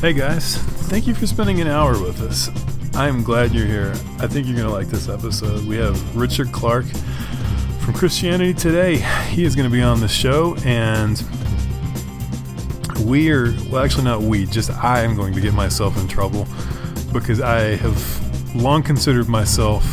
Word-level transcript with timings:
Hey 0.00 0.14
guys, 0.14 0.56
thank 0.88 1.06
you 1.06 1.14
for 1.14 1.26
spending 1.26 1.60
an 1.60 1.66
hour 1.66 1.92
with 1.92 2.22
us. 2.22 2.48
I'm 2.96 3.22
glad 3.22 3.52
you're 3.52 3.66
here. 3.66 3.90
I 4.18 4.26
think 4.28 4.46
you're 4.46 4.56
going 4.56 4.66
to 4.66 4.72
like 4.72 4.86
this 4.86 5.10
episode. 5.10 5.66
We 5.66 5.76
have 5.76 6.16
Richard 6.16 6.50
Clark 6.52 6.86
from 7.80 7.92
Christianity 7.92 8.54
Today. 8.54 8.96
He 9.28 9.44
is 9.44 9.54
going 9.54 9.68
to 9.68 9.70
be 9.70 9.82
on 9.82 10.00
the 10.00 10.08
show, 10.08 10.56
and 10.64 11.22
we 13.04 13.30
are, 13.30 13.54
well, 13.68 13.84
actually, 13.84 14.04
not 14.04 14.22
we, 14.22 14.46
just 14.46 14.70
I 14.70 15.02
am 15.02 15.16
going 15.16 15.34
to 15.34 15.40
get 15.42 15.52
myself 15.52 15.98
in 15.98 16.08
trouble 16.08 16.48
because 17.12 17.42
I 17.42 17.76
have 17.76 18.56
long 18.56 18.82
considered 18.82 19.28
myself 19.28 19.84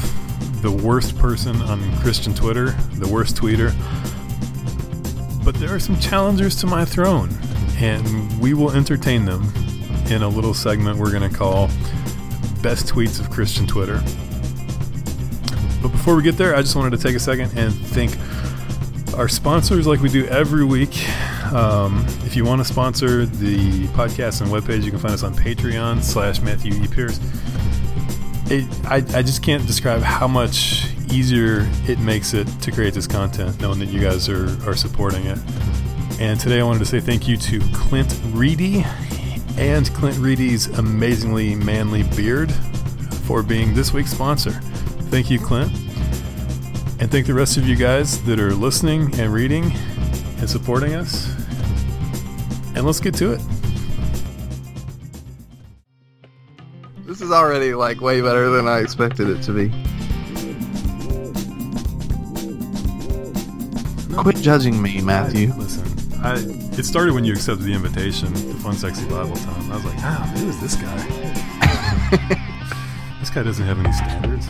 the 0.62 0.72
worst 0.72 1.18
person 1.18 1.62
on 1.64 1.82
Christian 1.98 2.34
Twitter, 2.34 2.72
the 2.94 3.10
worst 3.10 3.36
tweeter. 3.36 3.76
But 5.44 5.56
there 5.56 5.76
are 5.76 5.82
some 5.82 6.00
challengers 6.00 6.56
to 6.62 6.66
my 6.66 6.86
throne, 6.86 7.38
and 7.76 8.40
we 8.40 8.54
will 8.54 8.72
entertain 8.72 9.26
them 9.26 9.52
in 10.10 10.24
a 10.24 10.28
little 10.28 10.54
segment 10.54 10.98
we're 10.98 11.12
going 11.12 11.30
to 11.30 11.36
call 11.36 11.68
Best 12.62 12.88
Tweets 12.88 13.20
of 13.20 13.30
Christian 13.30 13.68
Twitter. 13.68 14.02
But 15.82 15.90
before 15.90 16.16
we 16.16 16.24
get 16.24 16.38
there, 16.38 16.56
I 16.56 16.62
just 16.62 16.76
wanted 16.76 16.98
to 16.98 17.04
take 17.04 17.16
a 17.16 17.20
second 17.20 17.58
and 17.58 17.74
thank 17.74 18.18
our 19.18 19.28
sponsors 19.28 19.88
like 19.88 20.02
we 20.02 20.10
do 20.10 20.26
every 20.28 20.64
week. 20.64 21.10
Um, 21.54 22.06
if 22.26 22.36
you 22.36 22.46
want 22.46 22.60
to 22.62 22.66
sponsor 22.66 23.26
the 23.26 23.88
podcast 23.88 24.42
and 24.42 24.50
webpage, 24.50 24.84
you 24.84 24.92
can 24.92 25.00
find 25.00 25.14
us 25.14 25.24
on 25.24 25.34
Patreon 25.34 26.04
slash 26.04 26.42
Matthew 26.42 26.74
E. 26.74 26.88
Pierce. 26.88 27.20
It, 28.50 28.66
I, 28.86 28.98
I 29.18 29.22
just 29.22 29.44
can't 29.44 29.66
describe 29.68 30.02
how 30.02 30.28
much 30.28 30.88
easier 31.12 31.70
it 31.88 32.00
makes 32.00 32.34
it 32.34 32.46
to 32.62 32.72
create 32.72 32.94
this 32.94 33.08
content 33.08 33.60
knowing 33.62 33.80
that 33.80 33.88
you 33.88 34.00
guys 34.00 34.30
are, 34.30 34.48
are 34.70 34.76
supporting 34.76 35.26
it. 35.26 35.40
And 36.20 36.40
today 36.40 36.60
I 36.60 36.64
wanted 36.64 36.80
to 36.80 36.86
say 36.86 37.00
thank 37.00 37.28
you 37.28 37.38
to 37.38 37.60
Clint 37.74 38.20
Reedy 38.32 38.86
and 39.58 39.92
Clint 39.94 40.18
Reedy's 40.18 40.68
amazingly 40.78 41.56
manly 41.56 42.04
beard 42.16 42.52
for 43.26 43.42
being 43.44 43.74
this 43.74 43.94
week's 43.94 44.12
sponsor. 44.12 44.52
Thank 45.10 45.30
you, 45.32 45.40
Clint. 45.40 45.72
And 47.00 47.12
thank 47.12 47.28
the 47.28 47.34
rest 47.34 47.58
of 47.58 47.68
you 47.68 47.76
guys 47.76 48.24
that 48.24 48.40
are 48.40 48.54
listening 48.54 49.14
and 49.20 49.32
reading 49.32 49.72
and 50.38 50.50
supporting 50.50 50.96
us. 50.96 51.34
And 52.76 52.86
let's 52.86 53.00
get 53.00 53.16
to 53.16 53.34
it. 53.34 53.42
This 57.06 57.22
is 57.22 57.32
already 57.32 57.74
like 57.74 58.02
way 58.02 58.22
better 58.22 58.50
than 58.50 58.68
I 58.68 58.80
expected 58.80 59.30
it 59.30 59.42
to 59.44 59.52
be. 59.52 59.72
Quit 64.16 64.38
judging 64.38 64.82
me, 64.82 65.02
Matthew. 65.02 65.54
Listen, 65.54 65.87
I, 66.28 66.36
it 66.78 66.84
started 66.84 67.14
when 67.14 67.24
you 67.24 67.32
accepted 67.32 67.64
the 67.64 67.74
invitation 67.74 68.34
to 68.34 68.54
Fun 68.56 68.74
Sexy 68.74 69.08
Bible 69.08 69.38
Time. 69.38 69.72
I 69.72 69.76
was 69.76 69.86
like, 69.86 69.96
ah, 70.00 70.30
who 70.36 70.50
is 70.50 70.60
this 70.60 70.76
guy? 70.76 70.98
this 73.22 73.30
guy 73.30 73.44
doesn't 73.44 73.66
have 73.66 73.80
any 73.80 73.94
standards. 73.94 74.46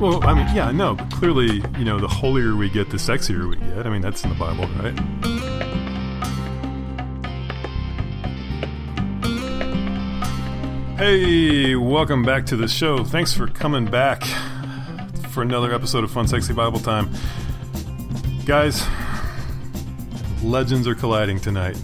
Well, 0.00 0.24
I 0.24 0.34
mean, 0.34 0.48
yeah, 0.56 0.72
no, 0.72 0.96
but 0.96 1.08
clearly, 1.12 1.62
you 1.78 1.84
know, 1.84 2.00
the 2.00 2.08
holier 2.08 2.56
we 2.56 2.68
get, 2.68 2.90
the 2.90 2.96
sexier 2.96 3.48
we 3.48 3.58
get. 3.58 3.86
I 3.86 3.90
mean, 3.90 4.02
that's 4.02 4.24
in 4.24 4.30
the 4.30 4.34
Bible, 4.34 4.66
right? 4.82 4.98
Hey, 10.98 11.76
welcome 11.76 12.24
back 12.24 12.44
to 12.46 12.56
the 12.56 12.66
show. 12.66 13.04
Thanks 13.04 13.32
for 13.32 13.46
coming 13.46 13.84
back 13.84 14.24
for 15.36 15.42
another 15.42 15.74
episode 15.74 16.02
of 16.02 16.10
Fun 16.10 16.26
Sexy 16.26 16.54
Bible 16.54 16.80
Time. 16.80 17.10
Guys, 18.46 18.82
legends 20.42 20.88
are 20.88 20.94
colliding 20.94 21.38
tonight. 21.38 21.76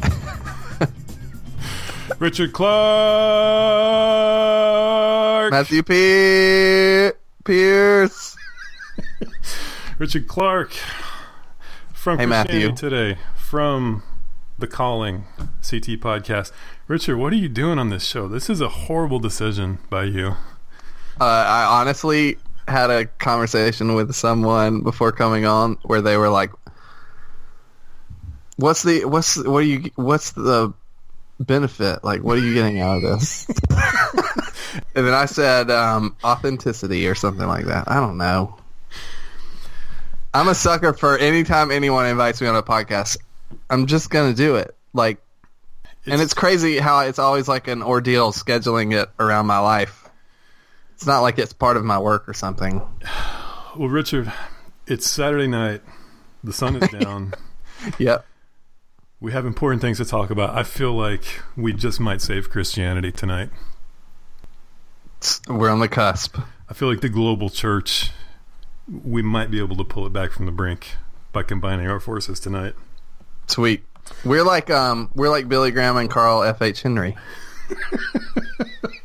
Richard 2.20 2.52
Clark! 2.52 2.70
Matthew 5.50 5.82
P- 5.82 7.10
Pierce. 7.42 8.36
Richard 9.98 10.28
Clark 10.28 10.70
from 11.92 12.20
Hey, 12.20 12.26
Christianity 12.26 12.68
Matthew. 12.68 12.88
Today, 12.88 13.18
from 13.34 14.04
the 14.60 14.68
Calling 14.68 15.24
CT 15.68 15.98
podcast. 15.98 16.52
Richard, 16.86 17.16
what 17.16 17.32
are 17.32 17.36
you 17.36 17.48
doing 17.48 17.80
on 17.80 17.88
this 17.88 18.04
show? 18.04 18.28
This 18.28 18.48
is 18.48 18.60
a 18.60 18.68
horrible 18.68 19.18
decision 19.18 19.80
by 19.90 20.04
you. 20.04 20.36
Uh, 21.20 21.24
I 21.24 21.64
honestly 21.64 22.38
had 22.70 22.90
a 22.90 23.06
conversation 23.06 23.94
with 23.94 24.14
someone 24.14 24.82
before 24.82 25.12
coming 25.12 25.44
on 25.44 25.78
where 25.82 26.00
they 26.00 26.16
were 26.16 26.28
like, 26.28 26.50
"What's 28.56 28.82
the 28.82 29.04
what's 29.04 29.36
what 29.36 29.58
are 29.58 29.62
you 29.62 29.90
what's 29.96 30.32
the 30.32 30.72
benefit? 31.38 32.04
Like, 32.04 32.22
what 32.22 32.38
are 32.38 32.40
you 32.40 32.54
getting 32.54 32.80
out 32.80 32.96
of 32.96 33.02
this?" 33.02 33.46
and 34.94 35.06
then 35.06 35.14
I 35.14 35.26
said 35.26 35.70
um, 35.70 36.16
authenticity 36.24 37.06
or 37.08 37.14
something 37.14 37.46
like 37.46 37.66
that. 37.66 37.90
I 37.90 37.96
don't 37.96 38.18
know. 38.18 38.56
I'm 40.32 40.48
a 40.48 40.54
sucker 40.54 40.92
for 40.92 41.18
anytime 41.18 41.70
anyone 41.70 42.06
invites 42.06 42.40
me 42.40 42.46
on 42.46 42.54
a 42.54 42.62
podcast. 42.62 43.18
I'm 43.68 43.86
just 43.86 44.10
gonna 44.10 44.34
do 44.34 44.56
it. 44.56 44.76
Like, 44.92 45.20
and 46.06 46.20
it's 46.22 46.34
crazy 46.34 46.78
how 46.78 47.00
it's 47.00 47.18
always 47.18 47.48
like 47.48 47.68
an 47.68 47.82
ordeal 47.82 48.32
scheduling 48.32 48.94
it 48.94 49.08
around 49.18 49.46
my 49.46 49.58
life. 49.58 50.09
It's 51.00 51.06
not 51.06 51.20
like 51.20 51.38
it's 51.38 51.54
part 51.54 51.78
of 51.78 51.84
my 51.84 51.98
work 51.98 52.28
or 52.28 52.34
something. 52.34 52.82
Well, 53.74 53.88
Richard, 53.88 54.30
it's 54.86 55.08
Saturday 55.08 55.46
night. 55.46 55.80
The 56.44 56.52
sun 56.52 56.76
is 56.76 56.90
down. 56.90 57.32
Yep. 57.98 58.26
we 59.20 59.32
have 59.32 59.46
important 59.46 59.80
things 59.80 59.96
to 59.96 60.04
talk 60.04 60.28
about. 60.28 60.54
I 60.54 60.64
feel 60.64 60.92
like 60.92 61.40
we 61.56 61.72
just 61.72 61.98
might 62.00 62.20
save 62.20 62.50
Christianity 62.50 63.10
tonight. 63.10 63.48
We're 65.48 65.70
on 65.70 65.80
the 65.80 65.88
cusp. 65.88 66.36
I 66.68 66.74
feel 66.74 66.90
like 66.90 67.00
the 67.00 67.08
global 67.08 67.48
church, 67.48 68.10
we 68.86 69.22
might 69.22 69.50
be 69.50 69.58
able 69.58 69.76
to 69.76 69.84
pull 69.84 70.04
it 70.04 70.12
back 70.12 70.32
from 70.32 70.44
the 70.44 70.52
brink 70.52 70.96
by 71.32 71.42
combining 71.42 71.86
our 71.86 72.00
forces 72.00 72.38
tonight. 72.38 72.74
Sweet. 73.46 73.82
We're 74.26 74.44
like 74.44 74.68
um 74.68 75.10
we're 75.14 75.30
like 75.30 75.48
Billy 75.48 75.70
Graham 75.70 75.96
and 75.96 76.10
Carl 76.10 76.42
F. 76.42 76.60
H. 76.60 76.82
Henry. 76.82 77.16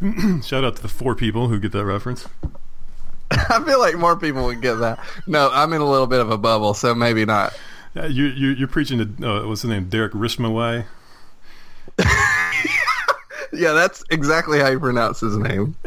Shout 0.42 0.64
out 0.64 0.76
to 0.76 0.82
the 0.82 0.88
four 0.88 1.14
people 1.14 1.48
who 1.48 1.58
get 1.58 1.72
that 1.72 1.84
reference. 1.84 2.26
I 3.30 3.62
feel 3.64 3.78
like 3.78 3.96
more 3.96 4.16
people 4.16 4.44
would 4.46 4.60
get 4.60 4.74
that. 4.74 4.98
No, 5.26 5.50
I'm 5.52 5.72
in 5.72 5.80
a 5.80 5.88
little 5.88 6.06
bit 6.06 6.20
of 6.20 6.30
a 6.30 6.38
bubble, 6.38 6.74
so 6.74 6.94
maybe 6.94 7.24
not. 7.24 7.52
Uh, 7.96 8.06
you, 8.06 8.26
you, 8.26 8.48
you're 8.50 8.68
preaching 8.68 9.16
to, 9.16 9.28
uh, 9.28 9.46
what's 9.46 9.62
his 9.62 9.70
name, 9.70 9.88
Derek 9.88 10.12
Rishmawy? 10.12 10.84
Yeah, 13.52 13.72
that's 13.72 14.04
exactly 14.10 14.60
how 14.60 14.68
you 14.68 14.78
pronounce 14.78 15.20
his 15.20 15.36
name. 15.36 15.74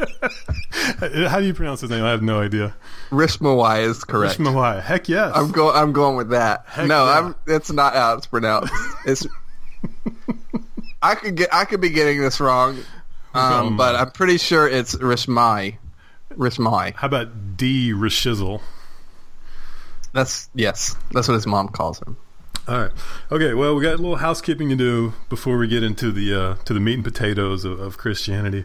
How 0.98 1.40
do 1.40 1.46
you 1.46 1.54
pronounce 1.54 1.80
his 1.80 1.90
name? 1.90 2.04
I 2.04 2.10
have 2.10 2.22
no 2.22 2.40
idea. 2.40 2.74
Rishmawai 3.10 3.84
is 3.84 4.04
correct. 4.04 4.38
Rishmaway. 4.38 4.82
Heck 4.82 5.08
yes. 5.08 5.32
I'm 5.34 5.50
going. 5.50 5.74
I'm 5.74 5.92
going 5.92 6.16
with 6.16 6.30
that. 6.30 6.64
Heck 6.66 6.86
no, 6.86 7.06
yeah. 7.06 7.18
I'm. 7.18 7.34
It's 7.46 7.72
not 7.72 7.94
how 7.94 8.14
it's 8.16 8.26
pronounced. 8.26 8.72
It's. 9.06 9.26
I 11.02 11.14
could 11.14 11.36
get. 11.36 11.54
I 11.54 11.64
could 11.64 11.80
be 11.80 11.90
getting 11.90 12.20
this 12.20 12.38
wrong, 12.38 12.78
um, 13.34 13.76
but 13.76 13.96
I'm 13.96 14.10
pretty 14.10 14.38
sure 14.38 14.68
it's 14.68 14.94
Rishmai. 14.94 15.76
Rishmai. 16.30 16.94
How 16.94 17.06
about 17.06 17.56
D. 17.56 17.92
Rishizzle? 17.92 18.60
That's 20.12 20.48
yes. 20.54 20.96
That's 21.12 21.28
what 21.28 21.34
his 21.34 21.46
mom 21.46 21.68
calls 21.68 22.00
him. 22.00 22.16
All 22.66 22.80
right. 22.80 22.92
Okay. 23.30 23.52
Well, 23.52 23.74
we 23.74 23.82
got 23.82 23.94
a 23.94 23.98
little 23.98 24.16
housekeeping 24.16 24.68
to 24.70 24.76
do 24.76 25.12
before 25.28 25.58
we 25.58 25.68
get 25.68 25.82
into 25.82 26.10
the 26.12 26.34
uh, 26.34 26.54
to 26.64 26.72
the 26.72 26.80
meat 26.80 26.94
and 26.94 27.04
potatoes 27.04 27.64
of, 27.64 27.78
of 27.80 27.98
Christianity. 27.98 28.64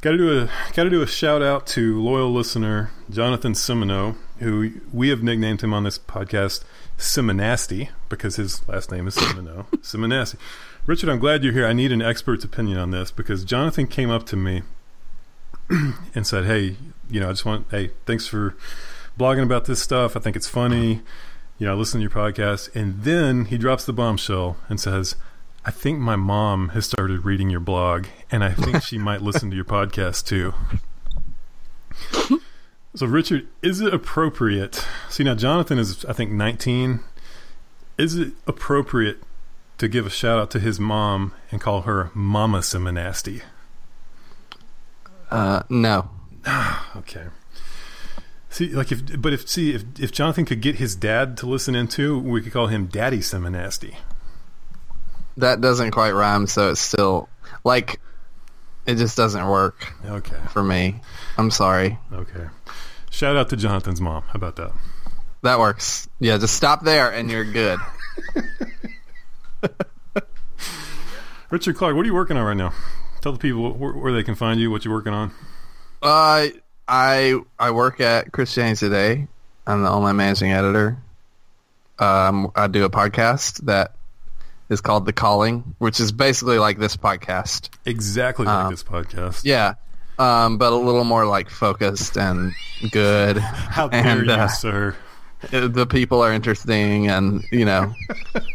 Got 0.00 0.12
to 0.12 0.16
do 0.16 0.38
a 0.38 0.46
got 0.74 0.84
to 0.84 0.90
do 0.90 1.02
a 1.02 1.06
shout 1.06 1.42
out 1.42 1.66
to 1.68 2.00
loyal 2.00 2.32
listener 2.32 2.92
Jonathan 3.10 3.52
Simino, 3.52 4.16
who 4.38 4.70
we 4.92 5.08
have 5.08 5.22
nicknamed 5.22 5.60
him 5.60 5.74
on 5.74 5.82
this 5.82 5.98
podcast 5.98 6.62
Simonasty 6.96 7.88
because 8.08 8.36
his 8.36 8.66
last 8.68 8.92
name 8.92 9.08
is 9.08 9.16
Simino. 9.16 9.66
Simonasty. 9.82 10.36
Richard, 10.88 11.10
I'm 11.10 11.18
glad 11.18 11.44
you're 11.44 11.52
here. 11.52 11.66
I 11.66 11.74
need 11.74 11.92
an 11.92 12.00
expert's 12.00 12.44
opinion 12.44 12.78
on 12.78 12.92
this 12.92 13.10
because 13.10 13.44
Jonathan 13.44 13.86
came 13.86 14.08
up 14.08 14.24
to 14.24 14.36
me 14.36 14.62
and 16.14 16.26
said, 16.26 16.46
"Hey, 16.46 16.78
you 17.10 17.20
know, 17.20 17.28
I 17.28 17.32
just 17.32 17.44
want 17.44 17.66
hey, 17.70 17.90
thanks 18.06 18.26
for 18.26 18.56
blogging 19.20 19.42
about 19.42 19.66
this 19.66 19.82
stuff. 19.82 20.16
I 20.16 20.20
think 20.20 20.34
it's 20.34 20.48
funny. 20.48 21.02
You 21.58 21.66
know, 21.66 21.74
I 21.74 21.76
listen 21.76 22.00
to 22.00 22.02
your 22.02 22.10
podcast." 22.10 22.74
And 22.74 23.02
then 23.02 23.44
he 23.44 23.58
drops 23.58 23.84
the 23.84 23.92
bombshell 23.92 24.56
and 24.70 24.80
says, 24.80 25.14
"I 25.62 25.70
think 25.70 25.98
my 25.98 26.16
mom 26.16 26.70
has 26.70 26.86
started 26.86 27.22
reading 27.22 27.50
your 27.50 27.60
blog, 27.60 28.06
and 28.30 28.42
I 28.42 28.54
think 28.54 28.82
she 28.82 28.96
might 28.96 29.20
listen 29.20 29.50
to 29.50 29.56
your 29.56 29.66
podcast 29.66 30.24
too." 30.24 30.54
So, 32.94 33.04
Richard, 33.04 33.46
is 33.60 33.82
it 33.82 33.92
appropriate? 33.92 34.86
See, 35.10 35.22
now 35.22 35.34
Jonathan 35.34 35.78
is, 35.78 36.06
I 36.06 36.14
think, 36.14 36.32
19. 36.32 37.00
Is 37.98 38.16
it 38.16 38.32
appropriate 38.46 39.18
to 39.78 39.88
give 39.88 40.06
a 40.06 40.10
shout 40.10 40.38
out 40.38 40.50
to 40.52 40.60
his 40.60 40.78
mom 40.80 41.32
and 41.50 41.60
call 41.60 41.82
her 41.82 42.10
Mama 42.14 42.58
Simonasty? 42.58 43.42
Uh, 45.30 45.62
no. 45.68 46.10
Okay. 46.96 47.24
See, 48.50 48.70
like 48.70 48.90
if, 48.90 49.20
but 49.20 49.32
if 49.34 49.46
see 49.48 49.74
if 49.74 49.84
if 50.00 50.10
Jonathan 50.10 50.44
could 50.46 50.60
get 50.62 50.76
his 50.76 50.96
dad 50.96 51.36
to 51.38 51.46
listen 51.46 51.74
in 51.74 51.86
too, 51.86 52.18
we 52.18 52.40
could 52.40 52.52
call 52.52 52.66
him 52.68 52.86
Daddy 52.86 53.18
Seminasty. 53.18 53.96
That 55.36 55.60
doesn't 55.60 55.90
quite 55.92 56.12
rhyme, 56.12 56.46
so 56.46 56.70
it's 56.70 56.80
still 56.80 57.28
like 57.62 58.00
it 58.86 58.94
just 58.96 59.16
doesn't 59.18 59.46
work 59.46 59.92
Okay, 60.04 60.36
for 60.50 60.62
me. 60.64 61.00
I'm 61.36 61.50
sorry. 61.50 61.98
okay. 62.12 62.46
Shout 63.10 63.36
out 63.36 63.50
to 63.50 63.56
Jonathan's 63.56 64.00
mom. 64.00 64.22
How 64.22 64.34
about 64.36 64.56
that? 64.56 64.72
That 65.42 65.58
works. 65.60 66.08
Yeah, 66.18 66.38
just 66.38 66.54
stop 66.54 66.82
there 66.82 67.12
and 67.12 67.30
you're 67.30 67.44
good. 67.44 67.78
Richard 71.50 71.76
Clark, 71.76 71.96
what 71.96 72.02
are 72.02 72.06
you 72.06 72.14
working 72.14 72.36
on 72.36 72.44
right 72.44 72.56
now? 72.56 72.74
Tell 73.22 73.32
the 73.32 73.38
people 73.38 73.72
where, 73.72 73.92
where 73.92 74.12
they 74.12 74.22
can 74.22 74.34
find 74.34 74.60
you, 74.60 74.70
what 74.70 74.84
you're 74.84 74.92
working 74.92 75.14
on. 75.14 75.32
Uh, 76.02 76.48
I 76.86 77.40
I 77.58 77.70
work 77.70 78.00
at 78.00 78.32
Christianity 78.32 78.78
Today. 78.78 79.28
I'm 79.66 79.82
the 79.82 79.90
online 79.90 80.16
managing 80.16 80.52
editor. 80.52 80.98
Um, 81.98 82.52
I 82.54 82.66
do 82.66 82.84
a 82.84 82.90
podcast 82.90 83.64
that 83.64 83.94
is 84.68 84.80
called 84.80 85.06
The 85.06 85.12
Calling, 85.12 85.74
which 85.78 86.00
is 86.00 86.12
basically 86.12 86.58
like 86.58 86.78
this 86.78 86.96
podcast. 86.96 87.70
Exactly 87.86 88.44
like 88.44 88.66
Um, 88.66 88.70
this 88.70 88.84
podcast. 88.84 89.40
Yeah, 89.44 89.74
um, 90.18 90.58
but 90.58 90.72
a 90.72 90.76
little 90.76 91.04
more 91.04 91.26
like 91.26 91.48
focused 91.48 92.18
and 92.18 92.52
good. 92.90 93.38
How 93.38 93.88
dare 93.88 94.06
and, 94.06 94.26
you, 94.26 94.32
uh, 94.32 94.48
sir? 94.48 94.94
the 95.50 95.86
people 95.86 96.20
are 96.22 96.32
interesting, 96.32 97.08
and 97.08 97.42
you 97.50 97.64
know, 97.64 97.94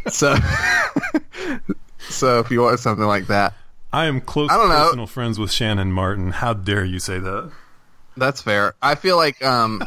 so 0.08 0.36
so 2.08 2.38
if 2.40 2.50
you 2.50 2.60
want 2.62 2.78
something 2.80 3.06
like 3.06 3.26
that, 3.28 3.54
I 3.92 4.06
am 4.06 4.20
close 4.20 4.50
I 4.50 4.56
don't 4.56 4.68
know. 4.68 4.84
personal 4.86 5.06
friends 5.06 5.38
with 5.38 5.50
Shannon 5.52 5.92
Martin. 5.92 6.30
How 6.32 6.52
dare 6.52 6.84
you 6.84 6.98
say 6.98 7.18
that? 7.18 7.52
That's 8.16 8.40
fair. 8.42 8.74
I 8.82 8.94
feel 8.94 9.16
like 9.16 9.44
um 9.44 9.82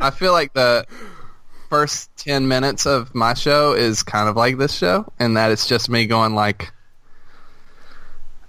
I 0.00 0.10
feel 0.10 0.32
like 0.32 0.52
the 0.52 0.86
first 1.70 2.10
10 2.18 2.48
minutes 2.48 2.84
of 2.86 3.14
my 3.14 3.32
show 3.34 3.72
is 3.72 4.02
kind 4.02 4.28
of 4.28 4.36
like 4.36 4.58
this 4.58 4.74
show 4.74 5.10
and 5.18 5.36
that 5.36 5.50
it's 5.50 5.66
just 5.66 5.88
me 5.88 6.06
going 6.06 6.34
like 6.34 6.72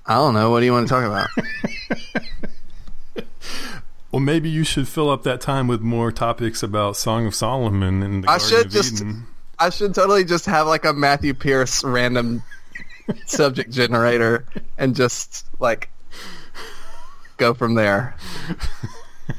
I 0.06 0.16
don't 0.16 0.34
know, 0.34 0.50
what 0.52 0.60
do 0.60 0.66
you 0.66 0.74
want 0.74 0.88
to 0.88 0.94
talk 0.94 1.06
about? 1.06 1.30
Well, 4.12 4.20
maybe 4.20 4.48
you 4.48 4.64
should 4.64 4.88
fill 4.88 5.10
up 5.10 5.24
that 5.24 5.42
time 5.42 5.68
with 5.68 5.82
more 5.82 6.12
topics 6.12 6.62
about 6.62 6.96
Song 6.96 7.26
of 7.26 7.34
Solomon 7.34 8.04
and 8.04 8.24
the 8.24 8.30
I 8.30 8.38
Garden 8.38 8.48
should 8.48 8.66
of 8.68 8.72
just- 8.72 9.02
Eden. 9.02 9.26
I 9.58 9.70
should 9.72 9.96
totally 9.96 10.24
just 10.24 10.46
have 10.46 10.68
like 10.68 10.86
a 10.86 10.94
Matthew 10.94 11.34
Pierce 11.34 11.84
random 11.84 12.44
subject 13.26 13.72
generator 13.72 14.46
and 14.78 14.96
just 14.96 15.48
like 15.60 15.90
go 17.38 17.54
from 17.54 17.76
there. 17.76 18.16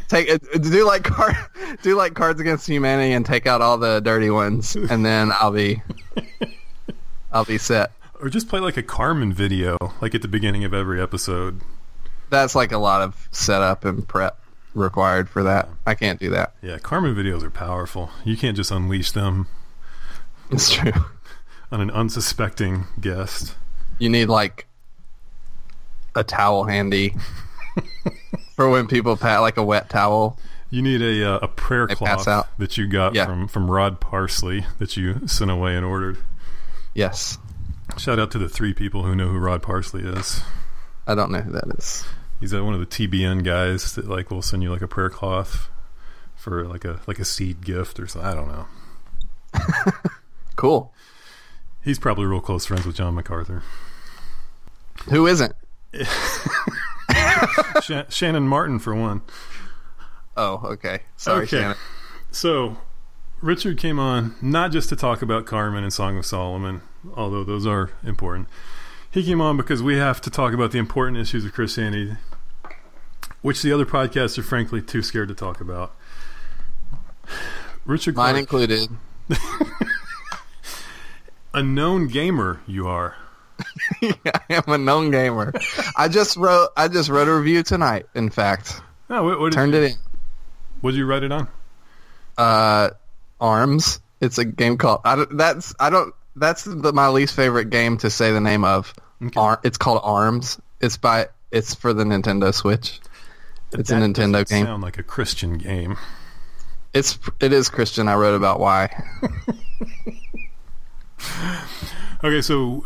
Take 0.09 0.31
uh, 0.31 0.39
do 0.59 0.87
like 0.87 1.05
card 1.05 1.37
do 1.83 1.97
like 1.97 2.15
Cards 2.15 2.41
Against 2.41 2.67
Humanity 2.67 3.13
and 3.13 3.25
take 3.25 3.47
out 3.47 3.61
all 3.61 3.77
the 3.77 4.01
dirty 4.01 4.31
ones 4.31 4.77
and 4.77 5.05
then 5.05 5.31
I'll 5.33 5.53
be 5.53 5.83
I'll 7.33 7.45
be 7.45 7.59
set. 7.59 7.93
Or 8.21 8.29
just 8.29 8.49
play 8.49 8.61
like 8.61 8.77
a 8.77 8.83
Carmen 8.83 9.33
video, 9.33 9.77
like 10.01 10.15
at 10.15 10.23
the 10.23 10.29
beginning 10.29 10.65
of 10.65 10.73
every 10.73 11.03
episode. 11.03 11.61
That's 12.31 12.55
like 12.55 12.73
a 12.73 12.79
lot 12.79 13.03
of 13.03 13.29
setup 13.33 13.85
and 13.85 14.07
prep 14.07 14.39
required 14.75 15.29
for 15.29 15.43
that. 15.43 15.69
I 15.87 15.95
can't 15.95 16.19
do 16.19 16.31
that. 16.31 16.55
Yeah, 16.63 16.79
Carmen 16.79 17.15
videos 17.15 17.43
are 17.43 17.51
powerful. 17.51 18.11
You 18.25 18.37
can't 18.37 18.57
just 18.57 18.71
unleash 18.71 19.13
them 19.13 19.47
It's 20.51 20.73
true. 20.73 20.93
On 21.75 21.81
an 21.81 21.91
unsuspecting 21.91 22.85
guest. 23.01 23.57
You 23.99 24.09
need 24.09 24.27
like 24.27 24.69
a 26.15 26.23
towel 26.23 26.63
handy 26.65 27.17
for 28.55 28.71
when 28.71 28.87
people 28.87 29.17
pat 29.17 29.41
like 29.41 29.57
a 29.57 29.65
wet 29.65 29.91
towel. 29.91 30.39
You 30.71 30.83
need 30.83 31.03
a 31.03 31.33
uh, 31.35 31.39
a 31.43 31.49
prayer 31.49 31.89
They 31.89 31.97
cloth 31.97 32.49
that 32.59 32.79
you 32.79 32.87
got 32.87 33.15
Yeah. 33.17 33.27
from 33.27 33.49
from 33.49 33.69
Rod 33.69 34.01
Parsley 34.01 34.65
that 34.79 34.97
you 34.97 35.27
sent 35.27 35.51
away 35.51 35.75
and 35.77 35.85
ordered. 35.85 36.19
Yes. 36.95 37.39
Shout 37.99 38.21
out 38.21 38.31
to 38.31 38.39
the 38.39 38.49
three 38.49 38.73
people 38.73 39.03
who 39.03 39.17
know 39.17 39.27
who 39.29 39.39
Rod 39.39 39.61
Parsley 39.61 40.03
is. 40.05 40.43
I 41.09 41.17
don't 41.17 41.33
know 41.33 41.41
who 41.41 41.51
that 41.53 41.65
is. 41.77 42.05
He's 42.39 42.55
uh, 42.55 42.65
one 42.65 42.75
of 42.75 42.81
the 42.81 42.87
TBN 42.87 43.43
guys 43.45 43.95
that 43.97 44.09
like 44.09 44.31
will 44.31 44.43
send 44.43 44.63
you 44.63 44.71
like 44.71 44.83
a 44.83 44.89
prayer 44.89 45.11
cloth 45.11 45.71
for 46.37 46.65
like 46.69 46.85
a 46.85 47.01
like 47.09 47.19
a 47.19 47.25
seed 47.25 47.65
gift 47.65 47.99
or 47.99 48.07
something. 48.07 48.31
I 48.31 48.35
don't 48.35 48.49
know. 48.49 48.67
Cool. 50.57 50.94
He's 51.85 51.99
probably 51.99 52.25
real 52.25 52.41
close 52.41 52.65
friends 52.67 52.87
with 52.87 52.97
John 52.97 53.15
MacArthur. 53.15 53.63
Who 55.11 55.27
isn't? 55.27 55.53
Sha- 57.83 58.05
Shannon 58.09 58.49
Martin 58.49 58.79
for 58.79 58.95
one. 58.95 59.23
Oh, 60.37 60.61
okay. 60.65 61.01
Sorry, 61.17 61.43
Okay. 61.45 61.59
Shannon. 61.59 61.77
So, 62.31 62.79
Richard 63.41 63.79
came 63.79 63.99
on 63.99 64.35
not 64.41 64.73
just 64.73 64.89
to 64.89 64.97
talk 64.97 65.21
about 65.23 65.45
Carmen 65.47 65.85
and 65.85 65.93
Song 65.93 66.17
of 66.17 66.25
Solomon, 66.27 66.81
although 67.15 67.45
those 67.45 67.67
are 67.67 67.91
important. 68.03 68.49
He 69.11 69.23
came 69.25 69.41
on 69.41 69.57
because 69.57 69.83
we 69.83 69.97
have 69.99 70.21
to 70.23 70.31
talk 70.31 70.53
about 70.55 70.73
the 70.73 70.79
important 70.79 71.19
issues 71.19 71.45
of 71.45 71.53
Christianity, 71.53 72.17
which 73.43 73.63
the 73.63 73.71
other 73.73 73.87
podcasts 73.87 74.39
are 74.39 74.43
frankly 74.43 74.81
too 74.83 75.03
scared 75.03 75.29
to 75.29 75.35
talk 75.35 75.61
about. 75.61 75.95
Richard 77.85 78.17
Mine 78.17 78.47
Clark, 78.47 78.71
included. 78.71 78.89
a 81.55 81.63
known 81.63 82.09
gamer 82.09 82.61
you 82.67 82.89
are. 82.89 83.17
I 84.03 84.41
am 84.51 84.65
a 84.67 84.79
known 84.79 85.11
gamer. 85.11 85.53
I 85.97 86.09
just 86.09 86.37
wrote. 86.37 86.71
I 86.77 86.89
just 86.89 87.09
wrote 87.09 87.29
a 87.29 87.35
review 87.35 87.63
tonight. 87.63 88.07
In 88.15 88.29
fact, 88.29 88.81
Oh, 89.11 89.23
what, 89.23 89.39
what 89.41 89.53
turned 89.53 89.73
you, 89.73 89.83
it 89.83 89.93
in. 89.93 89.99
What 90.81 90.93
did 90.93 90.99
you 90.99 91.07
write 91.07 91.23
it 91.23 91.33
on? 91.33 91.49
Uh, 92.37 92.91
Arms. 93.41 94.01
It's 94.21 94.39
a 94.39 94.45
game 94.45 94.77
called. 94.79 95.01
I 95.05 95.17
don't, 95.17 95.37
that's. 95.37 95.75
I 95.79 95.91
don't. 95.91 96.15
That's 96.37 96.65
the, 96.65 96.93
my 96.93 97.09
least 97.09 97.37
favorite 97.37 97.71
game 97.71 97.97
to 97.99 98.11
say 98.11 98.33
the 98.33 98.41
name 98.41 98.65
of. 98.65 98.93
Okay. 99.23 99.39
Ar, 99.39 99.61
it's 99.63 99.79
called 99.79 100.01
Arms. 100.03 100.61
It's 100.81 100.97
by. 100.97 101.29
It's 101.51 101.75
for 101.75 101.93
the 101.93 102.05
Nintendo 102.05 102.53
Switch. 102.53 103.01
It's 103.73 103.91
a 103.91 103.95
Nintendo 103.95 104.49
game. 104.49 104.67
Sound 104.67 104.83
like 104.83 104.99
a 104.99 105.03
Christian 105.03 105.59
game. 105.59 105.97
It's. 106.93 107.19
It 107.41 107.53
is 107.53 107.69
Christian. 107.69 108.09
I 108.09 108.15
wrote 108.15 108.35
about 108.35 108.59
why. 108.61 108.91
Okay, 112.23 112.41
so 112.41 112.85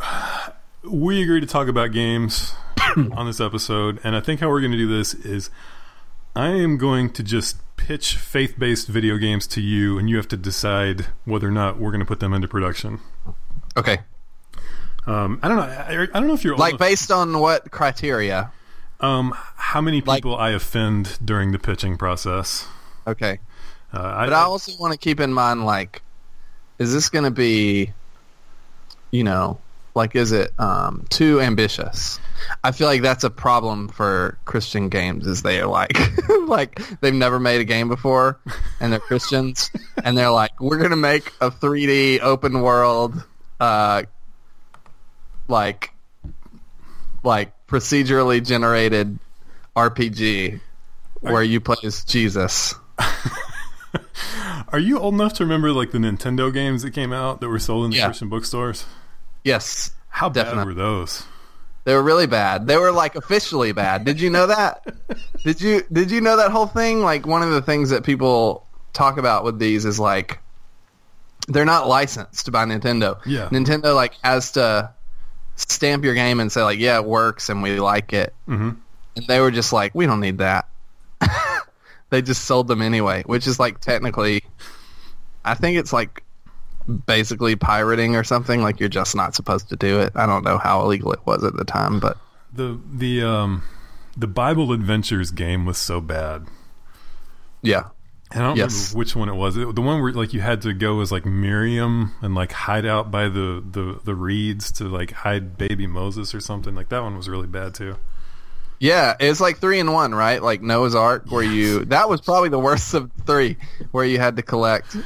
we 0.83 1.23
agreed 1.23 1.41
to 1.41 1.47
talk 1.47 1.69
about 1.69 1.93
games 1.93 2.55
on 2.97 3.27
this 3.27 3.41
episode, 3.41 4.01
and 4.03 4.17
I 4.17 4.21
think 4.21 4.41
how 4.41 4.49
we're 4.49 4.61
going 4.61 4.73
to 4.73 4.79
do 4.79 4.89
this 4.89 5.15
is 5.15 5.51
I 6.35 6.49
am 6.49 6.77
going 6.77 7.11
to 7.11 7.23
just 7.23 7.57
pitch 7.77 8.17
faith 8.17 8.59
based 8.59 8.89
video 8.89 9.17
games 9.17 9.47
to 9.49 9.61
you, 9.61 9.99
and 9.99 10.11
you 10.11 10.17
have 10.17 10.29
to 10.29 10.37
decide 10.37 11.07
whether 11.25 11.47
or 11.49 11.53
not 11.53 11.79
we're 11.79 11.91
going 11.91 12.01
to 12.01 12.07
put 12.07 12.21
them 12.21 12.33
into 12.33 12.49
production. 12.49 13.01
Okay. 13.77 13.99
Um, 15.07 15.39
I 15.43 15.49
don't 15.49 15.57
know. 15.57 15.63
I, 15.63 16.03
I 16.03 16.07
don't 16.07 16.27
know 16.27 16.35
if 16.35 16.45
you're 16.45 16.57
Like 16.57 16.77
based 16.79 17.11
on 17.11 17.39
what 17.39 17.71
criteria? 17.71 18.51
um, 19.01 19.33
how 19.55 19.81
many 19.81 20.01
like- 20.01 20.19
people 20.25 20.37
I 20.37 20.51
offend 20.51 21.19
during 21.25 21.53
the 21.53 21.59
pitching 21.61 21.97
process. 21.97 22.67
Okay. 23.07 23.39
Uh, 23.95 24.01
I, 24.03 24.27
But 24.27 24.33
I 24.35 24.43
also 24.43 24.73
want 24.81 24.93
to 24.93 24.99
keep 24.99 25.21
in 25.21 25.33
mind, 25.33 25.65
like, 25.65 26.03
is 26.81 26.93
this 26.93 27.09
going 27.09 27.25
to 27.25 27.31
be, 27.31 27.93
you 29.11 29.25
know, 29.25 29.59
like, 29.95 30.15
is 30.15 30.33
it 30.33 30.53
um, 30.61 31.07
too 31.11 31.41
ambitious? 31.41 32.21
I 32.63 32.71
feel 32.73 32.87
like 32.87 33.03
that's 33.03 33.25
a 33.25 33.31
problem 33.31 33.89
for 33.89 34.39
Christian 34.45 34.89
games. 34.89 35.27
Is 35.27 35.43
they 35.43 35.61
are 35.61 35.67
like, 35.67 35.99
like 36.47 36.81
they've 37.01 37.15
never 37.15 37.39
made 37.39 37.61
a 37.61 37.65
game 37.65 37.89
before, 37.89 38.39
and 38.81 38.93
they're 38.93 39.01
Christians, 39.01 39.71
and 40.05 40.17
they're 40.17 40.31
like, 40.31 40.61
we're 40.61 40.79
going 40.79 40.91
to 40.91 40.97
make 40.97 41.33
a 41.41 41.51
3D 41.51 42.21
open 42.21 42.61
world, 42.61 43.23
uh, 43.59 44.05
like, 45.49 45.93
like 47.25 47.53
procedurally 47.67 48.45
generated 48.45 49.19
RPG 49.75 50.61
where 51.21 51.43
you 51.43 51.61
play 51.61 51.77
as 51.83 52.05
Jesus. 52.05 52.75
are 54.73 54.79
you 54.79 54.99
old 54.99 55.15
enough 55.15 55.35
to 55.35 55.45
remember 55.45 55.73
like 55.73 55.91
the 55.93 55.99
Nintendo 55.99 56.53
games 56.53 56.83
that 56.83 56.91
came 56.93 57.13
out 57.13 57.41
that 57.41 57.49
were 57.49 57.59
sold 57.59 57.85
in 57.87 57.91
the 57.91 57.97
Yeah. 57.99 58.07
Christian 58.07 58.29
bookstores? 58.29 58.85
Yes, 59.45 59.93
How 60.09 60.29
bad 60.29 60.65
were 60.67 60.75
those? 60.75 61.25
They 61.85 61.95
were 61.95 62.03
really 62.03 62.27
bad. 62.27 62.67
They 62.67 62.77
were 62.77 62.93
like 62.93 63.15
officially 63.15 63.73
bad. 63.73 64.05
Did 64.05 64.21
you 64.21 64.29
know 64.31 64.47
that? 64.49 64.87
did 65.45 65.61
you 65.61 65.83
did 65.91 66.11
you 66.11 66.21
know 66.21 66.37
that 66.37 66.51
whole 66.51 66.67
thing? 66.67 67.01
Like 67.03 67.27
one 67.27 67.43
of 67.43 67.51
the 67.51 67.63
things 67.63 67.91
that 67.91 68.05
people 68.05 68.67
talk 68.93 69.17
about 69.17 69.45
with 69.45 69.59
these 69.59 69.85
is 69.87 69.99
like 69.99 70.39
they're 71.47 71.65
not 71.65 71.89
licensed 71.89 72.51
by 72.53 72.65
Nintendo. 72.67 73.19
Yeah. 73.25 73.49
Nintendo 73.49 73.95
like 73.95 74.15
has 74.23 74.53
to 74.53 74.93
stamp 75.57 76.05
your 76.05 76.15
game 76.15 76.41
and 76.41 76.53
say 76.53 76.63
like, 76.63 76.79
yeah, 76.79 76.99
it 76.99 77.05
works 77.07 77.49
and 77.49 77.63
we 77.63 77.81
like 77.81 78.13
it. 78.13 78.35
hmm 78.47 78.71
And 79.17 79.27
they 79.27 79.41
were 79.41 79.51
just 79.51 79.73
like, 79.73 79.95
we 79.95 80.05
don't 80.05 80.21
need 80.21 80.39
that. 80.39 80.69
they 82.11 82.23
just 82.23 82.45
sold 82.45 82.69
them 82.69 82.83
anyway, 82.83 83.23
which 83.27 83.47
is 83.47 83.59
like 83.61 83.81
technically, 83.81 84.43
I 85.45 85.55
think 85.55 85.79
it's 85.79 85.93
like 85.93 86.25
basically 87.07 87.55
pirating 87.57 88.17
or 88.17 88.25
something. 88.25 88.63
Like 88.63 88.81
you're 88.81 88.89
just 88.89 89.15
not 89.15 89.35
supposed 89.35 89.69
to 89.71 89.77
do 89.77 90.01
it. 90.01 90.13
I 90.15 90.27
don't 90.27 90.45
know 90.45 90.59
how 90.59 90.83
illegal 90.83 91.13
it 91.13 91.21
was 91.27 91.45
at 91.45 91.55
the 91.57 91.65
time, 91.65 92.01
but 92.01 92.17
The 92.53 92.81
the 92.93 93.23
um 93.23 93.63
the 94.17 94.27
Bible 94.27 94.73
Adventures 94.73 95.31
game 95.31 95.65
was 95.67 95.79
so 95.79 96.01
bad. 96.01 96.47
yeah. 97.63 97.85
And 98.31 98.43
I 98.43 98.47
don't 98.49 98.57
Yes. 98.59 98.73
remember 98.93 98.99
which 98.99 99.17
one 99.17 99.29
it 99.31 99.35
was. 99.37 99.57
It- 99.57 99.75
the 99.75 99.81
one 99.81 100.03
where 100.03 100.13
like 100.13 100.35
you 100.35 100.43
had 100.43 100.61
to 100.63 100.75
go 100.75 101.01
as 101.01 101.11
like 101.11 101.25
Miriam 101.25 102.13
and 102.21 102.35
like 102.35 102.53
hide 102.53 102.85
out 102.85 103.11
by 103.11 103.29
the, 103.29 103.65
the, 103.71 104.01
the 104.05 104.15
reeds 104.15 104.71
to 104.73 104.85
like 104.85 105.13
hide 105.13 105.57
baby 105.57 105.87
Moses 105.87 106.35
or 106.35 106.41
something. 106.41 106.75
Like 106.75 106.91
that 106.91 107.03
one 107.03 107.17
was 107.17 107.27
really 107.29 107.47
bad 107.47 107.73
too. 107.75 107.97
Yeah, 108.81 109.17
it's 109.19 109.41
like 109.41 109.59
three 109.59 109.81
in 109.81 109.93
one, 109.93 110.15
right? 110.15 110.43
Like 110.43 110.63
Noah's 110.63 110.95
Ark, 110.95 111.25
where 111.31 111.43
you 111.43 111.85
that 111.87 112.09
was 112.09 112.21
probably 112.21 112.49
the 112.49 112.59
worst 112.61 112.95
of 112.95 113.11
three, 113.27 113.57
where 113.91 114.05
you 114.05 114.19
had 114.19 114.37
to 114.37 114.43
collect, 114.43 114.97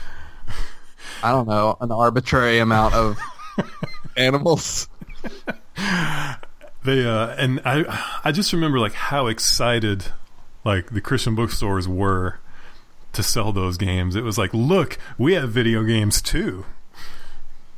I 1.22 1.30
don't 1.30 1.48
know, 1.48 1.76
an 1.80 1.90
arbitrary 1.90 2.58
amount 2.58 2.94
of 2.94 3.18
animals. 4.16 4.88
They 6.84 7.06
uh 7.06 7.28
and 7.38 7.60
I 7.64 8.20
I 8.24 8.32
just 8.32 8.52
remember 8.52 8.78
like 8.78 8.94
how 8.94 9.28
excited 9.28 10.06
like 10.64 10.90
the 10.90 11.00
Christian 11.00 11.34
bookstores 11.34 11.88
were 11.88 12.40
to 13.12 13.22
sell 13.22 13.52
those 13.52 13.76
games. 13.76 14.16
It 14.16 14.24
was 14.24 14.36
like, 14.38 14.52
look, 14.52 14.98
we 15.18 15.34
have 15.34 15.50
video 15.50 15.82
games 15.84 16.20
too. 16.20 16.64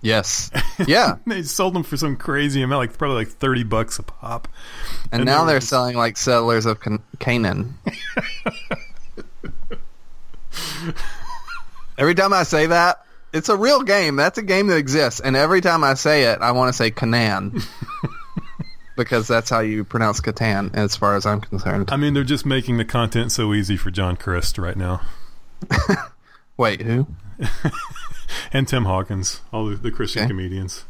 Yes, 0.05 0.51
yeah, 0.87 1.17
They 1.27 1.43
sold 1.43 1.75
them 1.75 1.83
for 1.83 1.97
some 1.97 2.17
crazy 2.17 2.61
amount, 2.63 2.79
like 2.81 2.99
probably 2.99 3.17
like 3.25 3.29
thirty 3.29 3.63
bucks 3.65 3.99
a 3.99 4.03
pop. 4.03 4.49
and, 5.11 5.23
And 5.23 5.25
now 5.25 5.45
they're 5.47 5.57
was- 5.57 5.69
selling 5.69 5.97
like 5.97 6.17
Settlers 6.19 6.67
of 6.67 6.79
Can- 6.81 7.03
Canaan. 7.19 7.75
every 11.99 12.15
time 12.15 12.33
I 12.33 12.43
say 12.43 12.67
that, 12.67 13.05
it's 13.33 13.49
a 13.49 13.57
real 13.57 13.83
game. 13.83 14.17
That's 14.17 14.39
a 14.39 14.43
game 14.43 14.67
that 14.69 14.77
exists, 14.77 15.21
and 15.21 15.37
every 15.37 15.61
time 15.61 15.83
I 15.85 15.95
say 15.95 16.25
it, 16.25 16.41
I 16.41 16.53
want 16.53 16.69
to 16.69 16.73
say 16.77 16.91
Canaan. 16.91 17.61
Because 18.97 19.27
that's 19.27 19.51
how 19.51 19.59
you 19.59 19.83
pronounce 19.83 20.21
Catan, 20.21 20.73
as 20.77 20.95
far 20.95 21.17
as 21.17 21.27
I'm 21.27 21.41
concerned. 21.41 21.89
I 21.91 21.97
mean, 21.97 22.15
they're 22.15 22.23
just 22.23 22.47
making 22.47 22.77
the 22.77 22.85
content 22.85 23.33
so 23.33 23.53
easy 23.53 23.77
for 23.77 23.91
John 23.91 24.15
Crist 24.17 24.57
right 24.57 24.77
now. 24.77 25.01
Wait, 26.57 26.81
who? 26.81 27.09
And 28.53 28.69
Tim 28.69 28.85
Hawkins, 28.85 29.41
all 29.53 29.67
the, 29.67 29.77
the 29.77 29.91
Christian 29.91 30.23
Okay. 30.23 30.29
comedians. 30.31 30.85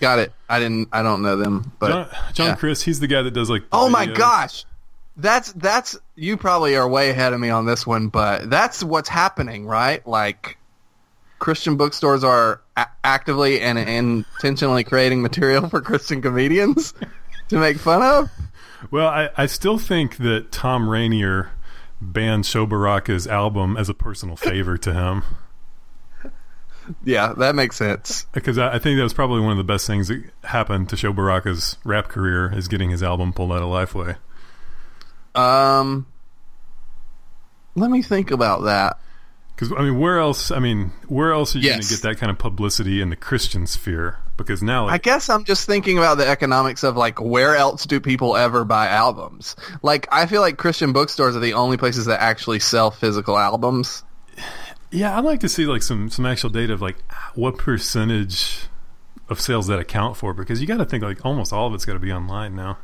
Got 0.00 0.18
it. 0.18 0.32
I 0.48 0.58
didn't. 0.58 0.88
I 0.92 1.02
don't 1.02 1.22
know 1.22 1.36
them, 1.36 1.72
but 1.78 1.88
John, 1.88 2.08
John 2.32 2.46
yeah. 2.48 2.54
Crist, 2.56 2.84
he's 2.84 2.98
the 3.00 3.06
guy 3.06 3.22
that 3.22 3.30
does 3.32 3.48
like. 3.50 3.62
oh 3.72 3.88
my 3.88 4.06
videos. 4.06 4.14
gosh, 4.16 4.64
that's 5.16 5.52
that's 5.52 5.96
you 6.16 6.36
probably 6.36 6.74
are 6.76 6.88
way 6.88 7.10
ahead 7.10 7.32
of 7.32 7.38
me 7.40 7.50
on 7.50 7.66
this 7.66 7.86
one, 7.86 8.08
but 8.08 8.50
that's 8.50 8.82
what's 8.82 9.08
happening, 9.08 9.64
right? 9.66 10.04
Like 10.06 10.56
Christian 11.38 11.76
bookstores 11.76 12.24
are 12.24 12.60
a- 12.76 12.86
actively 13.04 13.60
and 13.60 13.78
intentionally 13.78 14.82
creating 14.84 15.22
material 15.22 15.68
for 15.68 15.80
Christian 15.80 16.20
comedians 16.22 16.94
to 17.48 17.58
make 17.58 17.76
fun 17.76 18.02
of. 18.02 18.30
Well, 18.90 19.06
I, 19.08 19.30
I 19.36 19.46
still 19.46 19.78
think 19.78 20.16
that 20.16 20.50
Thom 20.50 20.88
Rainer 20.88 21.52
banned 22.00 22.44
Sho 22.46 22.66
Baraka's 22.66 23.28
album 23.28 23.76
as 23.76 23.88
a 23.88 23.94
personal 23.94 24.34
favor 24.34 24.76
to 24.78 24.92
him 24.92 25.22
Yeah, 27.04 27.32
that 27.34 27.54
makes 27.54 27.76
sense. 27.76 28.26
because 28.32 28.58
I, 28.58 28.74
I 28.74 28.78
think 28.78 28.96
that 28.96 29.02
was 29.02 29.14
probably 29.14 29.40
one 29.40 29.52
of 29.52 29.58
the 29.58 29.64
best 29.64 29.86
things 29.86 30.08
that 30.08 30.22
happened 30.44 30.88
to 30.90 30.96
Sho 30.96 31.12
Baraka's 31.12 31.76
rap 31.84 32.08
career 32.08 32.52
is 32.54 32.68
getting 32.68 32.90
his 32.90 33.02
album 33.02 33.32
pulled 33.32 33.52
out 33.52 33.62
of 33.62 33.68
Lifeway. 33.68 34.16
Um, 35.34 36.06
let 37.74 37.90
me 37.90 38.02
think 38.02 38.30
about 38.30 38.64
that. 38.64 38.98
Because 39.54 39.72
I 39.72 39.82
mean, 39.82 39.98
where 39.98 40.18
else? 40.18 40.50
I 40.50 40.58
mean, 40.58 40.92
where 41.08 41.32
else 41.32 41.54
are 41.54 41.58
you 41.58 41.68
going 41.68 41.82
to 41.82 41.88
get 41.88 42.02
that 42.02 42.18
kind 42.18 42.30
of 42.30 42.38
publicity 42.38 43.00
in 43.00 43.10
the 43.10 43.16
Christian 43.16 43.66
sphere? 43.66 44.18
Because 44.36 44.62
now, 44.62 44.88
I 44.88 44.98
guess 44.98 45.28
I'm 45.28 45.44
just 45.44 45.66
thinking 45.66 45.98
about 45.98 46.16
the 46.16 46.26
economics 46.26 46.82
of 46.82 46.96
like 46.96 47.20
where 47.20 47.54
else 47.54 47.86
do 47.86 48.00
people 48.00 48.34
ever 48.34 48.64
buy 48.64 48.88
albums? 48.88 49.54
Like 49.82 50.08
I 50.10 50.26
feel 50.26 50.40
like 50.40 50.56
Christian 50.56 50.92
bookstores 50.92 51.36
are 51.36 51.40
the 51.40 51.52
only 51.52 51.76
places 51.76 52.06
that 52.06 52.20
actually 52.20 52.60
sell 52.60 52.90
physical 52.90 53.38
albums. 53.38 54.02
Yeah, 54.92 55.16
I'd 55.16 55.24
like 55.24 55.40
to 55.40 55.48
see 55.48 55.66
like 55.66 55.82
some 55.82 56.10
some 56.10 56.26
actual 56.26 56.50
data 56.50 56.72
of 56.74 56.82
like 56.82 56.96
what 57.34 57.58
percentage 57.58 58.66
of 59.28 59.40
sales 59.40 59.66
that 59.68 59.78
account 59.78 60.16
for. 60.16 60.34
Because 60.34 60.60
you 60.60 60.66
got 60.66 60.76
to 60.76 60.84
think 60.84 61.02
like 61.02 61.24
almost 61.24 61.52
all 61.52 61.66
of 61.66 61.74
it's 61.74 61.84
got 61.84 61.94
to 61.94 61.98
be 61.98 62.12
online 62.12 62.54
now. 62.54 62.78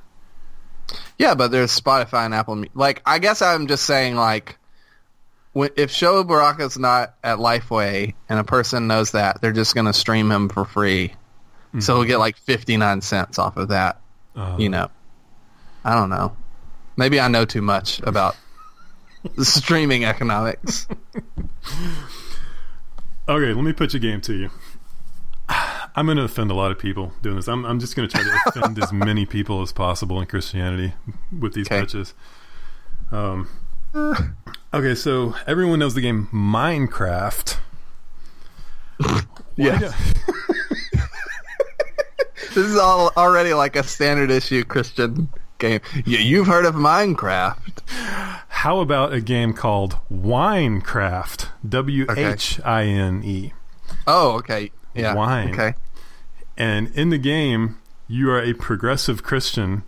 Yeah, 1.19 1.35
but 1.35 1.51
there's 1.51 1.79
Spotify 1.79 2.25
and 2.25 2.35
Apple. 2.35 2.65
Like 2.75 3.03
I 3.05 3.19
guess 3.19 3.43
I'm 3.43 3.67
just 3.67 3.85
saying 3.85 4.17
like 4.17 4.59
if 5.55 5.91
Sho 5.91 6.25
Baraka's 6.25 6.79
not 6.79 7.15
at 7.23 7.39
Lifeway 7.39 8.15
and 8.29 8.39
a 8.39 8.45
person 8.45 8.87
knows 8.87 9.13
that, 9.13 9.41
they're 9.41 9.53
just 9.53 9.75
going 9.75 9.87
to 9.87 9.93
stream 9.93 10.31
him 10.31 10.49
for 10.49 10.65
free. 10.65 11.15
So 11.81 11.97
he'll 11.97 12.05
get 12.05 12.19
like 12.19 12.39
59 12.39 13.03
cents 13.03 13.39
off 13.39 13.57
of 13.59 13.69
that. 13.69 14.01
Uh, 14.35 14.57
You 14.59 14.71
know. 14.71 14.89
I 15.85 15.95
don't 15.95 16.09
know. 16.09 16.35
Maybe 16.97 17.21
I 17.21 17.29
know 17.29 17.45
too 17.45 17.61
much 17.61 18.01
about 18.01 18.37
streaming 19.43 20.05
economics. 20.05 20.87
Okay, 23.29 23.53
let 23.53 23.63
me 23.63 23.73
pitch 23.73 23.95
a 23.95 23.99
game 23.99 24.21
to 24.23 24.35
you. 24.35 24.51
I'm 25.49 26.07
going 26.07 26.17
to 26.19 26.25
offend 26.25 26.51
a 26.51 26.55
lot 26.55 26.71
of 26.71 26.79
people 26.79 27.13
doing 27.23 27.37
this. 27.37 27.49
I'm, 27.49 27.65
I'm 27.65 27.81
just 27.81 27.97
going 27.97 28.09
to 28.09 28.15
try 28.17 28.23
to 28.25 28.39
offend 28.61 28.83
as 28.83 28.93
many 28.93 29.27
people 29.27 29.63
as 29.63 29.73
possible 29.73 30.21
in 30.21 30.27
Christianity 30.27 30.95
with 31.39 31.55
these 31.55 31.67
Okay. 31.67 31.81
pitches. 31.81 32.15
Um, 33.11 33.49
okay, 34.75 34.95
so 34.95 35.35
everyone 35.47 35.79
knows 35.79 35.95
the 35.95 36.01
game 36.03 36.29
Minecraft. 36.33 37.57
Yeah. 39.57 39.93
This 42.55 42.67
is 42.67 42.77
all 42.79 43.13
already 43.17 43.55
like 43.55 43.77
a 43.77 43.83
standard 43.85 44.31
issue 44.31 44.65
Christian 44.65 45.29
game. 45.59 45.81
Yeah, 46.07 46.21
you've 46.21 46.47
heard 46.47 46.65
of 46.65 46.75
Minecraft. 46.75 47.81
How 48.49 48.81
about 48.81 49.13
a 49.13 49.21
game 49.21 49.53
called 49.53 49.99
Winecraft? 50.11 51.49
W 51.69 52.07
H 52.17 52.61
I 52.65 52.85
N 52.85 53.23
E. 53.25 53.53
Oh, 54.07 54.33
okay. 54.39 54.71
Yeah. 54.95 55.15
Wine. 55.15 55.51
Okay. 55.51 55.75
And 56.57 56.89
in 56.97 57.11
the 57.11 57.19
game, 57.19 57.79
you 58.09 58.31
are 58.31 58.43
a 58.43 58.53
progressive 58.55 59.23
Christian, 59.23 59.85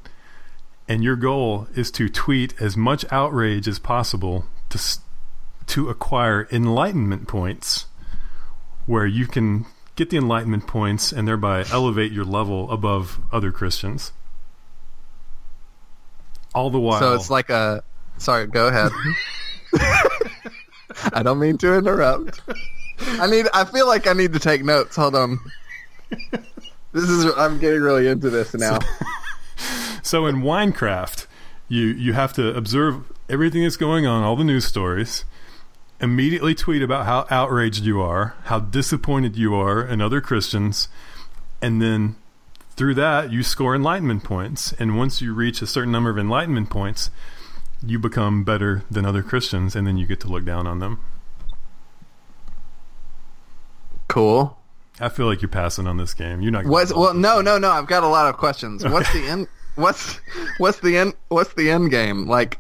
and 0.89 1.03
your 1.03 1.17
goal 1.17 1.67
is 1.75 1.91
to 1.93 2.09
tweet 2.09 2.55
as 2.61 2.77
much 2.77 3.05
outrage 3.11 3.67
as 3.67 3.79
possible 3.79 4.47
to 4.69 4.79
to 5.67 5.89
acquire 5.89 6.49
enlightenment 6.51 7.29
points, 7.29 7.87
where 8.87 9.07
you 9.07 9.27
can 9.27 9.67
get 9.97 10.11
the 10.11 10.17
enlightenment 10.17 10.67
points 10.67 11.13
and 11.13 11.29
thereby 11.29 11.65
elevate 11.71 12.13
your 12.13 12.25
level 12.25 12.71
above 12.71 13.21
other 13.33 13.53
Christians. 13.53 14.13
All 16.55 16.71
the 16.71 16.81
while, 16.81 16.99
So 16.99 17.15
it's 17.15 17.31
like 17.31 17.51
a. 17.51 17.83
Sorry, 18.19 18.47
go 18.47 18.69
ahead. 18.69 18.93
I 21.13 21.23
don't 21.23 21.39
mean 21.39 21.57
to 21.59 21.75
interrupt. 21.75 22.41
I 22.99 23.27
need. 23.27 23.47
I 23.55 23.65
feel 23.65 23.87
like 23.87 24.07
I 24.07 24.13
need 24.13 24.33
to 24.33 24.39
take 24.39 24.65
notes. 24.65 24.97
Hold 24.97 25.15
on. 25.15 25.39
This 26.93 27.09
is. 27.09 27.33
I'm 27.37 27.59
getting 27.59 27.81
really 27.81 28.09
into 28.09 28.31
this 28.31 28.55
now. 28.55 28.79
So 30.03 30.27
in 30.27 30.37
Winecraft, 30.43 31.27
you 31.69 31.87
you 31.87 32.15
have 32.15 32.33
to 32.33 32.57
observe 32.57 33.05
everything 33.29 33.63
that's 33.63 33.77
going 33.77 34.07
on, 34.07 34.25
all 34.25 34.35
the 34.35 34.43
news 34.43 34.65
stories, 34.65 35.25
immediately 36.01 36.55
tweet 36.55 36.83
about 36.83 37.07
how 37.07 37.27
outraged 37.31 37.85
you 37.85 38.01
are, 38.01 38.35
how 38.45 38.59
disappointed 38.59 39.37
you 39.37 39.55
are 39.55 39.87
in 39.87 40.01
other 40.01 40.21
Christians, 40.21 40.89
and 41.63 41.81
then 41.81 42.17
through 42.77 42.95
that 42.95 43.31
you 43.31 43.43
score 43.43 43.75
enlightenment 43.75 44.25
points. 44.25 44.73
And 44.79 44.97
once 44.97 45.21
you 45.21 45.35
reach 45.35 45.63
a 45.63 45.67
certain 45.67 45.93
number 45.93 46.11
of 46.11 46.19
enlightenment 46.19 46.71
points, 46.71 47.11
you 47.85 47.99
become 47.99 48.45
better 48.45 48.85
than 48.91 49.05
other 49.05 49.23
Christians, 49.23 49.75
and 49.75 49.87
then 49.87 49.97
you 49.97 50.07
get 50.07 50.21
to 50.21 50.29
look 50.29 50.45
down 50.45 50.67
on 50.67 50.79
them. 50.79 51.01
Cool. 54.09 54.59
I 54.99 55.09
feel 55.09 55.27
like 55.27 55.41
you're 55.41 55.49
passing 55.49 55.87
on 55.87 55.97
this 55.97 56.13
game. 56.15 56.43
You're 56.43 56.53
not. 56.53 56.65
gonna 56.65 56.73
What's 56.73 56.93
well? 56.93 57.15
No, 57.15 57.41
no, 57.41 57.59
no. 57.59 57.71
I've 57.71 57.87
got 57.87 58.03
a 58.03 58.09
lot 58.09 58.29
of 58.29 58.37
questions. 58.37 58.85
What's 58.85 59.11
the 59.13 59.27
end? 59.27 59.49
What's 59.77 60.21
what's 60.59 60.81
the 60.81 60.97
end? 60.97 61.15
What's 61.29 61.55
the 61.55 61.71
end 61.71 61.91
game? 61.91 62.27
Like, 62.27 62.59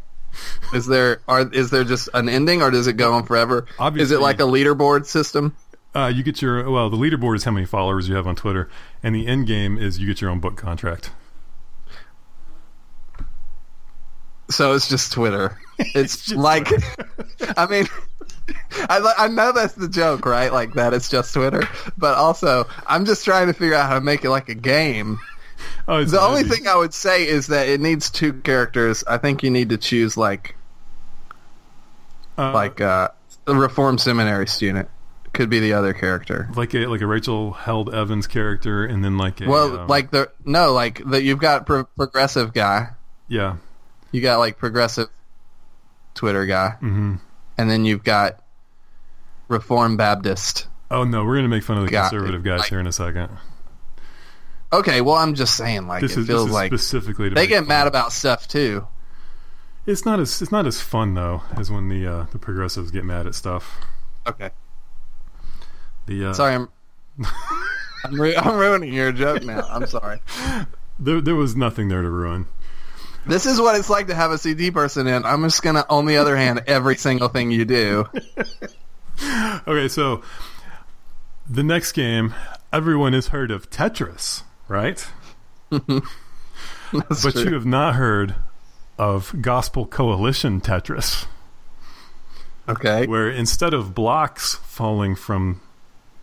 is 0.72 0.86
there 0.86 1.20
are 1.28 1.52
is 1.52 1.70
there 1.70 1.84
just 1.84 2.08
an 2.14 2.28
ending, 2.28 2.62
or 2.62 2.70
does 2.70 2.86
it 2.86 2.94
go 2.94 3.12
on 3.12 3.24
forever? 3.24 3.66
Obviously, 3.78 4.04
is 4.04 4.12
it 4.12 4.20
like 4.20 4.40
a 4.40 4.44
leaderboard 4.44 5.06
system? 5.06 5.54
Uh, 5.94 6.06
you 6.14 6.22
get 6.22 6.40
your 6.40 6.70
well. 6.70 6.88
The 6.88 6.96
leaderboard 6.96 7.36
is 7.36 7.44
how 7.44 7.50
many 7.50 7.66
followers 7.66 8.08
you 8.08 8.14
have 8.14 8.26
on 8.26 8.36
Twitter, 8.36 8.68
and 9.02 9.14
the 9.14 9.26
end 9.26 9.46
game 9.46 9.76
is 9.76 9.98
you 9.98 10.06
get 10.06 10.20
your 10.20 10.30
own 10.30 10.38
book 10.38 10.56
contract. 10.56 11.10
So 14.50 14.74
it's 14.74 14.88
just 14.88 15.12
Twitter. 15.12 15.58
It's, 15.94 16.26
just 16.26 16.36
like, 16.36 16.68
I 17.56 17.66
mean, 17.66 17.86
I 18.90 19.14
I 19.16 19.28
know 19.28 19.50
that's 19.52 19.72
the 19.72 19.88
joke, 19.88 20.26
right? 20.26 20.52
Like 20.52 20.74
that 20.74 20.92
it's 20.92 21.08
just 21.08 21.32
Twitter, 21.32 21.66
but 21.96 22.18
also 22.18 22.66
I'm 22.86 23.06
just 23.06 23.24
trying 23.24 23.46
to 23.46 23.54
figure 23.54 23.74
out 23.74 23.88
how 23.88 23.94
to 23.94 24.02
make 24.02 24.22
it 24.22 24.28
like 24.28 24.50
a 24.50 24.54
game. 24.54 25.18
Oh, 25.88 26.04
The 26.04 26.20
only 26.20 26.42
thing 26.44 26.66
I 26.68 26.76
would 26.76 26.92
say 26.92 27.26
is 27.26 27.46
that 27.46 27.66
it 27.68 27.80
needs 27.80 28.10
two 28.10 28.34
characters. 28.34 29.02
I 29.06 29.16
think 29.16 29.42
you 29.42 29.50
need 29.50 29.70
to 29.70 29.78
choose 29.78 30.18
like 30.18 30.54
Uh, 32.36 32.52
like 32.52 32.80
uh, 32.82 33.08
a 33.46 33.54
reform 33.54 33.96
seminary 33.96 34.46
student. 34.46 34.88
Could 35.32 35.48
be 35.48 35.60
the 35.60 35.72
other 35.74 35.92
character. 35.92 36.48
like 36.56 36.74
a 36.74 36.86
like 36.86 37.00
a 37.00 37.06
Rachel 37.06 37.52
Held 37.52 37.94
Evans 37.94 38.26
character, 38.26 38.84
and 38.84 39.04
then 39.04 39.16
like 39.16 39.40
a 39.40 39.48
Well, 39.48 39.80
um, 39.80 39.86
like 39.88 40.10
the 40.10 40.30
no, 40.44 40.72
like 40.72 41.02
that 41.10 41.22
you've 41.22 41.38
got 41.38 41.66
pro- 41.66 41.84
progressive 41.84 42.52
guy. 42.52 42.88
yeah, 43.28 43.56
You 44.12 44.20
got 44.22 44.38
like 44.38 44.58
progressive 44.58 45.08
Twitter 46.14 46.46
guy, 46.46 46.70
hmm 46.80 47.16
and 47.56 47.70
then 47.70 47.84
you've 47.84 48.02
got 48.04 48.42
Reformed 49.48 49.98
Baptist. 49.98 50.66
Oh 50.90 51.04
no, 51.04 51.24
we're 51.24 51.36
gonna 51.36 51.48
make 51.48 51.62
fun 51.62 51.78
of 51.78 51.84
the 51.84 51.90
Got 51.90 52.10
conservative 52.10 52.42
guys 52.42 52.60
Like- 52.60 52.68
here 52.70 52.80
in 52.80 52.86
a 52.86 52.92
second. 52.92 53.28
Okay, 54.72 55.00
well, 55.00 55.16
I'm 55.16 55.34
just 55.34 55.56
saying, 55.56 55.88
like, 55.88 56.00
This 56.00 56.16
it 56.16 56.20
is, 56.20 56.26
feels 56.28 56.42
this 56.44 56.48
is 56.50 56.54
like 56.54 56.68
specifically 56.72 57.28
to 57.28 57.34
they 57.34 57.46
get 57.48 57.60
fun. 57.60 57.68
mad 57.68 57.86
about 57.88 58.12
stuff 58.12 58.46
too. 58.46 58.86
It's 59.86 60.04
not 60.04 60.20
as 60.20 60.40
it's 60.42 60.52
not 60.52 60.66
as 60.66 60.80
fun 60.80 61.14
though 61.14 61.42
as 61.56 61.70
when 61.70 61.88
the 61.88 62.06
uh, 62.06 62.26
the 62.32 62.38
progressives 62.38 62.90
get 62.90 63.04
mad 63.04 63.26
at 63.26 63.34
stuff. 63.34 63.80
Okay, 64.26 64.50
The 66.10 66.26
uh, 66.26 66.32
sorry, 66.32 66.56
I'm 66.56 66.68
I'm, 68.04 68.20
ru- 68.20 68.34
I'm 68.34 68.56
ruining 68.56 68.92
your 68.92 69.12
joke 69.12 69.44
now. 69.44 69.64
I'm 69.70 69.86
sorry. 69.86 70.20
there 70.98 71.20
there 71.20 71.36
was 71.36 71.54
nothing 71.54 71.86
there 71.86 72.02
to 72.02 72.10
ruin. 72.10 72.46
This 73.26 73.46
is 73.46 73.60
what 73.60 73.76
it's 73.76 73.88
like 73.88 74.08
to 74.08 74.14
have 74.16 74.32
a 74.32 74.38
CT 74.38 74.74
person 74.74 75.06
in. 75.06 75.24
I'm 75.24 75.44
just 75.44 75.62
gonna, 75.62 75.86
on 75.88 76.06
the 76.06 76.16
other 76.16 76.36
hand, 76.36 76.64
every 76.66 76.96
single 76.96 77.28
thing 77.28 77.50
you 77.50 77.64
do. 77.64 78.06
Okay, 79.66 79.86
so 79.88 80.22
the 81.46 81.62
next 81.62 81.92
game, 81.92 82.32
everyone 82.72 83.12
has 83.12 83.26
heard 83.26 83.50
of 83.50 83.68
Tetris, 83.68 84.44
right? 84.66 85.06
But 85.68 85.84
true. 87.20 87.42
you 87.44 87.52
have 87.52 87.66
not 87.66 87.96
heard 87.96 88.34
of 88.98 89.34
Gospel 89.42 89.84
Coalition 89.84 90.62
Tetris, 90.62 91.26
okay. 92.66 93.06
where 93.06 93.30
instead 93.30 93.74
of 93.74 93.94
blocks 93.94 94.54
falling 94.54 95.14
from 95.14 95.60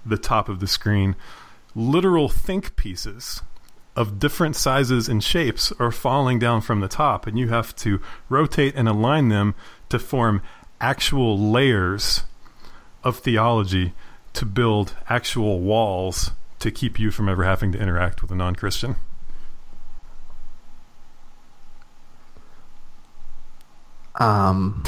the 0.10 0.18
top 0.18 0.50
of 0.50 0.60
the 0.60 0.68
screen, 0.68 1.16
literal 1.76 2.30
think 2.30 2.76
pieces 2.76 3.42
of 3.96 4.20
different 4.20 4.56
sizes 4.56 5.10
and 5.10 5.24
shapes 5.24 5.74
are 5.80 5.92
falling 5.92 6.38
down 6.38 6.62
from 6.62 6.82
the 6.82 6.88
top, 6.88 7.26
and 7.26 7.38
you 7.40 7.50
have 7.50 7.76
to 7.76 8.00
rotate 8.30 8.76
and 8.76 8.88
align 8.88 9.30
them 9.30 9.56
to 9.90 9.98
form 9.98 10.42
actual 10.80 11.38
layers 11.38 12.24
of 13.04 13.18
theology 13.18 13.94
to 14.34 14.46
build 14.46 14.96
actual 15.10 15.60
walls 15.60 16.32
to 16.60 16.70
keep 16.70 17.00
you 17.00 17.10
from 17.10 17.28
ever 17.28 17.44
having 17.44 17.72
to 17.72 17.80
interact 17.80 18.22
with 18.22 18.30
a 18.32 18.36
non 18.36 18.56
Christian. 18.56 18.96
Um, 24.20 24.84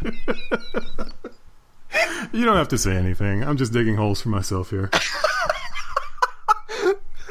You 2.32 2.44
don't 2.44 2.56
have 2.56 2.68
to 2.68 2.78
say 2.78 2.96
anything. 2.96 3.42
I'm 3.44 3.56
just 3.56 3.72
digging 3.72 3.96
holes 3.96 4.20
for 4.22 4.28
myself 4.30 4.70
here. 4.70 4.90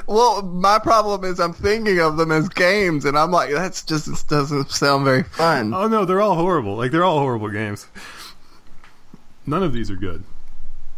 well, 0.07 0.41
my 0.41 0.79
problem 0.79 1.23
is 1.23 1.39
I'm 1.39 1.53
thinking 1.53 1.99
of 1.99 2.17
them 2.17 2.31
as 2.31 2.49
games, 2.49 3.05
and 3.05 3.17
I'm 3.17 3.31
like, 3.31 3.51
that's 3.51 3.83
just 3.83 4.27
doesn't 4.29 4.69
sound 4.71 5.05
very 5.05 5.23
fun. 5.23 5.73
Oh 5.73 5.87
no, 5.87 6.05
they're 6.05 6.21
all 6.21 6.35
horrible. 6.35 6.75
Like 6.75 6.91
they're 6.91 7.03
all 7.05 7.19
horrible 7.19 7.49
games. 7.49 7.87
None 9.45 9.63
of 9.63 9.73
these 9.73 9.89
are 9.89 9.95
good. 9.95 10.23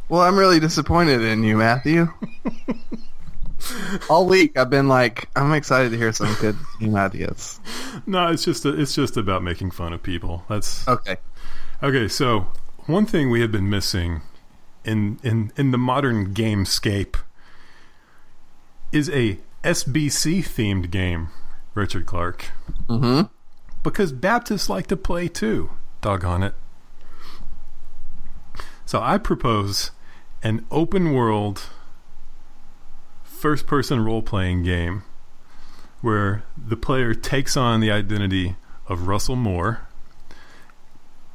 Well, 0.09 0.21
I'm 0.21 0.37
really 0.37 0.59
disappointed 0.59 1.21
in 1.21 1.43
you, 1.43 1.57
Matthew. 1.57 2.11
All 4.09 4.27
week 4.27 4.57
I've 4.57 4.69
been 4.69 4.89
like, 4.89 5.29
I'm 5.37 5.53
excited 5.53 5.91
to 5.91 5.97
hear 5.97 6.11
some 6.11 6.35
good 6.41 6.57
game 6.81 6.95
ideas. 6.97 7.61
No, 8.05 8.27
it's 8.27 8.43
just 8.43 8.65
it's 8.65 8.93
just 8.93 9.15
about 9.15 9.41
making 9.41 9.71
fun 9.71 9.93
of 9.93 10.03
people. 10.03 10.43
That's 10.49 10.85
Okay. 10.85 11.15
okay. 11.81 12.09
So 12.09 12.45
one 12.87 13.05
thing 13.05 13.29
we 13.29 13.41
have 13.41 13.51
been 13.51 13.69
missing 13.69 14.21
in 14.83 15.19
in 15.23 15.51
in 15.57 15.71
the 15.71 15.77
modern 15.77 16.33
gamescape 16.33 17.15
is 18.91 19.09
a 19.09 19.39
SBC 19.63 20.39
themed 20.39 20.91
game, 20.91 21.29
Richard 21.73 22.05
Clark, 22.05 22.51
Mm-hmm. 22.87 23.21
because 23.81 24.11
Baptists 24.11 24.69
like 24.69 24.87
to 24.87 24.97
play 24.97 25.27
too. 25.27 25.71
Doggone 26.01 26.43
it. 26.43 26.53
So 28.85 29.01
I 29.01 29.17
propose 29.17 29.91
an 30.43 30.65
open 30.69 31.13
world 31.13 31.69
first 33.23 33.65
person 33.65 34.03
role 34.03 34.21
playing 34.21 34.63
game 34.63 35.03
where 36.01 36.43
the 36.57 36.75
player 36.75 37.13
takes 37.13 37.55
on 37.55 37.79
the 37.79 37.89
identity 37.91 38.57
of 38.87 39.07
Russell 39.07 39.37
Moore 39.37 39.87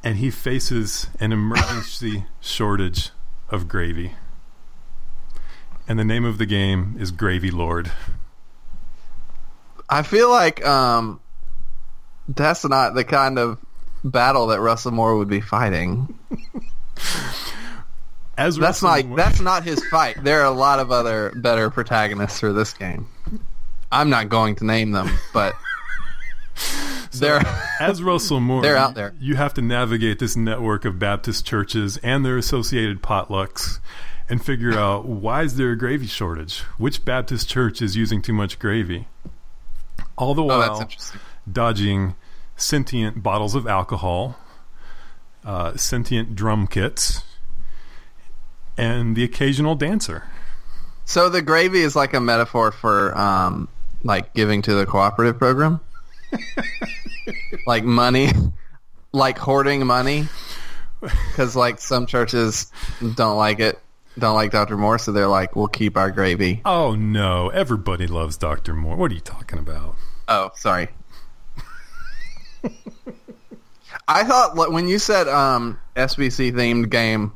and 0.03 0.17
he 0.17 0.29
faces 0.31 1.07
an 1.19 1.31
emergency 1.31 2.25
shortage 2.39 3.11
of 3.49 3.67
gravy. 3.67 4.13
And 5.87 5.97
the 5.97 6.05
name 6.05 6.23
of 6.25 6.37
the 6.37 6.45
game 6.45 6.95
is 6.99 7.09
Gravy 7.11 7.49
Lord. 7.49 7.91
I 9.89 10.03
feel 10.03 10.29
like 10.29 10.63
um, 10.65 11.19
that's 12.27 12.63
not 12.63 12.93
the 12.93 13.03
kind 13.03 13.39
of 13.39 13.57
battle 14.03 14.47
that 14.47 14.59
Russell 14.61 14.91
Moore 14.91 15.17
would 15.17 15.29
be 15.29 15.41
fighting. 15.41 16.17
As 18.37 18.55
That's 18.55 18.81
Russell 18.83 18.89
not 18.89 19.05
Moore- 19.05 19.17
that's 19.17 19.41
not 19.41 19.63
his 19.63 19.83
fight. 19.89 20.23
There 20.23 20.39
are 20.41 20.45
a 20.45 20.51
lot 20.51 20.79
of 20.79 20.91
other 20.91 21.33
better 21.35 21.69
protagonists 21.69 22.39
for 22.39 22.53
this 22.53 22.71
game. 22.71 23.07
I'm 23.91 24.09
not 24.09 24.29
going 24.29 24.55
to 24.57 24.65
name 24.65 24.91
them, 24.91 25.09
but 25.33 25.55
they're 27.13 27.41
as 27.79 28.01
Russell 28.03 28.39
Moore, 28.39 28.61
They're 28.61 28.77
out 28.77 28.95
there. 28.95 29.13
You 29.19 29.35
have 29.35 29.53
to 29.55 29.61
navigate 29.61 30.19
this 30.19 30.35
network 30.35 30.85
of 30.85 30.99
Baptist 30.99 31.45
churches 31.45 31.97
and 31.97 32.25
their 32.25 32.37
associated 32.37 33.01
potlucks 33.01 33.79
and 34.27 34.43
figure 34.43 34.73
out 34.77 35.05
why 35.05 35.43
is 35.43 35.55
there 35.55 35.71
a 35.71 35.77
gravy 35.77 36.07
shortage? 36.07 36.59
Which 36.77 37.03
Baptist 37.05 37.49
church 37.49 37.81
is 37.81 37.95
using 37.95 38.21
too 38.21 38.33
much 38.33 38.59
gravy? 38.59 39.07
All 40.17 40.35
the 40.35 40.43
oh, 40.43 40.47
while 40.47 40.81
interesting. 40.81 41.19
dodging 41.51 42.15
sentient 42.55 43.23
bottles 43.23 43.55
of 43.55 43.65
alcohol, 43.65 44.37
uh, 45.45 45.75
sentient 45.77 46.35
drum 46.35 46.67
kits, 46.67 47.23
and 48.77 49.15
the 49.15 49.23
occasional 49.23 49.75
dancer. 49.75 50.23
So 51.05 51.29
the 51.29 51.41
gravy 51.41 51.81
is 51.81 51.95
like 51.95 52.13
a 52.13 52.19
metaphor 52.19 52.71
for 52.71 53.17
um, 53.17 53.67
like 54.03 54.33
giving 54.33 54.61
to 54.63 54.75
the 54.75 54.85
cooperative 54.85 55.39
program, 55.39 55.79
like 57.67 57.83
money, 57.83 58.29
like 59.11 59.37
hoarding 59.37 59.85
money, 59.85 60.27
because 61.01 61.55
like 61.55 61.79
some 61.79 62.05
churches 62.05 62.71
don't 63.15 63.37
like 63.37 63.59
it, 63.59 63.79
don't 64.17 64.35
like 64.35 64.51
Dr. 64.51 64.77
Moore, 64.77 64.99
so 64.99 65.11
they're 65.11 65.27
like, 65.27 65.55
we'll 65.55 65.67
keep 65.67 65.97
our 65.97 66.11
gravy. 66.11 66.61
Oh 66.65 66.95
no, 66.95 67.49
everybody 67.49 68.07
loves 68.07 68.37
Dr. 68.37 68.73
Moore. 68.73 68.95
What 68.95 69.11
are 69.11 69.15
you 69.15 69.21
talking 69.21 69.59
about? 69.59 69.95
Oh, 70.27 70.51
sorry. 70.55 70.89
I 74.07 74.23
thought 74.23 74.55
when 74.71 74.87
you 74.87 74.99
said 74.99 75.27
um, 75.27 75.79
SBC 75.95 76.51
themed 76.53 76.89
game, 76.89 77.31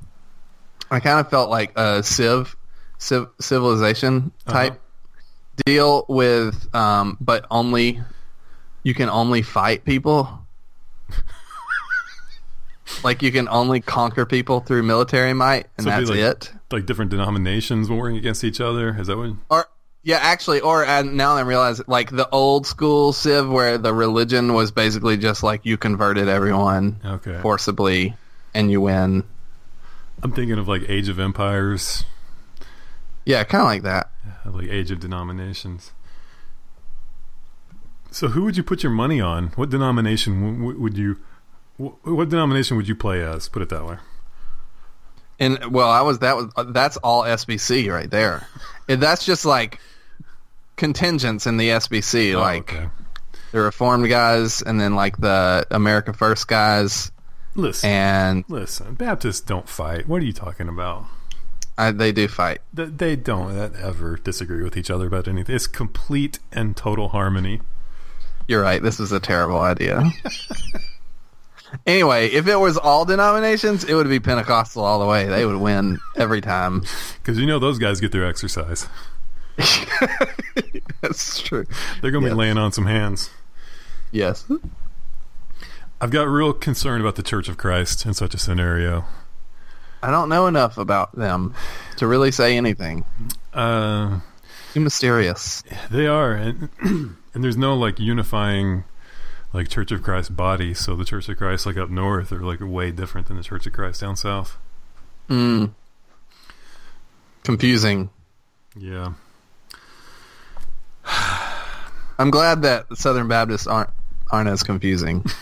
I 0.89 0.99
kind 0.99 1.19
of 1.19 1.29
felt 1.29 1.49
like 1.49 1.71
a 1.77 2.03
Civ, 2.03 2.55
Civ 2.97 3.27
civilization 3.39 4.31
type 4.47 4.79
deal 5.65 6.05
with, 6.07 6.73
um, 6.75 7.17
but 7.19 7.45
only 7.51 8.01
you 8.83 8.93
can 8.93 9.09
only 9.09 9.41
fight 9.41 9.83
people. 9.85 10.39
like 13.03 13.21
you 13.21 13.31
can 13.31 13.47
only 13.49 13.81
conquer 13.81 14.25
people 14.25 14.59
through 14.59 14.83
military 14.83 15.33
might, 15.33 15.67
and 15.77 15.85
So 15.85 15.89
that's 15.89 16.09
like- 16.09 16.19
it. 16.19 16.51
Like 16.71 16.85
different 16.85 17.11
denominations 17.11 17.89
warring 17.89 18.17
against 18.17 18.43
each 18.43 18.59
other. 18.59 18.95
Is 18.99 19.07
that 19.07 19.17
what? 19.17 19.31
Or 19.49 19.67
yeah, 20.03 20.17
actually, 20.21 20.59
or 20.59 20.83
and 20.83 21.15
now 21.15 21.35
I 21.35 21.41
realize 21.41 21.81
like 21.87 22.09
the 22.09 22.27
old 22.29 22.65
school 22.65 23.13
Civ 23.13 23.47
where 23.47 23.77
the 23.77 23.93
religion 23.93 24.53
was 24.53 24.71
basically 24.71 25.15
just 25.17 25.43
like 25.43 25.65
you 25.65 25.77
converted 25.77 26.27
everyone 26.27 26.99
Okay. 27.05 27.37
forcibly 27.41 28.15
and 28.55 28.71
you 28.71 28.81
win. 28.81 29.23
I'm 30.23 30.31
thinking 30.31 30.57
of 30.57 30.67
like 30.67 30.89
Age 30.89 31.09
of 31.09 31.19
Empires, 31.19 32.05
Yeah, 33.25 33.43
kind 33.43 33.61
of 33.61 33.67
like 33.67 33.83
that. 33.83 34.09
like 34.45 34.67
Age 34.69 34.89
of 34.91 34.99
Denominations. 34.99 35.91
So 38.13 38.27
who 38.29 38.43
would 38.43 38.55
you 38.55 38.63
put 38.63 38.83
your 38.83 38.91
money 38.91 39.19
on? 39.19 39.47
What 39.55 39.69
denomination 39.69 40.59
w- 40.61 40.79
would 40.79 40.97
you? 40.97 41.17
wh- 41.77 42.05
What 42.07 42.29
denomination 42.29 42.77
would 42.77 42.87
you 42.87 42.95
play 42.95 43.21
as? 43.23 43.49
Put 43.49 43.61
it 43.61 43.69
that 43.69 43.85
way. 43.85 43.97
And 45.39 45.71
well, 45.73 45.89
I 45.89 46.01
was 46.01 46.19
that 46.19 46.35
was 46.35 46.51
uh, 46.55 46.63
that's 46.63 46.97
all 46.97 47.23
SBC 47.23 47.91
right 47.91 48.09
there. 48.09 48.47
And 48.87 49.01
that's 49.01 49.25
just 49.25 49.45
like 49.45 49.79
contingents 50.75 51.47
in 51.47 51.57
the 51.57 51.69
SBC, 51.69 52.35
Oh, 52.35 52.39
like 52.39 52.73
okay. 52.73 52.89
the 53.51 53.59
Reformed 53.61 54.07
guys, 54.09 54.61
and 54.61 54.79
then 54.79 54.95
like 54.95 55.17
the 55.17 55.65
America 55.71 56.13
First 56.13 56.47
guys, 56.47 57.11
Listen, 57.55 57.89
and 57.89 58.45
listen. 58.47 58.93
Baptists 58.95 59.41
don't 59.41 59.67
fight. 59.67 60.07
What 60.07 60.21
are 60.21 60.25
you 60.25 60.33
talking 60.33 60.69
about? 60.69 61.05
I, 61.77 61.89
they 61.91 62.11
do 62.11 62.27
fight. 62.27 62.59
Th- 62.75 62.89
They 62.89 63.15
don't 63.15 63.57
uh, 63.57 63.69
ever 63.81 64.17
disagree 64.17 64.63
with 64.63 64.77
each 64.77 64.91
other 64.91 65.07
about 65.07 65.27
anything. 65.27 65.55
It's 65.55 65.65
complete 65.65 66.37
and 66.51 66.77
total 66.77 67.09
harmony. 67.09 67.61
You're 68.47 68.61
right. 68.61 68.81
This 68.81 68.99
is 68.99 69.11
a 69.11 69.19
terrible 69.19 69.59
idea. 69.59 70.03
anyway, 71.85 72.27
if 72.29 72.47
it 72.47 72.55
was 72.57 72.77
all 72.77 73.05
denominations, 73.05 73.83
it 73.83 73.93
would 73.93 74.09
be 74.09 74.19
Pentecostal 74.19 74.83
all 74.83 74.99
the 74.99 75.05
way. 75.05 75.25
They 75.27 75.45
would 75.45 75.57
win 75.57 75.99
every 76.17 76.41
time. 76.41 76.83
Because 77.21 77.37
you 77.39 77.45
know 77.45 77.59
those 77.59 77.79
guys 77.79 77.99
get 77.99 78.11
their 78.11 78.25
exercise. 78.25 78.87
That's 81.01 81.41
true. 81.41 81.65
They're 82.01 82.11
going 82.11 82.23
to 82.23 82.29
Yes. 82.29 82.33
be 82.35 82.39
laying 82.39 82.57
on 82.57 82.71
some 82.71 82.85
hands. 82.85 83.29
Yes. 84.11 84.45
I've 86.01 86.11
got 86.11 86.23
real 86.27 86.53
concern 86.53 87.01
about 87.01 87.15
the 87.15 87.23
Church 87.23 87.47
of 87.49 87.57
Christ 87.57 88.05
in 88.05 88.13
such 88.13 88.33
a 88.33 88.37
scenario. 88.37 89.05
I 90.01 90.11
don't 90.11 90.27
know 90.29 90.47
enough 90.47 90.77
about 90.77 91.15
them 91.15 91.53
to 91.97 92.07
really 92.07 92.31
say 92.31 92.57
anything. 92.57 93.05
Uh, 93.53 94.19
Too 94.73 94.81
mysterious. 94.81 95.63
they 95.89 96.07
are, 96.07 96.33
and, 96.33 96.69
and 97.33 97.43
there's 97.43 97.57
no 97.57 97.75
like 97.75 97.99
unifying 97.99 98.83
like 99.51 99.69
Church 99.69 99.91
of 99.91 100.01
Christ 100.01 100.35
body. 100.35 100.73
So 100.73 100.95
the 100.95 101.05
Church 101.05 101.29
of 101.29 101.37
Christ 101.37 101.65
like 101.65 101.77
up 101.77 101.89
north 101.89 102.31
are 102.31 102.41
like 102.41 102.59
way 102.61 102.91
different 102.91 103.27
than 103.27 103.37
the 103.37 103.43
Church 103.43 103.65
of 103.65 103.73
Christ 103.73 104.01
down 104.01 104.15
south. 104.15 104.57
Mm. 105.29 105.71
Confusing. 107.43 108.09
Yeah. 108.75 109.13
I'm 112.19 112.31
glad 112.31 112.61
that 112.61 112.85
Southern 112.97 113.27
Baptists 113.27 113.67
aren't 113.67 113.89
aren't 114.31 114.49
as 114.49 114.63
confusing. 114.63 115.25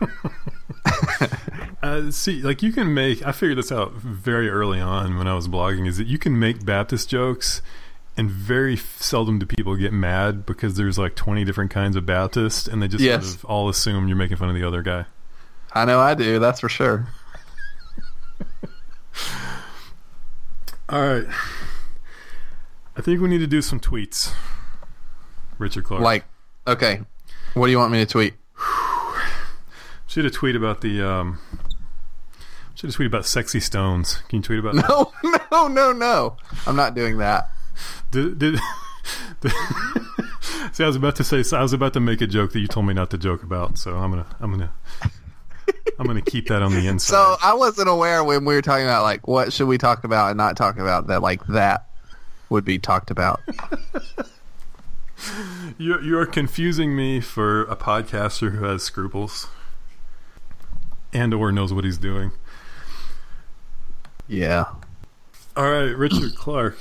Uh, 1.80 2.10
see, 2.10 2.42
like 2.42 2.60
you 2.60 2.72
can 2.72 2.92
make. 2.92 3.24
I 3.24 3.30
figured 3.30 3.56
this 3.56 3.70
out 3.70 3.92
very 3.92 4.50
early 4.50 4.80
on 4.80 5.16
when 5.16 5.28
I 5.28 5.34
was 5.34 5.46
blogging. 5.46 5.86
Is 5.86 5.96
that 5.98 6.08
you 6.08 6.18
can 6.18 6.36
make 6.36 6.64
Baptist 6.64 7.08
jokes, 7.08 7.62
and 8.18 8.30
very 8.30 8.76
seldom 8.76 9.38
do 9.38 9.46
people 9.46 9.74
get 9.76 9.92
mad 9.94 10.44
because 10.44 10.74
there's 10.76 10.98
like 10.98 11.14
20 11.14 11.44
different 11.44 11.70
kinds 11.70 11.96
of 11.96 12.04
Baptist, 12.04 12.68
and 12.68 12.82
they 12.82 12.88
just 12.88 13.02
Yes. 13.02 13.24
sort 13.24 13.36
of 13.36 13.44
all 13.46 13.68
assume 13.70 14.08
you're 14.08 14.16
making 14.16 14.36
fun 14.36 14.48
of 14.50 14.54
the 14.54 14.64
other 14.64 14.82
guy. 14.82 15.06
I 15.72 15.84
know 15.86 16.00
I 16.00 16.14
do. 16.14 16.38
That's 16.38 16.60
for 16.60 16.68
sure. 16.68 17.08
All 20.88 21.00
right. 21.06 21.26
I 22.96 23.00
think 23.02 23.20
we 23.20 23.28
need 23.28 23.38
to 23.38 23.46
do 23.46 23.60
some 23.62 23.78
tweets. 23.78 24.32
Richard 25.58 25.84
Clark. 25.84 26.02
Like, 26.02 26.24
okay, 26.66 27.00
what 27.54 27.66
do 27.66 27.70
you 27.72 27.78
want 27.78 27.92
me 27.92 27.98
to 27.98 28.06
tweet? 28.06 28.34
should 30.06 30.24
have 30.24 30.32
tweet 30.32 30.56
about 30.56 30.80
the 30.80 31.02
um. 31.06 31.38
Should 32.74 32.88
have 32.88 32.94
tweet 32.94 33.06
about 33.08 33.26
sexy 33.26 33.60
stones. 33.60 34.22
Can 34.28 34.38
you 34.38 34.42
tweet 34.42 34.60
about 34.60 34.74
that? 34.76 34.88
No, 34.88 35.12
no, 35.52 35.68
no, 35.68 35.92
no. 35.92 36.36
I'm 36.66 36.76
not 36.76 36.94
doing 36.94 37.18
that. 37.18 37.50
See, 40.72 40.84
I 40.84 40.86
was 40.86 40.96
about 40.96 41.16
to 41.16 41.24
say. 41.24 41.42
I 41.56 41.62
was 41.62 41.72
about 41.72 41.92
to 41.94 42.00
make 42.00 42.20
a 42.20 42.26
joke 42.26 42.52
that 42.52 42.60
you 42.60 42.66
told 42.66 42.86
me 42.86 42.94
not 42.94 43.10
to 43.10 43.18
joke 43.18 43.42
about. 43.42 43.78
So 43.78 43.96
I'm 43.96 44.10
gonna. 44.10 44.26
I'm 44.40 44.50
gonna. 44.50 44.72
I'm 45.98 46.06
gonna 46.06 46.22
keep 46.22 46.48
that 46.48 46.62
on 46.62 46.72
the 46.72 46.86
inside. 46.88 47.12
So 47.12 47.36
I 47.42 47.54
wasn't 47.54 47.88
aware 47.88 48.22
when 48.22 48.44
we 48.44 48.54
were 48.54 48.62
talking 48.62 48.84
about 48.84 49.02
like 49.02 49.26
what 49.26 49.52
should 49.52 49.66
we 49.68 49.78
talk 49.78 50.04
about 50.04 50.28
and 50.30 50.36
not 50.36 50.56
talk 50.56 50.78
about 50.78 51.08
that 51.08 51.22
like 51.22 51.46
that 51.46 51.88
would 52.50 52.64
be 52.64 52.78
talked 52.78 53.10
about. 53.10 53.40
You're, 55.76 56.00
you're 56.00 56.26
confusing 56.26 56.94
me 56.94 57.20
for 57.20 57.62
a 57.62 57.74
podcaster 57.76 58.52
who 58.52 58.64
has 58.64 58.84
scruples 58.84 59.48
and 61.12 61.34
or 61.34 61.50
knows 61.50 61.72
what 61.72 61.84
he's 61.84 61.98
doing. 61.98 62.30
Yeah. 64.28 64.66
All 65.56 65.70
right, 65.70 65.96
Richard 65.96 66.36
Clark. 66.36 66.78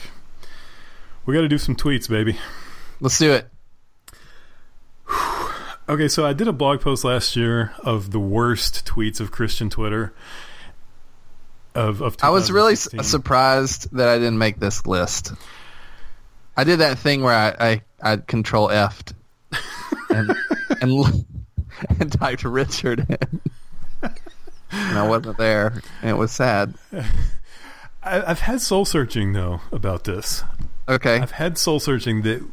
We 1.27 1.33
got 1.35 1.41
to 1.41 1.49
do 1.49 1.57
some 1.57 1.75
tweets, 1.75 2.09
baby. 2.09 2.39
Let's 3.01 3.19
do 3.19 3.33
it. 3.33 3.49
Okay, 5.89 6.07
so 6.07 6.25
I 6.25 6.31
did 6.31 6.47
a 6.47 6.53
blog 6.53 6.79
post 6.79 7.03
last 7.03 7.35
year 7.35 7.73
of 7.83 8.11
the 8.11 8.19
worst 8.19 8.85
tweets 8.85 9.19
of 9.19 9.29
Christian 9.29 9.69
Twitter. 9.69 10.13
Of, 11.75 12.01
of 12.01 12.15
I 12.23 12.29
was 12.29 12.49
really 12.49 12.75
su- 12.75 13.03
surprised 13.03 13.89
that 13.95 14.07
I 14.07 14.17
didn't 14.17 14.37
make 14.37 14.57
this 14.59 14.87
list. 14.87 15.33
I 16.55 16.63
did 16.63 16.79
that 16.79 16.97
thing 16.97 17.21
where 17.23 17.35
I 17.35 17.81
I, 18.01 18.13
I 18.13 18.17
control 18.17 18.69
F'd 18.69 19.13
and 20.09 20.33
and 20.81 21.25
and 21.99 22.11
typed 22.11 22.45
Richard 22.45 23.05
in. 23.09 23.41
And 24.71 24.97
I 24.97 25.07
wasn't 25.07 25.37
there, 25.37 25.81
and 26.01 26.09
it 26.09 26.17
was 26.17 26.31
sad. 26.31 26.73
I, 28.03 28.23
I've 28.31 28.39
had 28.39 28.61
soul 28.61 28.85
searching 28.85 29.33
though 29.33 29.59
about 29.71 30.05
this. 30.05 30.43
Okay, 30.89 31.19
I've 31.19 31.31
had 31.31 31.57
soul 31.57 31.79
searching 31.79 32.21
that 32.23 32.45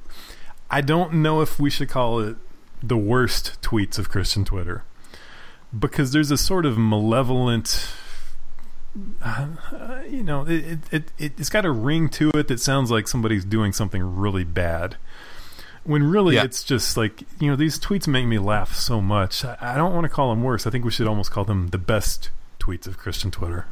I 0.71 0.81
don't 0.81 1.15
know 1.15 1.41
if 1.41 1.59
we 1.61 1.71
should 1.71 1.89
call 1.89 2.21
it 2.21 2.37
the 2.83 2.97
worst 2.97 3.61
tweets 3.63 3.99
of 3.99 4.09
Christian 4.11 4.45
Twitter 4.45 4.85
because 5.79 6.13
there's 6.13 6.31
a 6.31 6.37
sort 6.37 6.67
of 6.67 6.77
malevolent. 6.79 7.89
Uh, 9.23 9.49
you 10.09 10.23
know, 10.23 10.47
it, 10.47 10.79
it, 10.93 11.13
it, 11.19 11.33
it's 11.39 11.49
got 11.49 11.65
a 11.65 11.71
ring 11.73 12.09
to 12.09 12.31
it 12.35 12.47
that 12.49 12.61
sounds 12.61 12.91
like 12.93 13.09
somebody's 13.09 13.45
doing 13.45 13.73
something 13.73 14.01
really 14.17 14.45
bad. 14.45 14.97
When 15.83 16.05
really 16.05 16.37
Yeah. 16.37 16.45
it's 16.45 16.63
just 16.63 16.97
like, 16.97 17.23
you 17.41 17.51
know, 17.51 17.57
these 17.57 17.79
tweets 17.79 18.07
make 18.07 18.27
me 18.27 18.39
laugh 18.39 18.75
so 18.75 19.01
much. 19.01 19.45
I, 19.45 19.57
I 19.61 19.77
don't 19.77 19.93
want 19.93 20.05
to 20.05 20.09
call 20.09 20.31
them 20.31 20.43
worse. 20.45 20.67
I 20.67 20.71
think 20.71 20.85
we 20.85 20.91
should 20.93 21.09
almost 21.09 21.31
call 21.33 21.45
them 21.45 21.69
the 21.69 21.79
best 21.79 22.31
tweets 22.61 22.87
of 22.87 22.97
Christian 22.97 23.31
Twitter. 23.33 23.67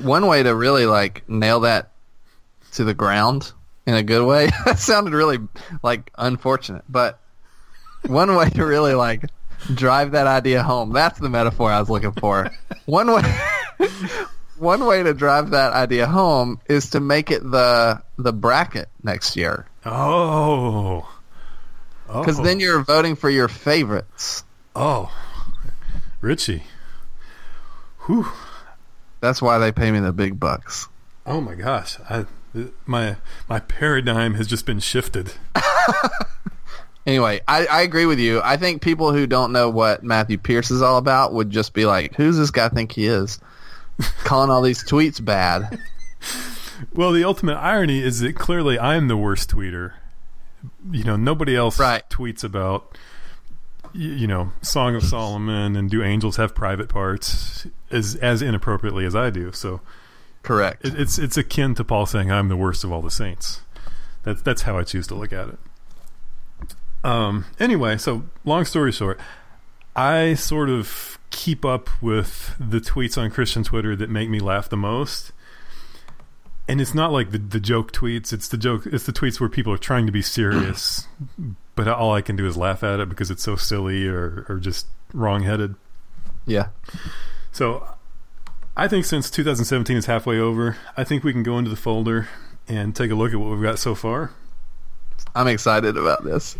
one 0.00 0.26
way 0.26 0.42
to 0.42 0.54
really 0.54 0.84
like 0.86 1.26
nail 1.28 1.60
that 1.60 1.92
to 2.76 2.84
the 2.84 2.94
ground 2.94 3.52
in 3.86 3.94
a 3.94 4.02
good 4.02 4.26
way. 4.26 4.50
that 4.64 4.78
sounded 4.78 5.12
really 5.12 5.38
like 5.82 6.10
unfortunate, 6.16 6.84
but 6.88 7.20
one 8.06 8.34
way 8.34 8.48
to 8.50 8.64
really 8.64 8.94
like 8.94 9.24
drive 9.74 10.12
that 10.12 10.26
idea 10.26 10.62
home. 10.62 10.92
That's 10.92 11.18
the 11.18 11.28
metaphor 11.28 11.70
I 11.70 11.80
was 11.80 11.90
looking 11.90 12.12
for. 12.12 12.50
one 12.84 13.10
way 13.12 13.22
one 14.58 14.86
way 14.86 15.02
to 15.02 15.14
drive 15.14 15.50
that 15.50 15.72
idea 15.72 16.06
home 16.06 16.60
is 16.68 16.90
to 16.90 17.00
make 17.00 17.30
it 17.30 17.42
the 17.42 18.02
the 18.16 18.32
bracket 18.32 18.88
next 19.02 19.36
year. 19.36 19.66
Oh. 19.84 21.08
Oh. 22.08 22.24
Cuz 22.24 22.38
then 22.38 22.60
you're 22.60 22.82
voting 22.82 23.16
for 23.16 23.30
your 23.30 23.48
favorites. 23.48 24.44
Oh. 24.74 25.10
Richie. 26.20 26.64
Whew. 28.06 28.26
That's 29.20 29.42
why 29.42 29.58
they 29.58 29.72
pay 29.72 29.90
me 29.90 30.00
the 30.00 30.12
big 30.12 30.38
bucks. 30.38 30.88
Oh 31.24 31.40
my 31.40 31.54
gosh, 31.54 31.98
I, 32.08 32.24
my 32.86 33.16
my 33.48 33.60
paradigm 33.60 34.34
has 34.34 34.46
just 34.46 34.66
been 34.66 34.80
shifted. 34.80 35.32
Anyway, 37.06 37.40
I, 37.46 37.66
I 37.66 37.82
agree 37.82 38.04
with 38.04 38.18
you. 38.18 38.40
I 38.42 38.56
think 38.56 38.82
people 38.82 39.12
who 39.12 39.28
don't 39.28 39.52
know 39.52 39.70
what 39.70 40.02
Matthew 40.02 40.38
Pierce 40.38 40.72
is 40.72 40.82
all 40.82 40.96
about 40.98 41.32
would 41.34 41.50
just 41.50 41.72
be 41.72 41.84
like, 41.86 42.16
"Who's 42.16 42.36
this 42.36 42.50
guy 42.50 42.68
think 42.68 42.90
he 42.90 43.06
is?" 43.06 43.38
Calling 44.24 44.50
all 44.50 44.60
these 44.60 44.82
tweets 44.82 45.24
bad. 45.24 45.78
Well, 46.92 47.12
the 47.12 47.22
ultimate 47.22 47.58
irony 47.58 48.02
is 48.02 48.18
that 48.20 48.34
clearly 48.34 48.76
I'm 48.76 49.06
the 49.06 49.16
worst 49.16 49.50
tweeter. 49.52 49.92
You 50.90 51.04
know, 51.04 51.14
nobody 51.14 51.54
else 51.54 51.78
Right. 51.78 52.02
tweets 52.10 52.42
about 52.42 52.98
you 53.92 54.26
know 54.26 54.50
Song 54.60 54.96
of 54.96 55.04
Solomon 55.04 55.76
and 55.76 55.88
do 55.88 56.02
angels 56.02 56.38
have 56.38 56.56
private 56.56 56.88
parts 56.88 57.68
as 57.92 58.16
as 58.16 58.42
inappropriately 58.42 59.04
as 59.06 59.14
I 59.14 59.30
do. 59.30 59.52
So 59.52 59.80
Correct. 60.46 60.84
it, 60.84 60.98
it's 60.98 61.18
it's 61.18 61.36
akin 61.36 61.74
to 61.74 61.84
Paul 61.84 62.06
saying 62.06 62.30
I'm 62.30 62.48
the 62.48 62.56
worst 62.56 62.84
of 62.84 62.92
all 62.92 63.02
the 63.02 63.10
saints. 63.10 63.62
That's 64.22 64.40
that's 64.42 64.62
how 64.62 64.78
I 64.78 64.84
choose 64.84 65.06
to 65.08 65.14
look 65.14 65.32
at 65.32 65.48
it. 65.48 65.58
Um. 67.04 67.44
Anyway, 67.58 67.98
so 67.98 68.22
long 68.44 68.64
story 68.64 68.92
short, 68.92 69.20
I 69.94 70.34
sort 70.34 70.70
of 70.70 71.18
keep 71.30 71.64
up 71.64 71.90
with 72.00 72.54
the 72.60 72.78
tweets 72.80 73.20
on 73.20 73.30
Christian 73.30 73.64
Twitter 73.64 73.96
that 73.96 74.08
make 74.08 74.30
me 74.30 74.38
laugh 74.38 74.68
the 74.68 74.76
most. 74.76 75.32
And 76.68 76.80
it's 76.80 76.94
not 76.94 77.12
like 77.12 77.32
the 77.32 77.38
the 77.38 77.60
joke 77.60 77.92
tweets. 77.92 78.32
It's 78.32 78.48
the 78.48 78.56
joke. 78.56 78.86
It's 78.86 79.04
the 79.04 79.12
tweets 79.12 79.40
where 79.40 79.48
people 79.48 79.72
are 79.72 79.78
trying 79.78 80.06
to 80.06 80.12
be 80.12 80.22
serious, 80.22 81.08
but 81.74 81.88
all 81.88 82.12
I 82.12 82.22
can 82.22 82.36
do 82.36 82.46
is 82.46 82.56
laugh 82.56 82.84
at 82.84 83.00
it 83.00 83.08
because 83.08 83.30
it's 83.30 83.42
so 83.42 83.56
silly 83.56 84.06
or 84.06 84.46
or 84.48 84.58
just 84.58 84.86
wrongheaded. 85.12 85.74
yeah. 86.46 86.68
So 87.52 87.86
I 88.76 88.88
think 88.88 89.04
since 89.06 89.30
2017 89.30 89.96
is 89.96 90.06
halfway 90.06 90.38
over, 90.38 90.76
I 90.96 91.04
think 91.04 91.24
we 91.24 91.32
can 91.32 91.42
go 91.42 91.58
into 91.58 91.70
the 91.70 91.76
folder 91.76 92.28
and 92.68 92.94
take 92.94 93.10
a 93.10 93.14
look 93.14 93.32
at 93.32 93.40
what 93.40 93.50
we've 93.50 93.62
got 93.62 93.78
so 93.78 93.94
far. 93.94 94.32
I'm 95.34 95.48
excited 95.48 95.96
about 95.96 96.24
this. 96.24 96.56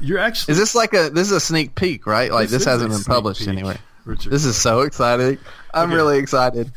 You're 0.00 0.18
actually 0.18 0.52
Is 0.52 0.58
this 0.58 0.74
like 0.74 0.94
a 0.94 1.10
this 1.10 1.26
is 1.26 1.32
a 1.32 1.40
sneak 1.40 1.74
peek, 1.74 2.06
right? 2.06 2.30
Like 2.32 2.48
this, 2.48 2.62
is 2.62 2.66
hasn't 2.66 2.92
been 2.92 3.02
published 3.04 3.40
peek, 3.40 3.48
anyway. 3.48 3.76
Richard. 4.04 4.30
This 4.30 4.44
is 4.44 4.56
so 4.56 4.80
exciting. 4.82 5.38
I'm 5.74 5.88
Okay. 5.88 5.96
really 5.96 6.18
excited. 6.18 6.72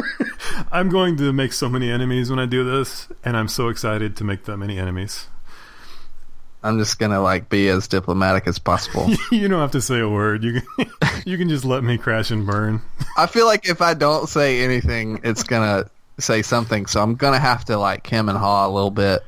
I'm 0.72 0.88
going 0.90 1.16
to 1.16 1.32
make 1.32 1.52
so 1.52 1.68
many 1.68 1.90
enemies 1.90 2.30
when 2.30 2.38
I 2.38 2.46
do 2.46 2.62
this, 2.64 3.08
and 3.24 3.36
I'm 3.36 3.48
so 3.48 3.68
excited 3.68 4.16
to 4.16 4.24
make 4.24 4.44
that 4.44 4.56
many 4.56 4.78
enemies. 4.78 5.28
I'm 6.64 6.78
just 6.78 6.98
gonna 6.98 7.20
like 7.20 7.48
be 7.48 7.68
as 7.68 7.86
diplomatic 7.86 8.46
as 8.48 8.58
possible. 8.58 9.08
you 9.30 9.46
don't 9.48 9.60
have 9.60 9.72
to 9.72 9.80
say 9.82 10.00
a 10.00 10.08
word. 10.08 10.42
You 10.42 10.60
can 10.62 10.90
you 11.26 11.38
can 11.38 11.48
just 11.48 11.64
let 11.64 11.84
me 11.84 11.98
crash 11.98 12.30
and 12.30 12.46
burn. 12.46 12.80
I 13.16 13.26
feel 13.26 13.46
like 13.46 13.68
if 13.68 13.80
I 13.82 13.94
don't 13.94 14.28
say 14.28 14.62
anything, 14.62 15.20
it's 15.22 15.42
gonna 15.44 15.88
say 16.18 16.42
something. 16.42 16.86
So 16.86 17.02
I'm 17.02 17.14
gonna 17.14 17.38
have 17.38 17.64
to 17.66 17.76
like 17.76 18.06
hem 18.06 18.28
and 18.28 18.38
haw 18.38 18.66
a 18.66 18.70
little 18.70 18.90
bit. 18.90 19.22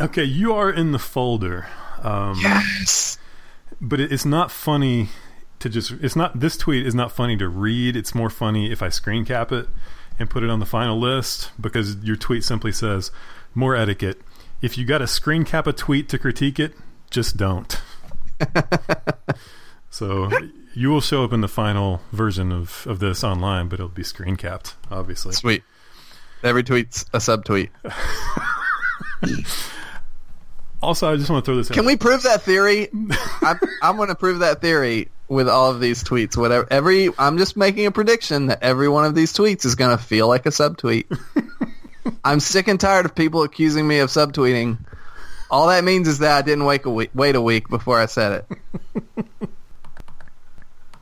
Okay, 0.00 0.24
you 0.24 0.52
are 0.54 0.70
in 0.70 0.92
the 0.92 0.98
folder. 0.98 1.66
Um, 2.02 2.38
Yes. 2.40 3.18
but 3.80 3.98
it's 3.98 4.24
not 4.24 4.52
funny 4.52 5.08
to 5.58 5.68
just 5.68 5.90
it's 6.00 6.14
not 6.14 6.38
this 6.38 6.56
tweet 6.56 6.86
is 6.86 6.94
not 6.94 7.10
funny 7.10 7.36
to 7.36 7.48
read 7.48 7.96
it's 7.96 8.14
more 8.14 8.30
funny 8.30 8.70
if 8.70 8.80
i 8.80 8.88
screen 8.88 9.24
cap 9.24 9.50
it 9.50 9.68
and 10.16 10.30
put 10.30 10.44
it 10.44 10.50
on 10.50 10.60
the 10.60 10.66
final 10.66 10.96
list 11.00 11.50
because 11.60 11.96
your 12.04 12.14
tweet 12.14 12.44
simply 12.44 12.70
says 12.70 13.10
more 13.56 13.74
etiquette 13.74 14.20
if 14.62 14.76
you 14.76 14.84
got 14.84 15.02
a 15.02 15.06
screen 15.06 15.44
cap 15.44 15.66
a 15.66 15.72
tweet 15.72 16.08
to 16.08 16.18
critique 16.18 16.58
it 16.58 16.74
just 17.10 17.36
don't 17.36 17.80
So 19.90 20.30
you 20.74 20.90
will 20.90 21.00
show 21.00 21.24
up 21.24 21.32
in 21.32 21.40
the 21.40 21.48
final 21.48 22.00
version 22.12 22.52
of, 22.52 22.86
of 22.86 22.98
this 22.98 23.24
online, 23.24 23.68
but 23.68 23.80
it'll 23.80 23.88
be 23.88 24.04
screen 24.04 24.36
capped, 24.36 24.76
obviously. 24.90 25.32
Sweet. 25.32 25.64
Every 26.44 26.62
tweet's 26.62 27.04
a 27.12 27.18
subtweet. 27.18 27.70
Also, 30.80 31.12
I 31.12 31.16
just 31.16 31.28
want 31.28 31.44
to 31.44 31.48
throw 31.48 31.56
this. 31.56 31.68
Can 31.68 31.80
out. 31.80 31.86
we 31.86 31.96
prove 31.96 32.22
that 32.22 32.42
theory? 32.42 32.88
I'm, 33.42 33.58
I'm 33.82 33.96
going 33.96 34.10
to 34.10 34.14
prove 34.14 34.38
that 34.38 34.60
theory 34.60 35.08
with 35.26 35.48
all 35.48 35.72
of 35.72 35.80
these 35.80 36.04
tweets. 36.04 36.36
Whatever. 36.36 36.68
Every. 36.70 37.10
I'm 37.18 37.36
just 37.36 37.56
making 37.56 37.86
a 37.86 37.90
prediction 37.90 38.46
that 38.46 38.62
every 38.62 38.88
one 38.88 39.04
of 39.04 39.16
these 39.16 39.32
tweets 39.32 39.64
is 39.64 39.74
going 39.74 39.98
to 39.98 40.00
feel 40.00 40.28
like 40.28 40.46
a 40.46 40.50
subtweet. 40.50 41.06
I'm 42.24 42.40
sick 42.40 42.68
and 42.68 42.80
tired 42.80 43.06
of 43.06 43.14
people 43.14 43.42
accusing 43.42 43.86
me 43.86 43.98
of 43.98 44.10
subtweeting. 44.10 44.78
All 45.50 45.68
that 45.68 45.84
means 45.84 46.08
is 46.08 46.18
that 46.18 46.36
I 46.36 46.42
didn't 46.42 46.64
wait 46.64 46.84
a 46.84 46.90
week, 46.90 47.10
wait 47.14 47.34
a 47.34 47.40
week 47.40 47.68
before 47.68 47.98
I 47.98 48.06
said 48.06 48.44
it. 48.50 49.28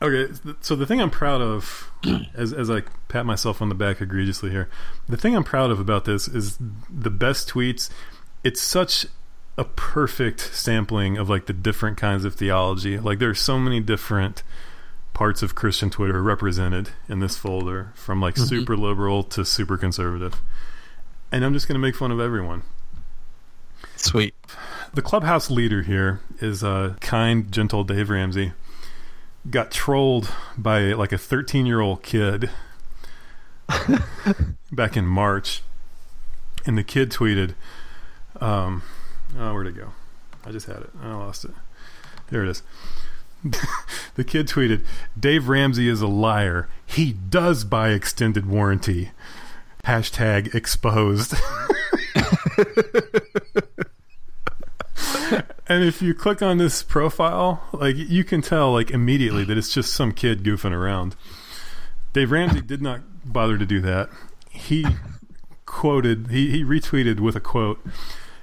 Okay, 0.03 0.33
so 0.61 0.77
the 0.77 0.87
thing 0.87 1.01
I'm 1.01 1.11
proud 1.11 1.41
of, 1.41 1.91
as 2.35 2.53
as 2.53 2.71
I 2.71 2.83
pat 3.09 3.25
myself 3.25 3.63
on 3.63 3.69
the 3.69 3.75
back 3.75 4.01
egregiously 4.01 4.51
here, 4.51 4.69
the 5.09 5.17
thing 5.17 5.35
I'm 5.35 5.45
proud 5.45 5.71
of 5.71 5.81
about 5.81 6.05
this 6.05 6.29
is 6.29 6.59
the 6.91 7.11
best 7.11 7.49
tweets. 7.49 7.89
It's 8.45 8.61
such 8.61 9.07
a 9.57 9.65
perfect 9.65 10.41
sampling 10.55 11.17
of 11.17 11.31
like 11.31 11.47
the 11.47 11.55
different 11.55 11.97
kinds 11.97 12.27
of 12.27 12.35
theology. 12.35 12.99
Like 12.99 13.19
there 13.19 13.31
are 13.31 13.35
so 13.35 13.59
many 13.59 13.81
different 13.81 14.43
parts 15.15 15.43
of 15.43 15.55
Christian 15.55 15.89
Twitter 15.89 16.23
represented 16.23 16.91
in 17.09 17.21
this 17.21 17.39
folder, 17.39 17.93
from 17.95 18.21
like 18.21 18.35
mm-hmm. 18.35 18.45
super 18.45 18.77
liberal 18.77 19.23
to 19.23 19.47
super 19.47 19.79
conservative. 19.79 20.43
And 21.33 21.45
I'm 21.45 21.53
just 21.53 21.67
going 21.67 21.75
to 21.75 21.81
make 21.81 21.97
fun 21.97 22.11
of 22.11 22.21
everyone. 22.21 22.63
Sweet. 23.97 24.35
The 24.95 25.03
clubhouse 25.03 25.51
leader 25.51 25.83
here 25.83 26.21
is 26.41 26.63
uh, 26.63 26.95
kind, 27.01 27.51
gentle 27.51 27.85
Dave 27.85 28.11
Ramsey. 28.11 28.53
Got 29.51 29.71
trolled 29.71 30.33
by 30.57 30.93
like 30.93 31.13
a 31.13 31.19
13 31.19 31.67
year 31.67 31.81
old 31.81 32.03
kid 32.03 32.51
back 34.73 34.97
in 34.97 35.07
March, 35.07 35.63
and 36.65 36.77
the 36.77 36.85
kid 36.85 37.11
tweeted, 37.11 37.55
um, 38.41 38.83
"Oh, 39.39 39.53
where'd 39.53 39.67
it 39.67 39.77
go? 39.77 39.93
I 40.45 40.51
just 40.51 40.67
had 40.67 40.79
it. 40.79 40.91
I 41.03 41.15
lost 41.15 41.45
it. 41.45 41.53
There 42.31 42.43
it 42.43 42.49
is." 42.49 42.63
the 44.15 44.25
kid 44.25 44.49
tweeted, 44.49 44.85
"Dave 45.19 45.49
Ramsey 45.49 45.89
is 45.89 46.01
a 46.01 46.09
liar. 46.09 46.69
He 46.85 47.13
does 47.13 47.65
buy 47.65 47.91
extended 47.91 48.47
warranty." 48.47 49.11
Hashtag 49.87 50.53
exposed. 50.53 51.35
and 55.69 55.85
if 55.85 56.03
you 56.03 56.13
click 56.13 56.43
on 56.43 56.59
this 56.59 56.83
profile, 56.83 57.63
like 57.73 57.95
you 57.97 58.25
can 58.25 58.43
tell 58.43 58.73
like 58.73 58.91
immediately 58.91 59.45
that 59.45 59.57
it's 59.57 59.73
just 59.73 59.93
some 59.93 60.11
kid 60.11 60.43
goofing 60.43 60.73
around. 60.73 61.15
Dave 62.13 62.33
Ramsey 62.33 62.63
did 62.63 62.83
not 62.83 63.03
bother 63.25 63.57
to 63.57 63.65
do 63.65 63.81
that. 63.83 64.09
He 64.51 64.85
quoted 65.67 66.31
he, 66.31 66.51
he 66.51 66.65
retweeted 66.65 67.21
with 67.21 67.37
a 67.37 67.41
quote, 67.41 67.79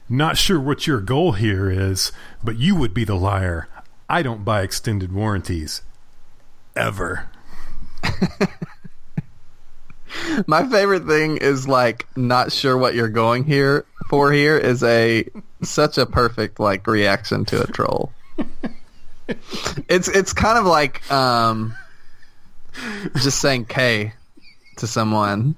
Not 0.07 0.37
sure 0.37 0.61
what 0.61 0.87
your 0.87 1.01
goal 1.01 1.33
here 1.33 1.69
is, 1.69 2.13
but 2.41 2.57
you 2.57 2.73
would 2.75 2.93
be 2.93 3.03
the 3.03 3.15
liar. 3.15 3.67
I 4.09 4.21
don't 4.21 4.45
buy 4.45 4.61
extended 4.61 5.11
warranties. 5.11 5.81
Ever. 6.73 7.29
My 10.47 10.67
favorite 10.67 11.05
thing 11.05 11.37
is 11.37 11.67
like 11.67 12.07
not 12.15 12.51
sure 12.51 12.77
what 12.77 12.95
you're 12.95 13.09
going 13.09 13.43
here 13.43 13.85
for 14.09 14.31
here 14.31 14.57
is 14.57 14.83
a 14.83 15.25
such 15.61 15.97
a 15.97 16.05
perfect 16.05 16.59
like 16.59 16.85
reaction 16.87 17.45
to 17.45 17.63
a 17.63 17.67
troll. 17.67 18.11
it's 19.87 20.07
it's 20.07 20.33
kind 20.33 20.57
of 20.57 20.65
like 20.65 21.09
um 21.11 21.75
just 23.21 23.39
saying 23.39 23.65
K 23.65 24.13
to 24.77 24.87
someone. 24.87 25.55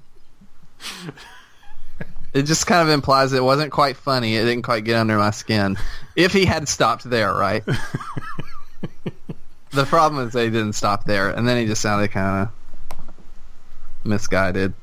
It 2.32 2.42
just 2.42 2.66
kind 2.66 2.86
of 2.86 2.92
implies 2.92 3.32
it 3.32 3.42
wasn't 3.42 3.72
quite 3.72 3.96
funny. 3.96 4.36
It 4.36 4.44
didn't 4.44 4.62
quite 4.62 4.84
get 4.84 4.96
under 4.96 5.16
my 5.16 5.30
skin. 5.30 5.78
If 6.16 6.32
he 6.32 6.44
had 6.44 6.68
stopped 6.68 7.08
there, 7.08 7.32
right? 7.32 7.64
the 9.70 9.84
problem 9.84 10.26
is 10.26 10.34
they 10.34 10.50
didn't 10.50 10.74
stop 10.74 11.04
there, 11.04 11.30
and 11.30 11.48
then 11.48 11.58
he 11.58 11.66
just 11.66 11.80
sounded 11.80 12.10
kind 12.10 12.42
of 12.42 12.50
misguided. 14.06 14.74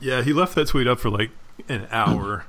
Yeah, 0.00 0.22
he 0.22 0.32
left 0.32 0.54
that 0.54 0.68
tweet 0.68 0.86
up 0.86 1.00
for 1.00 1.10
like 1.10 1.30
an 1.68 1.86
hour 1.90 2.46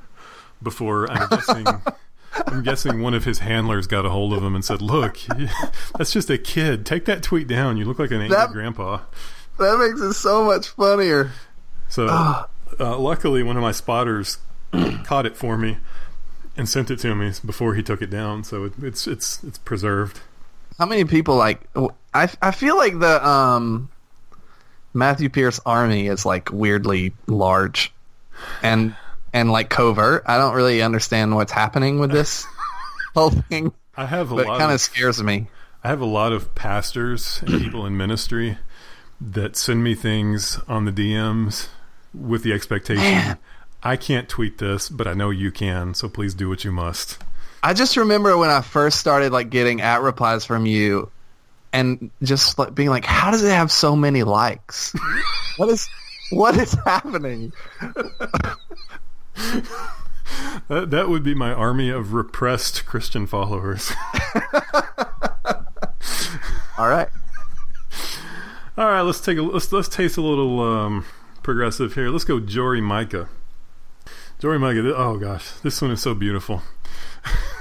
before 0.61 1.09
I'm 1.11 1.27
guessing 1.29 1.65
I'm 2.47 2.63
guessing 2.63 3.01
one 3.01 3.13
of 3.13 3.25
his 3.25 3.39
handlers 3.39 3.87
got 3.87 4.05
a 4.05 4.09
hold 4.09 4.33
of 4.33 4.43
him 4.43 4.53
and 4.55 4.63
said, 4.63 4.81
"Look, 4.81 5.17
that's 5.97 6.11
just 6.11 6.29
a 6.29 6.37
kid. 6.37 6.85
Take 6.85 7.05
that 7.05 7.23
tweet 7.23 7.47
down. 7.47 7.77
You 7.77 7.85
look 7.85 7.99
like 7.99 8.11
an 8.11 8.21
angry 8.21 8.35
That- 8.37 8.51
grandpa." 8.51 8.99
That 9.57 9.77
makes 9.77 9.99
it 9.99 10.13
so 10.13 10.45
much 10.45 10.69
funnier. 10.69 11.31
So, 11.89 12.07
uh, 12.07 12.45
luckily, 12.97 13.43
one 13.43 13.57
of 13.57 13.61
my 13.61 13.73
spotters 13.73 14.37
caught 15.03 15.25
it 15.25 15.35
for 15.35 15.57
me 15.57 15.77
and 16.55 16.69
sent 16.69 16.89
it 16.89 16.99
to 16.99 17.13
me 17.13 17.33
before 17.45 17.73
he 17.75 17.83
took 17.83 18.01
it 18.01 18.09
down. 18.09 18.45
So 18.45 18.65
it, 18.65 18.73
it's 18.81 19.05
it's 19.05 19.43
it's 19.43 19.57
preserved. 19.57 20.21
How 20.77 20.85
many 20.85 21.03
people 21.03 21.35
like? 21.35 21.61
I 22.13 22.29
I 22.41 22.51
feel 22.51 22.77
like 22.77 22.99
the 22.99 23.27
um 23.27 23.89
Matthew 24.93 25.29
Pierce 25.29 25.59
army 25.65 26.07
is 26.07 26.25
like 26.25 26.49
weirdly 26.51 27.13
large, 27.27 27.91
and 28.63 28.95
and 29.33 29.51
like 29.51 29.69
covert. 29.69 30.23
I 30.25 30.37
don't 30.37 30.55
really 30.55 30.81
understand 30.81 31.35
what's 31.35 31.51
happening 31.51 31.99
with 31.99 32.11
this 32.11 32.45
whole 33.13 33.31
thing, 33.31 33.73
I 33.95 34.05
have 34.05 34.31
a 34.31 34.35
but 34.35 34.45
kind 34.45 34.63
of 34.63 34.71
of 34.71 34.81
scares 34.81 35.21
me. 35.21 35.47
I 35.83 35.89
have 35.89 35.99
a 35.99 36.05
lot 36.05 36.31
of 36.31 36.55
pastors 36.55 37.41
and 37.45 37.61
people 37.61 37.85
in 37.85 37.97
ministry 37.97 38.57
that 39.19 39.57
send 39.57 39.83
me 39.83 39.93
things 39.93 40.57
on 40.67 40.85
the 40.85 40.91
DMs 40.91 41.67
with 42.13 42.43
the 42.43 42.53
expectation 42.53 43.03
Man. 43.03 43.37
I 43.83 43.95
can't 43.97 44.27
tweet 44.27 44.57
this, 44.57 44.89
but 44.89 45.07
I 45.07 45.13
know 45.13 45.29
you 45.29 45.51
can, 45.51 45.93
so 45.93 46.09
please 46.09 46.33
do 46.33 46.49
what 46.49 46.63
you 46.63 46.71
must. 46.71 47.17
I 47.61 47.73
just 47.73 47.97
remember 47.97 48.37
when 48.37 48.49
I 48.49 48.61
first 48.61 48.99
started 48.99 49.31
like 49.33 49.49
getting 49.49 49.81
at 49.81 50.01
replies 50.01 50.45
from 50.45 50.65
you, 50.65 51.11
and 51.73 52.11
just 52.23 52.57
like 52.59 52.73
being 52.75 52.89
like, 52.89 53.05
"How 53.05 53.31
does 53.31 53.43
it 53.43 53.51
have 53.51 53.71
so 53.71 53.95
many 53.95 54.23
likes? 54.23 54.93
what 55.57 55.69
is 55.69 55.87
what 56.31 56.57
is 56.57 56.73
happening?" 56.85 57.53
That, 60.67 60.91
that 60.91 61.09
would 61.09 61.23
be 61.23 61.33
my 61.33 61.51
army 61.51 61.89
of 61.89 62.13
repressed 62.13 62.85
Christian 62.85 63.25
followers. 63.25 63.91
All 66.77 66.87
right, 66.87 67.09
All 68.77 68.85
right, 68.85 69.01
let's 69.01 69.19
take 69.19 69.37
a 69.37 69.41
let's 69.41 69.71
let's 69.73 69.89
taste 69.89 70.17
a 70.17 70.21
little 70.21 70.61
um, 70.61 71.05
progressive 71.43 71.95
here. 71.95 72.09
Let's 72.09 72.23
go, 72.23 72.39
Jory 72.39 72.79
Micah. 72.79 73.27
Jory 74.39 74.59
Micah. 74.59 74.95
Oh 74.95 75.17
gosh, 75.17 75.51
this 75.61 75.81
one 75.81 75.91
is 75.91 76.01
so 76.01 76.13
beautiful. 76.13 76.61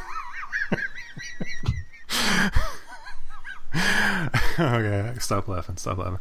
okay, 4.58 5.14
stop 5.20 5.48
laughing. 5.48 5.76
Stop 5.76 5.98
laughing. 5.98 6.18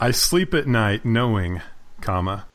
I 0.00 0.10
sleep 0.10 0.52
at 0.54 0.66
night 0.66 1.04
knowing, 1.04 1.62
comma, 2.00 2.46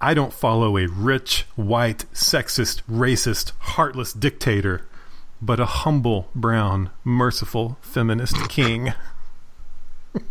I 0.00 0.14
don't 0.14 0.32
follow 0.32 0.76
a 0.76 0.86
rich, 0.86 1.46
white, 1.54 2.04
sexist, 2.12 2.82
racist, 2.90 3.52
heartless 3.58 4.12
dictator, 4.12 4.86
but 5.40 5.60
a 5.60 5.66
humble, 5.66 6.28
brown, 6.34 6.90
merciful, 7.04 7.78
feminist 7.80 8.48
king. 8.48 8.92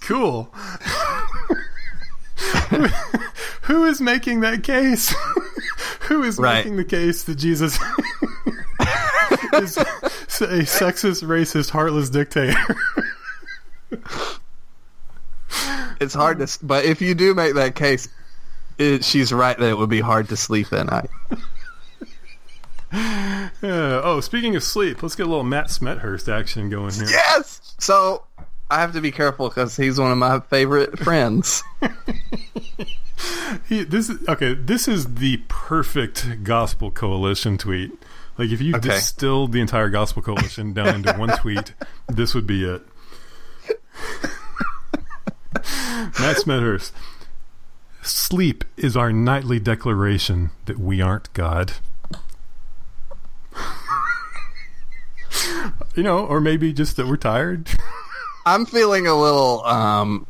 cool. 0.00 0.52
Who- 3.62 3.84
is 3.84 4.00
making 4.00 4.40
that 4.40 4.62
case? 4.62 5.14
Who 6.10 6.22
is 6.24 6.38
Right. 6.38 6.56
making 6.56 6.76
the 6.76 6.84
case 6.84 7.22
that 7.24 7.36
Jesus 7.36 7.76
is 9.54 9.76
a 9.78 9.84
sexist, 10.66 11.22
racist, 11.24 11.70
heartless 11.70 12.10
dictator? 12.10 12.58
it's 16.00 16.14
hard 16.14 16.38
to. 16.38 16.44
s- 16.44 16.58
But 16.58 16.84
if 16.84 17.00
you 17.00 17.14
do 17.14 17.34
make 17.34 17.54
that 17.54 17.74
case, 17.74 18.08
it, 18.78 19.04
she's 19.04 19.32
right 19.32 19.56
that 19.58 19.68
it 19.70 19.78
would 19.78 19.88
be 19.90 20.00
hard 20.00 20.28
to 20.30 20.36
sleep 20.36 20.72
at 20.72 20.86
night. 20.86 21.10
Yeah. 22.92 23.50
Oh, 23.62 24.20
speaking 24.20 24.56
of 24.56 24.64
sleep, 24.64 25.02
let's 25.02 25.14
get 25.14 25.26
a 25.26 25.28
little 25.28 25.44
Matt 25.44 25.68
Smethurst 25.68 26.28
action 26.32 26.70
going 26.70 26.92
here. 26.94 27.06
Yes. 27.08 27.76
So 27.78 28.24
I 28.68 28.80
have 28.80 28.94
to 28.94 29.00
be 29.00 29.12
careful 29.12 29.48
because 29.48 29.76
he's 29.76 30.00
one 30.00 30.10
of 30.10 30.18
my 30.18 30.40
favorite 30.40 30.98
friends. 30.98 31.62
He, 33.68 33.82
this 33.84 34.08
is 34.08 34.26
okay. 34.28 34.54
This 34.54 34.86
is 34.88 35.14
the 35.14 35.38
perfect 35.48 36.42
Gospel 36.44 36.90
Coalition 36.90 37.58
tweet. 37.58 37.92
Like 38.38 38.50
if 38.50 38.60
you 38.60 38.74
Okay. 38.76 38.88
distilled 38.90 39.52
the 39.52 39.60
entire 39.60 39.88
Gospel 39.90 40.22
Coalition 40.22 40.72
down 40.72 40.94
into 40.96 41.12
one 41.18 41.36
tweet, 41.38 41.74
this 42.08 42.34
would 42.34 42.46
be 42.46 42.64
it. 42.64 42.82
Matt 45.54 46.36
Smethurst. 46.36 46.92
Sleep 48.02 48.64
is 48.76 48.96
our 48.96 49.12
nightly 49.12 49.58
declaration 49.60 50.50
that 50.64 50.78
we 50.78 51.02
aren't 51.02 51.30
God. 51.34 51.72
you 55.94 56.02
know, 56.02 56.24
or 56.26 56.40
maybe 56.40 56.72
just 56.72 56.96
that 56.96 57.06
we're 57.06 57.16
tired. 57.16 57.68
I'm 58.46 58.64
feeling 58.64 59.06
a 59.06 59.14
little 59.14 59.62
um 59.66 60.26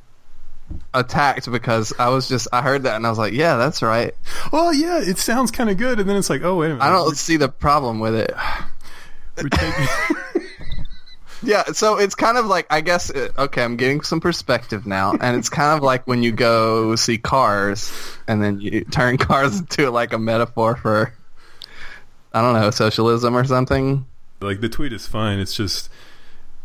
attacked 0.95 1.51
because 1.51 1.93
I 1.99 2.09
was 2.09 2.29
just 2.29 2.49
I 2.53 2.63
heard 2.63 2.83
that 2.85 2.97
and 2.97 3.07
I 3.07 3.11
was 3.11 3.19
like, 3.19 3.33
yeah, 3.33 3.57
that's 3.57 3.83
right. 3.83 4.15
well, 4.53 4.73
yeah, 4.75 5.01
it 5.01 5.19
sounds 5.19 5.51
kind 5.51 5.71
of 5.71 5.77
good, 5.77 6.01
and 6.01 6.09
then 6.09 6.17
it's 6.17 6.31
like, 6.31 6.43
oh 6.43 6.57
wait 6.57 6.67
a 6.67 6.75
minute, 6.75 6.85
I 6.85 6.91
don't 6.91 7.17
see 7.17 7.37
the 7.37 7.49
problem 7.49 8.01
with 8.01 8.15
it. 8.15 8.35
Taking, 9.37 9.87
Yeah, 11.43 11.65
so 11.73 11.97
it's 11.97 12.15
kind 12.15 12.37
of 12.37 12.47
like 12.47 12.67
I 12.71 12.83
guess 12.83 13.09
it, 13.09 13.33
okay, 13.39 13.65
I'm 13.65 13.77
getting 13.77 14.03
some 14.03 14.21
perspective 14.21 14.87
now, 14.87 15.13
and 15.19 15.37
it's 15.39 15.49
kind 15.49 15.75
of 15.77 15.83
like 15.83 16.07
when 16.07 16.23
you 16.23 16.33
go 16.33 16.97
see 16.97 17.17
Cars, 17.17 17.91
and 18.29 18.43
then 18.43 18.61
you 18.61 18.85
turn 18.85 19.17
Cars 19.19 19.59
into 19.59 19.91
like 19.91 20.13
a 20.13 20.19
metaphor 20.19 20.77
for 20.77 21.15
I 22.35 22.43
don't 22.43 22.55
know 22.55 22.71
socialism 22.71 23.35
or 23.35 23.45
something. 23.45 24.05
like 24.43 24.61
the 24.61 24.69
tweet 24.69 24.93
is 24.93 25.07
fine. 25.07 25.39
It's 25.39 25.55
just, 25.55 25.89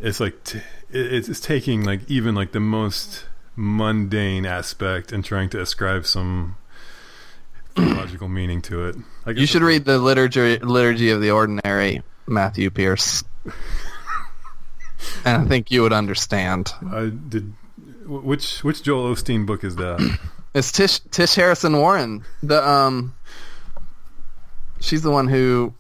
it's 0.02 0.20
like 0.20 0.44
t- 0.44 0.60
it, 0.92 1.30
it's 1.30 1.40
taking 1.40 1.86
like 1.86 2.02
even 2.12 2.36
like 2.36 2.52
the 2.52 2.60
most 2.60 3.26
mundane 3.56 4.46
aspect 4.46 5.12
and 5.12 5.24
trying 5.24 5.50
to 5.50 5.62
ascribe 5.62 6.06
some 6.06 6.56
theological 7.76 8.28
meaning 8.28 8.62
to 8.64 8.86
it. 8.88 8.96
I 9.26 9.34
guess 9.34 9.42
You 9.42 9.48
should 9.48 9.62
read 9.62 9.86
the 9.86 9.98
liturgy 10.00 10.58
liturgy 10.60 11.10
of 11.12 11.22
the 11.22 11.32
ordinary, 11.32 12.02
Matthew 12.28 12.70
Pierce, 12.70 13.24
and 15.26 15.44
I 15.44 15.46
think 15.46 15.72
you 15.72 15.82
would 15.82 15.94
understand. 15.94 16.74
I 16.92 17.12
did. 17.30 17.54
Which 18.08 18.64
which 18.64 18.84
Joel 18.84 19.14
Osteen 19.16 19.46
book 19.46 19.64
is 19.64 19.76
that? 19.78 20.20
It's 20.54 20.72
Tish 20.72 21.02
Tish 21.12 21.36
Harrison 21.36 21.76
Warren. 21.76 22.24
The 22.42 22.66
um, 22.66 23.14
she's 24.80 25.02
the 25.02 25.12
one 25.12 25.28
who, 25.28 25.74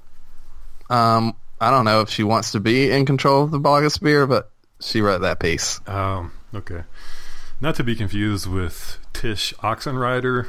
um, 0.89 1.33
I 1.61 1.71
don't 1.71 1.85
know 1.85 2.01
if 2.01 2.09
she 2.09 2.23
wants 2.23 2.51
to 2.51 2.59
be 2.59 2.91
in 2.91 3.05
control 3.05 3.45
of 3.45 3.51
the 3.51 3.57
blogosphere, 3.57 4.27
but 4.27 4.51
she 4.81 4.99
wrote 4.99 5.21
that 5.21 5.39
piece. 5.39 5.79
um, 5.87 6.33
okay, 6.53 6.83
not 7.61 7.75
to 7.75 7.83
be 7.83 7.95
confused 7.95 8.47
with 8.47 8.97
Tish 9.13 9.53
Oxenreider 9.55 10.47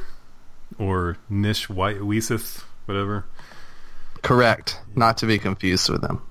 or 0.77 1.17
Nish 1.29 1.69
White 1.69 1.99
Weiseth, 1.99 2.63
whatever. 2.85 3.25
Correct, 4.21 4.79
not 4.95 5.17
to 5.19 5.25
be 5.25 5.37
confused 5.39 5.89
with 5.89 6.01
them. 6.01 6.21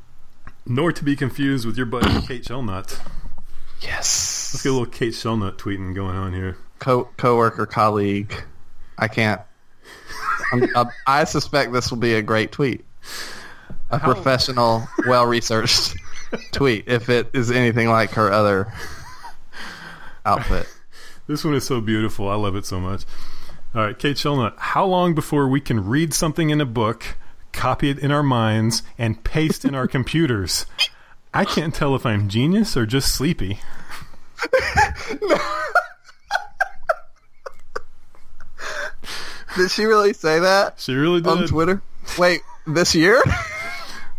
Nor 0.67 0.93
to 0.93 1.05
be 1.05 1.17
confused 1.17 1.65
with 1.65 1.77
your 1.77 1.87
buddy 1.87 2.21
Kate 2.27 2.45
Shellnutt. 2.45 2.99
Yes, 3.81 4.51
Let's 4.53 4.63
get 4.63 4.71
a 4.71 4.73
little 4.73 4.87
Kate 4.87 5.13
Shellnutt 5.13 5.57
tweeting 5.59 5.95
going 5.95 6.17
on 6.17 6.33
here. 6.33 6.57
Co 6.79 7.05
coworker 7.17 7.67
colleague. 7.67 8.35
I 8.99 9.09
can't. 9.09 9.41
I, 10.53 10.85
I 11.07 11.25
suspect 11.25 11.73
this 11.73 11.91
will 11.91 11.99
be 11.99 12.15
a 12.15 12.23
great 12.23 12.53
tweet, 12.53 12.85
a 13.91 13.99
How- 13.99 14.13
professional, 14.13 14.87
well 15.07 15.27
researched 15.27 15.95
tweet. 16.53 16.85
If 16.89 17.09
it 17.09 17.31
is 17.33 17.51
anything 17.51 17.89
like 17.89 18.11
her 18.13 18.31
other 18.33 18.73
outfit. 20.27 20.67
This 21.29 21.45
one 21.45 21.55
is 21.55 21.67
so 21.67 21.81
beautiful. 21.81 22.29
I 22.29 22.37
love 22.37 22.55
it 22.55 22.65
so 22.67 22.79
much. 22.79 23.03
All 23.75 23.83
right, 23.83 23.99
Kate 23.99 24.17
Shellnutt. 24.17 24.55
How 24.59 24.87
long 24.87 25.13
before 25.13 25.49
we 25.49 25.61
can 25.61 25.85
read 25.85 26.15
something 26.15 26.51
in 26.51 26.61
a 26.61 26.65
book, 26.65 27.17
copy 27.53 27.91
it 27.91 27.99
in 27.99 28.13
our 28.13 28.23
minds, 28.23 28.85
and 28.97 29.25
paste 29.25 29.65
in 29.65 29.75
our 29.75 29.89
computers? 29.97 30.67
I 31.35 31.45
can't 31.45 31.75
tell 31.75 31.97
if 31.97 32.07
I'm 32.07 32.29
genius 32.29 32.77
or 32.77 32.87
just 32.87 33.13
sleepy. 33.13 33.59
Did 39.57 39.71
she 39.71 39.85
really 39.85 40.13
say 40.13 40.39
that 40.41 40.79
She 40.79 40.95
really 40.95 41.21
did. 41.21 41.29
on. 41.29 41.47
Twitter? 41.47 41.83
Wait, 42.19 42.43
this 42.67 42.95
year? 42.95 43.23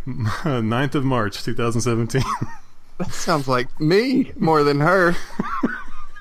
9th 0.06 0.96
of 0.96 1.04
March, 1.06 1.44
2017. 1.44 2.22
That 2.98 3.12
sounds 3.12 3.48
like 3.48 3.80
me 3.80 4.32
more 4.38 4.64
than 4.64 4.80
her. 4.80 5.16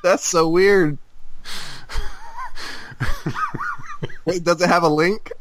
That's 0.02 0.24
so 0.24 0.48
weird. 0.48 0.98
Wait, 4.24 4.42
does 4.44 4.60
it 4.60 4.68
have 4.68 4.82
a 4.82 4.88
link? 4.88 5.32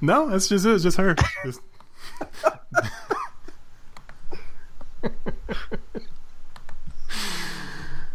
no, 0.00 0.28
that's 0.28 0.48
just 0.48 0.66
it. 0.66 0.70
It's 0.74 0.82
just 0.84 0.96
her. 0.96 1.14
Just- 1.44 1.60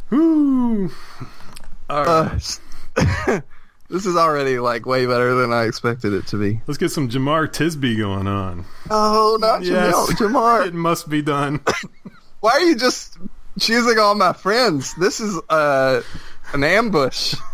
Woo. 0.09 0.91
All 1.89 2.03
right. 2.05 2.59
Uh, 2.97 3.41
this 3.89 4.05
is 4.05 4.15
already 4.15 4.59
like 4.59 4.85
way 4.85 5.05
better 5.05 5.35
than 5.35 5.53
I 5.53 5.63
expected 5.65 6.13
it 6.13 6.27
to 6.27 6.37
be. 6.37 6.61
Let's 6.67 6.77
get 6.77 6.89
some 6.91 7.09
Jemar 7.09 7.47
Tisby 7.47 7.97
going 7.97 8.27
on. 8.27 8.65
Oh, 8.89 9.37
not 9.39 9.63
Yes. 9.63 9.95
Jemar. 10.13 10.67
It 10.67 10.73
must 10.73 11.09
be 11.09 11.21
done. 11.21 11.61
Why 12.41 12.51
are 12.51 12.61
you 12.61 12.75
just 12.75 13.17
choosing 13.59 13.99
all 13.99 14.15
my 14.15 14.33
friends? 14.33 14.93
This 14.95 15.19
is 15.19 15.39
uh, 15.49 16.01
an 16.53 16.63
ambush. 16.63 17.35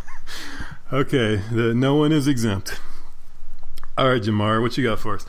Okay, 0.94 1.42
the, 1.52 1.74
no 1.74 1.96
one 1.96 2.14
is 2.14 2.30
exempt. 2.30 2.80
All 3.98 4.08
right, 4.08 4.22
Jemar, 4.22 4.62
what 4.62 4.78
you 4.78 4.86
got 4.86 5.00
for 5.00 5.16
us? 5.16 5.26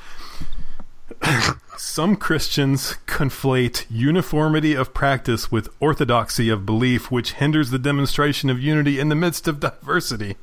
Some 1.76 2.14
Christians 2.14 2.94
conflate 3.06 3.84
uniformity 3.90 4.74
of 4.74 4.94
practice 4.94 5.50
with 5.50 5.68
orthodoxy 5.80 6.48
of 6.48 6.64
belief, 6.64 7.10
which 7.10 7.32
hinders 7.32 7.70
the 7.70 7.78
demonstration 7.78 8.50
of 8.50 8.60
unity 8.60 9.00
in 9.00 9.08
the 9.08 9.16
midst 9.16 9.48
of 9.48 9.58
diversity. 9.58 10.36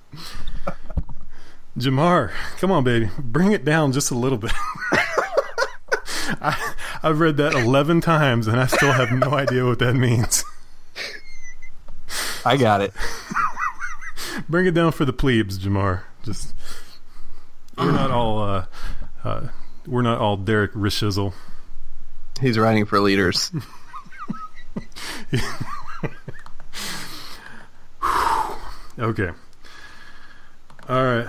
Jamar, 1.78 2.32
come 2.58 2.74
on, 2.74 2.84
baby, 2.84 3.10
bring 3.18 3.54
it 3.54 3.64
down 3.64 3.94
just 3.94 4.12
a 4.12 4.16
little 4.18 4.38
bit. 4.38 4.52
I, 6.42 6.76
I've 7.04 7.20
read 7.20 7.38
that 7.38 7.54
11 7.54 8.02
times 8.02 8.48
and 8.48 8.60
I 8.60 8.68
still 8.68 8.92
have 8.92 9.12
no 9.12 9.32
idea 9.32 9.66
what 9.66 9.80
that 9.80 9.96
means. 9.96 10.44
I 12.46 12.58
got 12.58 12.82
it. 12.82 12.94
Bring 14.50 14.66
it 14.66 14.74
down 14.74 14.92
for 14.92 15.06
the 15.06 15.14
plebes, 15.14 15.58
Jemar. 15.60 16.02
Just 16.24 16.54
we're 17.78 17.92
not 17.92 18.12
all 18.12 18.42
uh, 18.42 18.66
uh, 19.24 19.48
we're 19.88 20.02
not 20.02 20.20
all 20.20 20.38
Derek 20.38 20.74
Rishizzle. 20.74 21.34
He's 22.42 22.58
writing 22.58 22.86
for 22.86 23.00
leaders. 23.00 23.52
Okay. 28.98 29.30
All 30.88 31.04
right. 31.04 31.28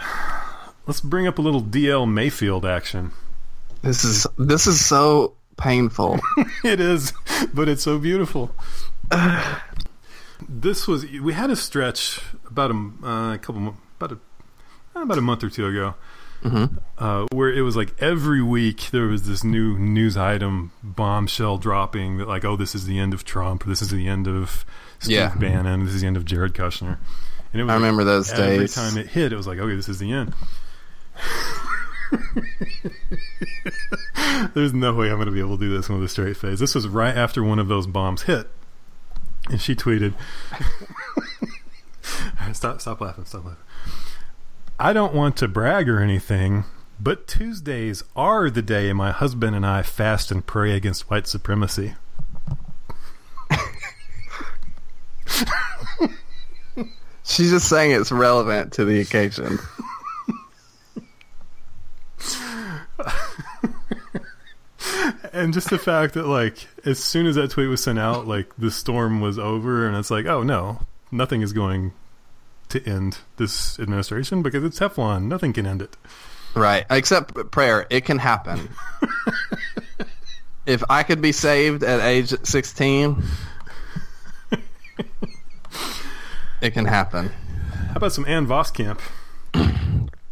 Let's 0.87 1.01
bring 1.01 1.27
up 1.27 1.39
a 1.39 1.43
little 1.43 1.63
DL 1.63 2.09
Mayfield 2.09 2.65
action. 2.65 3.11
This 3.83 4.05
is 4.05 4.27
this 4.39 4.67
is 4.67 4.85
so 4.85 5.35
painful. 5.57 6.19
it 6.65 6.81
is, 6.81 7.13
but 7.55 7.69
it's 7.69 7.83
so 7.83 7.99
beautiful. 7.99 8.51
this 10.49 10.87
was 10.87 11.05
we 11.21 11.33
had 11.33 11.51
a 11.51 11.57
stretch 11.57 12.21
about 12.47 12.71
a, 12.71 12.91
uh, 13.05 13.35
a 13.35 13.39
couple 13.39 13.77
about 13.99 14.13
a 14.13 14.19
about 15.01 15.19
a 15.19 15.23
month 15.23 15.45
or 15.45 15.51
two 15.51 15.67
ago 15.67 15.95
uh, 16.99 17.27
where 17.33 17.53
it 17.53 17.63
was 17.63 17.77
like 17.77 17.95
every 18.01 18.43
week 18.43 18.91
there 18.91 19.07
was 19.07 19.25
this 19.27 19.43
new 19.43 19.77
news 19.79 20.17
item 20.17 20.71
bombshell 20.83 21.59
dropping 21.59 22.19
that 22.19 22.29
like 22.29 22.45
oh 22.45 22.57
this 22.57 22.75
is 22.75 22.87
the 22.87 22.99
end 22.99 23.13
of 23.15 23.25
Trump 23.25 23.65
this 23.65 23.83
is 23.83 23.89
the 23.91 24.07
end 24.09 24.27
of 24.29 24.65
Steve 24.99 25.17
Yeah. 25.17 25.35
Bannon 25.35 25.85
this 25.85 25.95
is 25.95 26.03
the 26.03 26.07
end 26.07 26.17
of 26.17 26.25
Jared 26.25 26.55
Kushner 26.55 26.99
and 27.53 27.61
it 27.61 27.65
was 27.65 27.71
I 27.71 27.75
like, 27.75 27.83
remember 27.83 28.05
those 28.05 28.31
every 28.33 28.59
days. 28.59 28.77
Every 28.79 28.91
time 28.91 28.99
it 28.99 29.09
hit 29.09 29.33
it 29.33 29.37
was 29.37 29.47
like 29.47 29.59
okay 29.59 29.75
this 29.75 29.89
is 29.89 29.99
the 29.99 30.13
end 30.13 30.35
There's 34.55 34.73
no 34.73 34.95
way 34.95 35.11
I'm 35.11 35.17
going 35.17 35.27
to 35.27 35.33
be 35.33 35.41
able 35.41 35.59
to 35.59 35.65
do 35.65 35.77
this 35.77 35.89
with 35.89 36.03
a 36.03 36.09
straight 36.09 36.37
face. 36.37 36.61
This 36.61 36.75
was 36.75 36.89
right 36.89 37.17
after 37.17 37.43
one 37.43 37.59
of 37.59 37.69
those 37.69 37.87
bombs 37.87 38.23
hit, 38.23 38.49
and 39.49 39.61
she 39.61 39.75
tweeted, 39.75 40.15
"Stop, 42.53 42.81
stop 42.81 43.01
laughing, 43.01 43.25
stop 43.25 43.45
laughing." 43.45 43.63
I 44.79 44.93
don't 44.93 45.15
want 45.15 45.37
to 45.39 45.49
brag 45.49 45.89
or 45.89 46.01
anything, 46.01 46.65
but 47.01 47.27
Tuesdays 47.27 48.03
are 48.15 48.51
the 48.51 48.63
day 48.63 48.93
my 48.93 49.11
husband 49.11 49.57
and 49.57 49.65
I 49.65 49.83
fast 49.83 50.31
and 50.31 50.47
pray 50.47 50.73
against 50.73 51.09
white 51.11 51.27
supremacy. 51.27 51.95
She's 57.25 57.51
just 57.51 57.69
saying 57.69 57.93
it's 57.93 58.13
relevant 58.13 58.75
to 58.75 58.85
the 58.85 59.01
occasion. 59.01 59.59
And 65.33 65.53
just 65.53 65.69
the 65.69 65.79
fact 65.79 66.15
that, 66.15 66.27
like, 66.27 66.67
as 66.87 66.99
soon 66.99 67.27
as 67.27 67.35
that 67.35 67.51
tweet 67.51 67.69
was 67.69 67.83
sent 67.83 67.99
out, 67.99 68.27
like, 68.27 68.49
the 68.57 68.71
storm 68.71 69.21
was 69.21 69.39
over, 69.39 69.87
and 69.87 69.95
it's 69.97 70.11
like, 70.11 70.25
oh 70.25 70.43
no, 70.43 70.81
nothing 71.13 71.43
is 71.43 71.53
going 71.53 71.93
to 72.71 72.83
end 72.89 73.19
this 73.37 73.79
administration 73.79 74.43
because 74.43 74.65
it's 74.65 74.79
Teflon. 74.79 75.25
Nothing 75.25 75.53
can 75.53 75.67
end 75.67 75.83
it. 75.83 75.97
Right. 76.55 76.87
Except 76.89 77.51
prayer. 77.51 77.87
It 77.91 78.07
can 78.07 78.19
happen. 78.19 78.71
if 80.67 80.83
I 80.89 81.03
could 81.03 81.21
be 81.21 81.33
saved 81.33 81.83
at 81.83 82.01
age 82.01 82.33
16, 82.45 83.23
it 86.63 86.71
can 86.71 86.87
happen. 86.87 87.31
How 87.89 87.97
about 87.97 88.13
some 88.13 88.25
Ann 88.27 88.47
Voskamp? 88.47 89.01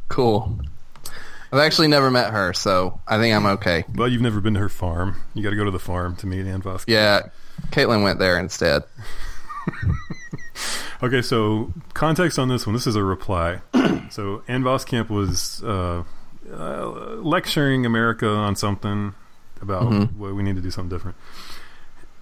Cool. 0.08 0.58
I've 1.54 1.60
actually 1.60 1.86
never 1.88 2.10
met 2.10 2.32
her, 2.32 2.52
so 2.52 3.00
I 3.06 3.16
think 3.18 3.34
I'm 3.34 3.46
okay. 3.46 3.84
But 3.88 4.10
you've 4.10 4.22
never 4.22 4.40
been 4.40 4.54
to 4.54 4.60
her 4.60 4.68
farm. 4.68 5.22
You 5.34 5.42
got 5.44 5.50
to 5.50 5.56
go 5.56 5.64
to 5.64 5.70
the 5.70 5.78
farm 5.78 6.16
to 6.16 6.26
meet 6.26 6.46
Ann 6.46 6.60
Voskamp. 6.62 6.84
Yeah, 6.88 7.20
Caitlin 7.70 8.02
went 8.02 8.18
there 8.18 8.38
instead. 8.38 8.82
Okay, 11.02 11.20
so 11.20 11.72
context 11.92 12.38
on 12.38 12.48
this 12.48 12.66
one. 12.66 12.72
This 12.72 12.86
is 12.86 12.96
a 12.96 13.02
reply. 13.02 13.60
so 14.10 14.42
Ann 14.48 14.62
Voskamp 14.62 15.10
was 15.10 15.62
uh, 15.62 16.04
uh, 16.50 16.86
lecturing 17.16 17.84
America 17.84 18.26
on 18.28 18.56
something 18.56 19.14
about 19.60 19.82
Mhm. 19.82 20.16
what 20.16 20.34
we 20.34 20.42
need 20.42 20.56
to 20.56 20.62
do 20.62 20.70
something 20.70 20.88
different. 20.96 21.16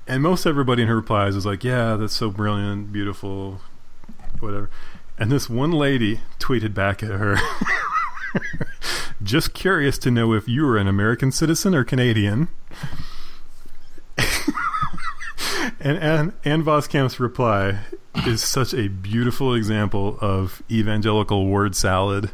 And 0.09 0.21
most 0.23 0.47
everybody 0.47 0.83
in 0.83 0.89
her 0.89 0.97
replies 0.97 1.37
is 1.37 1.47
like, 1.47 1.63
"Yeah, 1.63 1.95
that's 1.97 2.15
so 2.17 2.31
brilliant, 2.31 2.93
beautiful, 2.93 3.61
whatever." 4.41 4.69
And 5.17 5.31
this 5.31 5.49
one 5.49 5.71
lady 5.73 6.21
tweeted 6.41 6.75
back 6.75 7.03
at 7.05 7.11
her, 7.11 7.37
"Just 9.23 9.55
curious 9.55 9.99
to 9.99 10.11
know 10.11 10.33
if 10.33 10.49
you 10.49 10.67
are 10.69 10.77
an 10.77 10.89
American 10.89 11.33
citizen 11.33 11.75
or 11.75 11.85
Canadian." 11.85 12.49
and 15.81 15.99
Ann, 15.99 16.33
Ann 16.45 16.63
Voskamp's 16.63 17.21
reply 17.21 17.81
is 18.27 18.43
such 18.43 18.75
a 18.75 18.89
beautiful 18.89 19.55
example 19.55 20.19
of 20.21 20.63
evangelical 20.71 21.47
word 21.47 21.75
salad. 21.75 22.31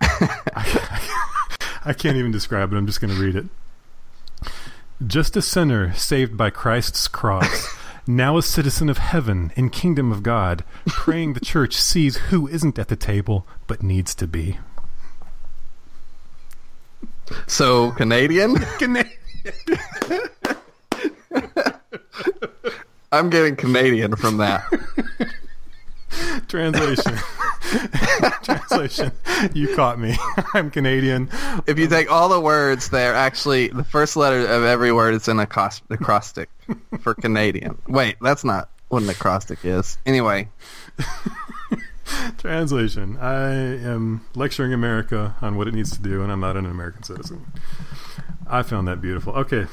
I, 0.00 1.00
I 1.84 1.92
can't 1.92 2.16
even 2.16 2.32
describe 2.32 2.72
it. 2.72 2.76
I'm 2.76 2.86
just 2.86 3.00
going 3.00 3.14
to 3.14 3.20
read 3.20 3.36
it. 3.36 3.46
Just 5.06 5.36
a 5.36 5.42
sinner 5.42 5.92
saved 5.94 6.36
by 6.36 6.50
Christ's 6.50 7.06
cross, 7.08 7.76
now 8.06 8.38
a 8.38 8.42
citizen 8.42 8.88
of 8.88 8.98
heaven 8.98 9.52
in 9.56 9.68
kingdom 9.68 10.10
of 10.10 10.22
God, 10.22 10.64
praying 10.86 11.34
the 11.34 11.40
church 11.40 11.74
sees 11.76 12.16
who 12.16 12.48
isn't 12.48 12.78
at 12.78 12.88
the 12.88 12.96
table 12.96 13.46
but 13.66 13.82
needs 13.82 14.14
to 14.14 14.26
be. 14.26 14.58
So 17.46 17.90
Canadian? 17.96 18.56
I'm 23.12 23.30
getting 23.30 23.56
Canadian 23.56 24.16
from 24.16 24.38
that. 24.38 24.64
Translation. 26.48 27.14
Translation. 28.42 29.12
You 29.54 29.74
caught 29.74 29.98
me. 29.98 30.16
I'm 30.54 30.70
Canadian. 30.70 31.28
If 31.66 31.78
you 31.78 31.88
take 31.88 32.10
all 32.10 32.28
the 32.28 32.40
words, 32.40 32.90
they're 32.90 33.14
actually 33.14 33.68
the 33.68 33.84
first 33.84 34.16
letter 34.16 34.40
of 34.40 34.64
every 34.64 34.92
word 34.92 35.14
is 35.14 35.28
an 35.28 35.38
acros- 35.38 35.82
acrostic 35.90 36.48
for 37.00 37.14
Canadian. 37.14 37.78
Wait, 37.86 38.16
that's 38.20 38.44
not 38.44 38.70
what 38.88 39.02
an 39.02 39.08
acrostic 39.08 39.64
is. 39.64 39.98
Anyway, 40.06 40.48
Translation. 42.38 43.16
I 43.18 43.52
am 43.52 44.24
lecturing 44.34 44.72
America 44.72 45.34
on 45.40 45.56
what 45.56 45.68
it 45.68 45.74
needs 45.74 45.90
to 45.96 46.02
do, 46.02 46.22
and 46.22 46.30
I'm 46.30 46.40
not 46.40 46.56
an 46.56 46.66
American 46.66 47.02
citizen. 47.02 47.46
I 48.46 48.62
found 48.62 48.88
that 48.88 49.00
beautiful. 49.00 49.32
Okay. 49.34 49.66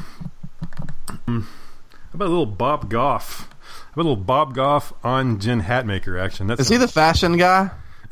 Mm. 1.27 1.43
How 1.43 2.13
about 2.13 2.27
a 2.27 2.29
little 2.29 2.45
Bob 2.45 2.89
Goff? 2.89 3.49
How 3.49 3.93
about 3.93 4.01
a 4.01 4.07
little 4.09 4.23
Bob 4.23 4.55
Goff 4.55 4.93
on 5.03 5.39
Jen 5.39 5.61
Hatmaker 5.61 6.19
action? 6.19 6.47
That's 6.47 6.61
is 6.61 6.69
he 6.69 6.77
the 6.77 6.88
fashion 6.88 7.38
guy? 7.38 7.69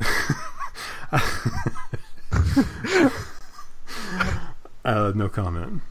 uh, 4.84 5.12
no 5.14 5.28
comment. 5.28 5.82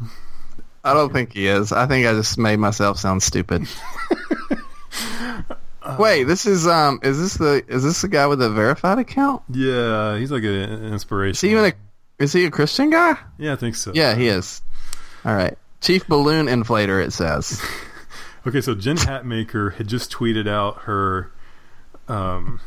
I 0.83 0.93
don't 0.93 1.13
think 1.13 1.33
he 1.33 1.47
is. 1.47 1.71
I 1.71 1.85
think 1.85 2.07
I 2.07 2.13
just 2.13 2.37
made 2.37 2.57
myself 2.57 2.97
sound 2.97 3.21
stupid. 3.21 3.67
Wait, 5.97 6.23
this 6.25 6.45
is 6.45 6.67
um 6.67 6.99
is 7.03 7.17
this 7.19 7.35
the 7.35 7.63
is 7.67 7.83
this 7.83 8.01
the 8.01 8.07
guy 8.07 8.27
with 8.27 8.39
the 8.39 8.49
verified 8.49 8.99
account? 8.99 9.41
Yeah, 9.49 10.17
he's 10.17 10.31
like 10.31 10.43
an 10.43 10.85
inspiration. 10.93 11.31
Is 11.31 11.41
he 11.41 11.51
even 11.51 11.65
a 11.65 11.73
is 12.23 12.33
he 12.33 12.45
a 12.45 12.51
Christian 12.51 12.89
guy? 12.91 13.17
Yeah, 13.37 13.53
I 13.53 13.55
think 13.55 13.75
so. 13.75 13.91
Yeah, 13.95 14.15
he 14.15 14.27
is. 14.27 14.61
All 15.25 15.33
right. 15.35 15.57
Chief 15.81 16.07
balloon 16.07 16.45
inflator 16.47 17.03
it 17.03 17.11
says. 17.13 17.61
Okay, 18.47 18.59
so 18.59 18.73
Jen 18.73 18.97
Hatmaker 18.97 19.75
had 19.75 19.85
just 19.87 20.11
tweeted 20.11 20.47
out 20.49 20.79
her, 20.85 21.31
um, 22.07 22.59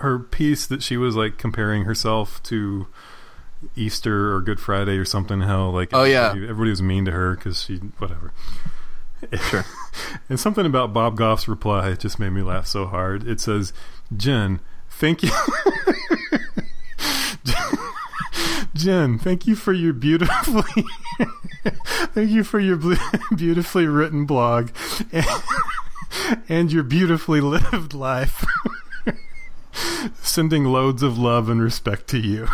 her 0.00 0.18
piece 0.18 0.66
that 0.66 0.82
she 0.82 0.96
was 0.96 1.16
like 1.16 1.38
comparing 1.38 1.84
herself 1.84 2.42
to 2.44 2.86
Easter 3.74 4.34
or 4.34 4.40
Good 4.42 4.60
Friday 4.60 4.98
or 4.98 5.04
something. 5.04 5.40
How 5.40 5.68
like 5.70 5.90
Oh, 5.92 6.04
yeah. 6.04 6.26
everybody, 6.28 6.44
everybody 6.50 6.70
was 6.70 6.82
mean 6.82 7.04
to 7.06 7.10
her 7.12 7.34
because 7.36 7.62
she 7.62 7.76
whatever. 7.98 8.32
Sure. 9.50 9.64
and 10.28 10.38
something 10.38 10.64
about 10.64 10.92
Bob 10.92 11.16
Goff's 11.16 11.48
reply 11.48 11.92
just 11.94 12.20
made 12.20 12.30
me 12.30 12.42
laugh 12.42 12.66
so 12.66 12.86
hard. 12.86 13.26
It 13.26 13.40
says, 13.40 13.72
"Jen, 14.16 14.60
thank 14.88 15.22
you." 15.22 15.30
Jen, 18.74 19.18
thank 19.18 19.46
you 19.46 19.56
for 19.56 19.72
your 19.72 19.92
beautifully, 19.92 20.84
thank 22.14 22.30
you 22.30 22.44
for 22.44 22.60
your 22.60 22.76
beautifully 23.34 23.86
written 23.86 24.24
blog, 24.24 24.70
and, 25.10 25.26
and 26.48 26.72
your 26.72 26.84
beautifully 26.84 27.40
lived 27.40 27.92
life. 27.92 28.44
Sending 30.22 30.64
loads 30.64 31.02
of 31.02 31.18
love 31.18 31.48
and 31.48 31.60
respect 31.60 32.06
to 32.08 32.18
you. 32.18 32.46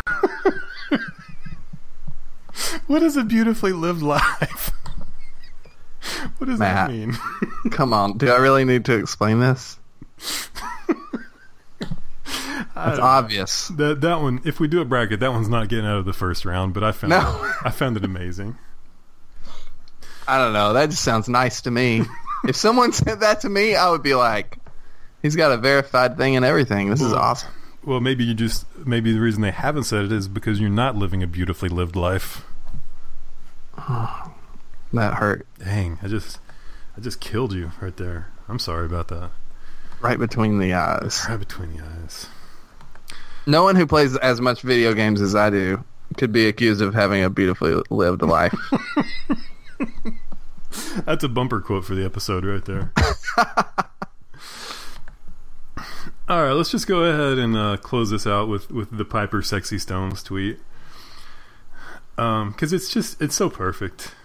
what 2.87 3.03
is 3.03 3.15
a 3.15 3.23
beautifully 3.23 3.71
lived 3.71 4.01
life? 4.01 4.71
What 6.37 6.47
does 6.47 6.59
Matt. 6.59 6.89
that 6.89 6.93
mean? 6.95 7.13
Come 7.71 7.93
on. 7.93 8.17
Do 8.17 8.29
I 8.31 8.37
really 8.37 8.65
need 8.65 8.85
to 8.85 8.93
explain 8.97 9.39
this? 9.39 9.77
Know. 12.75 12.99
obvious. 13.01 13.69
That 13.69 14.01
that 14.01 14.21
one, 14.21 14.41
if 14.43 14.59
we 14.59 14.67
do 14.67 14.81
a 14.81 14.85
bracket, 14.85 15.21
that 15.21 15.31
one's 15.31 15.47
not 15.47 15.69
getting 15.69 15.85
out 15.85 15.97
of 15.97 16.05
the 16.05 16.13
first 16.13 16.43
round. 16.45 16.73
But 16.73 16.83
I 16.83 16.91
found 16.91 17.11
No. 17.11 17.19
it, 17.45 17.55
I 17.63 17.69
found 17.71 17.95
it 17.97 18.03
amazing. 18.03 18.57
I 20.27 20.37
don't 20.37 20.51
know. 20.53 20.73
That 20.73 20.89
just 20.89 21.03
sounds 21.03 21.29
nice 21.29 21.61
to 21.61 21.71
me. 21.71 22.01
if 22.47 22.55
someone 22.55 22.91
said 22.91 23.21
that 23.21 23.41
to 23.41 23.49
me, 23.49 23.75
I 23.75 23.89
would 23.89 24.03
be 24.03 24.13
like, 24.13 24.57
he's 25.21 25.35
got 25.35 25.51
a 25.51 25.57
verified 25.57 26.17
thing 26.17 26.35
and 26.35 26.43
everything. 26.43 26.89
This 26.89 27.01
is 27.01 27.13
awesome. 27.13 27.49
Well, 27.83 28.01
maybe 28.01 28.23
you 28.25 28.33
just 28.33 28.65
maybe 28.85 29.13
the 29.13 29.21
reason 29.21 29.41
they 29.41 29.51
haven't 29.51 29.83
said 29.85 30.05
it 30.05 30.11
is 30.11 30.27
because 30.27 30.59
you're 30.59 30.69
not 30.69 30.95
living 30.95 31.23
a 31.23 31.27
beautifully 31.27 31.69
lived 31.69 31.95
life. 31.95 32.43
Oh, 33.77 34.31
That 34.93 35.15
hurt. 35.15 35.45
Dang, 35.59 35.99
I 36.01 36.07
just 36.07 36.39
I 36.97 37.01
just 37.01 37.19
killed 37.19 37.53
you 37.53 37.71
right 37.81 37.95
there. 37.97 38.31
I'm 38.47 38.59
sorry 38.59 38.85
about 38.85 39.09
that. 39.09 39.31
Right 40.01 40.19
between 40.19 40.59
the 40.59 40.73
eyes. 40.73 41.25
Right 41.27 41.39
between 41.39 41.75
the 41.75 41.83
eyes. 41.83 42.27
No 43.47 43.63
one 43.63 43.75
who 43.75 43.85
plays 43.85 44.15
as 44.17 44.41
much 44.41 44.61
video 44.61 44.93
games 44.93 45.21
as 45.21 45.35
I 45.35 45.49
do 45.49 45.83
could 46.17 46.31
be 46.31 46.47
accused 46.47 46.81
of 46.81 46.93
having 46.93 47.23
a 47.23 47.29
beautifully 47.29 47.81
lived 47.89 48.21
life. 48.21 48.55
That's 51.05 51.23
a 51.23 51.29
bumper 51.29 51.61
quote 51.61 51.85
for 51.85 51.95
the 51.95 52.05
episode 52.05 52.45
right 52.45 52.63
there. 52.65 52.91
All 56.27 56.43
right, 56.43 56.53
let's 56.53 56.71
just 56.71 56.87
go 56.87 57.03
ahead 57.03 57.37
and 57.37 57.55
uh, 57.55 57.77
close 57.77 58.09
this 58.09 58.25
out 58.25 58.49
with 58.49 58.71
with 58.71 58.97
the 58.97 59.05
Piper 59.05 59.43
Sexy 59.43 59.77
Stones 59.77 60.23
tweet. 60.23 60.57
Um, 62.17 62.51
because 62.51 62.73
it's 62.73 62.89
just 62.89 63.21
it's 63.21 63.35
so 63.35 63.49
perfect. 63.49 64.15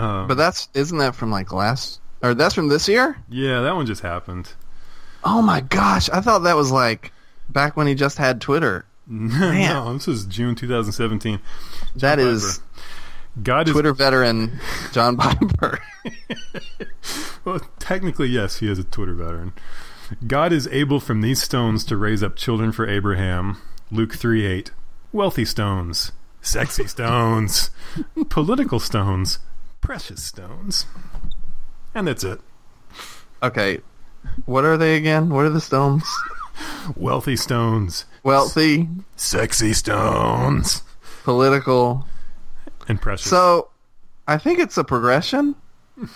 Um, 0.00 0.28
but 0.28 0.36
that's 0.36 0.68
isn't 0.74 0.98
that 0.98 1.14
from 1.14 1.30
like 1.30 1.52
last 1.52 2.00
or 2.22 2.34
that's 2.34 2.54
from 2.54 2.68
this 2.68 2.88
year? 2.88 3.16
yeah, 3.28 3.60
that 3.60 3.74
one 3.74 3.86
just 3.86 4.02
happened. 4.02 4.52
Oh 5.24 5.42
my 5.42 5.60
gosh, 5.60 6.08
I 6.10 6.20
thought 6.20 6.40
that 6.40 6.56
was 6.56 6.70
like 6.70 7.12
back 7.48 7.76
when 7.76 7.86
he 7.86 7.94
just 7.94 8.16
had 8.18 8.40
Twitter. 8.40 8.86
no, 9.06 9.92
this 9.94 10.06
is 10.08 10.24
June 10.26 10.54
2017. 10.54 11.40
That 11.96 12.16
Piper. 12.18 12.28
is 12.28 12.60
God 13.42 13.68
is 13.68 13.72
Twitter 13.74 13.92
veteran 13.92 14.58
John 14.92 15.16
Piper. 15.16 15.78
Well, 17.44 17.60
technically, 17.78 18.28
yes, 18.28 18.58
he 18.58 18.70
is 18.70 18.78
a 18.78 18.84
Twitter 18.84 19.14
veteran. 19.14 19.54
God 20.26 20.52
is 20.52 20.68
able 20.68 21.00
from 21.00 21.22
these 21.22 21.42
stones 21.42 21.84
to 21.84 21.96
raise 21.96 22.22
up 22.22 22.36
children 22.36 22.70
for 22.70 22.86
Abraham. 22.86 23.56
Luke 23.90 24.14
3 24.14 24.44
8. 24.44 24.70
Wealthy 25.12 25.46
stones. 25.46 26.12
Sexy 26.42 26.86
stones. 26.86 27.70
Political 28.28 28.78
stones. 28.80 29.38
Precious 29.80 30.22
stones. 30.22 30.86
And 31.94 32.06
that's 32.06 32.24
it. 32.24 32.40
okay. 33.42 33.80
What 34.44 34.64
are 34.64 34.76
they 34.76 34.96
again? 34.96 35.30
What 35.30 35.44
are 35.46 35.50
the 35.50 35.60
stones? 35.60 36.04
Wealthy 36.96 37.36
stones. 37.36 38.04
Wealthy, 38.22 38.86
Sexy 39.16 39.72
stones. 39.72 40.82
political. 41.24 42.06
And 42.86 43.00
precious. 43.00 43.30
So, 43.30 43.70
I 44.28 44.36
think 44.36 44.58
it's 44.58 44.76
a 44.76 44.84
progression. 44.84 45.54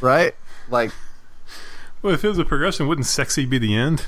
right? 0.00 0.34
Like 0.68 0.90
well, 2.02 2.14
if 2.14 2.24
it 2.24 2.28
was 2.28 2.38
a 2.38 2.44
progression, 2.44 2.88
wouldn't 2.88 3.06
sexy 3.06 3.44
be 3.46 3.58
the 3.58 3.74
end? 3.76 4.06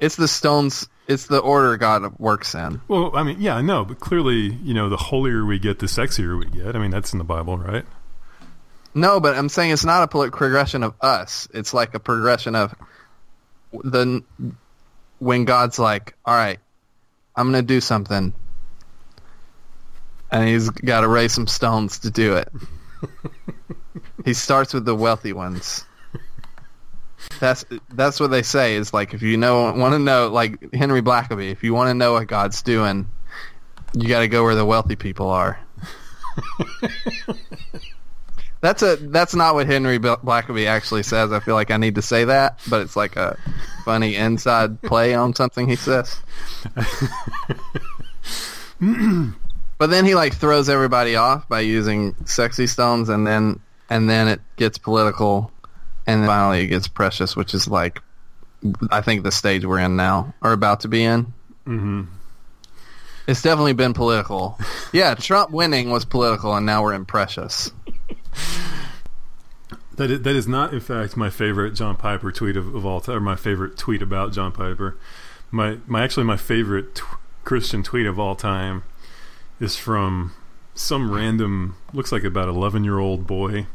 it's 0.00 0.16
the 0.16 0.26
stones 0.26 0.88
it's 1.08 1.26
the 1.26 1.38
order 1.38 1.76
God 1.76 2.18
works 2.18 2.54
in. 2.54 2.80
Well, 2.88 3.16
I 3.16 3.22
mean, 3.22 3.40
yeah, 3.40 3.56
I 3.56 3.62
know, 3.62 3.84
but 3.84 4.00
clearly, 4.00 4.54
you 4.62 4.74
know, 4.74 4.88
the 4.88 4.96
holier 4.96 5.44
we 5.44 5.58
get, 5.58 5.78
the 5.78 5.86
sexier 5.86 6.38
we 6.38 6.46
get. 6.46 6.76
I 6.76 6.78
mean, 6.78 6.90
that's 6.90 7.12
in 7.12 7.18
the 7.18 7.24
Bible, 7.24 7.58
right? 7.58 7.84
No, 8.94 9.20
but 9.20 9.36
I'm 9.36 9.48
saying 9.48 9.70
it's 9.70 9.84
not 9.84 10.02
a 10.02 10.08
progression 10.30 10.82
of 10.82 10.94
us. 11.00 11.48
It's 11.54 11.72
like 11.72 11.94
a 11.94 12.00
progression 12.00 12.54
of 12.54 12.74
the 13.72 14.22
when 15.18 15.44
God's 15.44 15.78
like, 15.78 16.14
"All 16.26 16.34
right, 16.34 16.58
I'm 17.34 17.50
going 17.50 17.62
to 17.62 17.66
do 17.66 17.80
something," 17.80 18.34
and 20.30 20.48
he's 20.48 20.68
got 20.68 21.00
to 21.00 21.08
raise 21.08 21.32
some 21.32 21.46
stones 21.46 22.00
to 22.00 22.10
do 22.10 22.36
it. 22.36 22.48
he 24.24 24.34
starts 24.34 24.74
with 24.74 24.84
the 24.84 24.94
wealthy 24.94 25.32
ones. 25.32 25.86
That's 27.40 27.64
that's 27.90 28.20
what 28.20 28.30
they 28.30 28.42
say 28.42 28.74
is 28.76 28.94
like 28.94 29.14
if 29.14 29.22
you 29.22 29.36
know 29.36 29.72
want 29.72 29.94
to 29.94 29.98
know 29.98 30.28
like 30.28 30.72
Henry 30.74 31.02
Blackaby, 31.02 31.50
if 31.50 31.64
you 31.64 31.74
want 31.74 31.88
to 31.88 31.94
know 31.94 32.12
what 32.12 32.26
God's 32.26 32.62
doing, 32.62 33.08
you 33.94 34.08
got 34.08 34.20
to 34.20 34.28
go 34.28 34.44
where 34.44 34.54
the 34.54 34.64
wealthy 34.64 34.96
people 34.96 35.28
are. 35.28 35.58
that's 38.62 38.82
a 38.82 38.96
that's 38.96 39.34
not 39.34 39.54
what 39.54 39.66
Henry 39.66 39.98
Blackaby 39.98 40.66
actually 40.66 41.02
says. 41.02 41.32
I 41.32 41.40
feel 41.40 41.54
like 41.54 41.70
I 41.70 41.76
need 41.76 41.96
to 41.96 42.02
say 42.02 42.24
that, 42.24 42.60
but 42.70 42.80
it's 42.80 42.96
like 42.96 43.16
a 43.16 43.36
funny 43.84 44.14
inside 44.16 44.80
play 44.82 45.14
on 45.14 45.34
something 45.34 45.68
he 45.68 45.76
says. 45.76 46.20
but 49.78 49.90
then 49.90 50.04
he 50.04 50.14
like 50.14 50.34
throws 50.34 50.68
everybody 50.68 51.16
off 51.16 51.48
by 51.48 51.60
using 51.60 52.14
sexy 52.24 52.68
stones, 52.68 53.08
and 53.08 53.26
then 53.26 53.60
and 53.90 54.08
then 54.08 54.28
it 54.28 54.40
gets 54.56 54.78
political, 54.78 55.50
and 56.06 56.22
then 56.22 56.28
finally 56.28 56.64
it 56.64 56.68
gets 56.68 56.88
precious, 56.88 57.36
which 57.36 57.54
is 57.54 57.68
like 57.68 58.00
I 58.90 59.00
think 59.00 59.22
the 59.22 59.32
stage 59.32 59.64
we're 59.64 59.80
in 59.80 59.96
now, 59.96 60.34
or 60.40 60.52
about 60.52 60.80
to 60.80 60.88
be 60.88 61.02
in. 61.02 61.32
Mm-hmm. 61.66 62.02
It's 63.26 63.42
definitely 63.42 63.74
been 63.74 63.94
political. 63.94 64.58
Yeah, 64.94 65.14
Trump 65.14 65.50
winning 65.52 65.88
was 65.88 66.04
political, 66.04 66.54
and 66.54 66.66
now 66.66 66.82
we're 66.82 66.92
in 66.92 67.06
precious. 67.06 67.70
That 69.96 70.10
is, 70.10 70.20
that 70.20 70.36
is 70.36 70.46
not, 70.46 70.74
in 70.74 70.80
fact, 70.80 71.16
my 71.16 71.30
favorite 71.30 71.70
John 71.70 71.96
Piper 71.96 72.30
tweet 72.30 72.58
of, 72.58 72.74
of 72.74 72.84
all 72.84 73.00
time, 73.00 73.16
or 73.16 73.20
my 73.20 73.36
favorite 73.36 73.78
tweet 73.78 74.02
about 74.02 74.34
John 74.34 74.52
Piper. 74.52 74.98
My, 75.50 75.78
my 75.86 76.04
actually, 76.04 76.24
my 76.24 76.36
favorite 76.36 76.96
t- 76.96 77.02
Christian 77.44 77.82
tweet 77.82 78.04
of 78.04 78.18
all 78.18 78.34
time 78.34 78.82
is 79.60 79.78
from 79.78 80.34
some 80.74 81.10
random, 81.10 81.76
looks 81.94 82.12
like 82.12 82.24
about 82.24 82.48
11 82.48 82.84
year 82.84 82.98
old 82.98 83.26
boy 83.26 83.66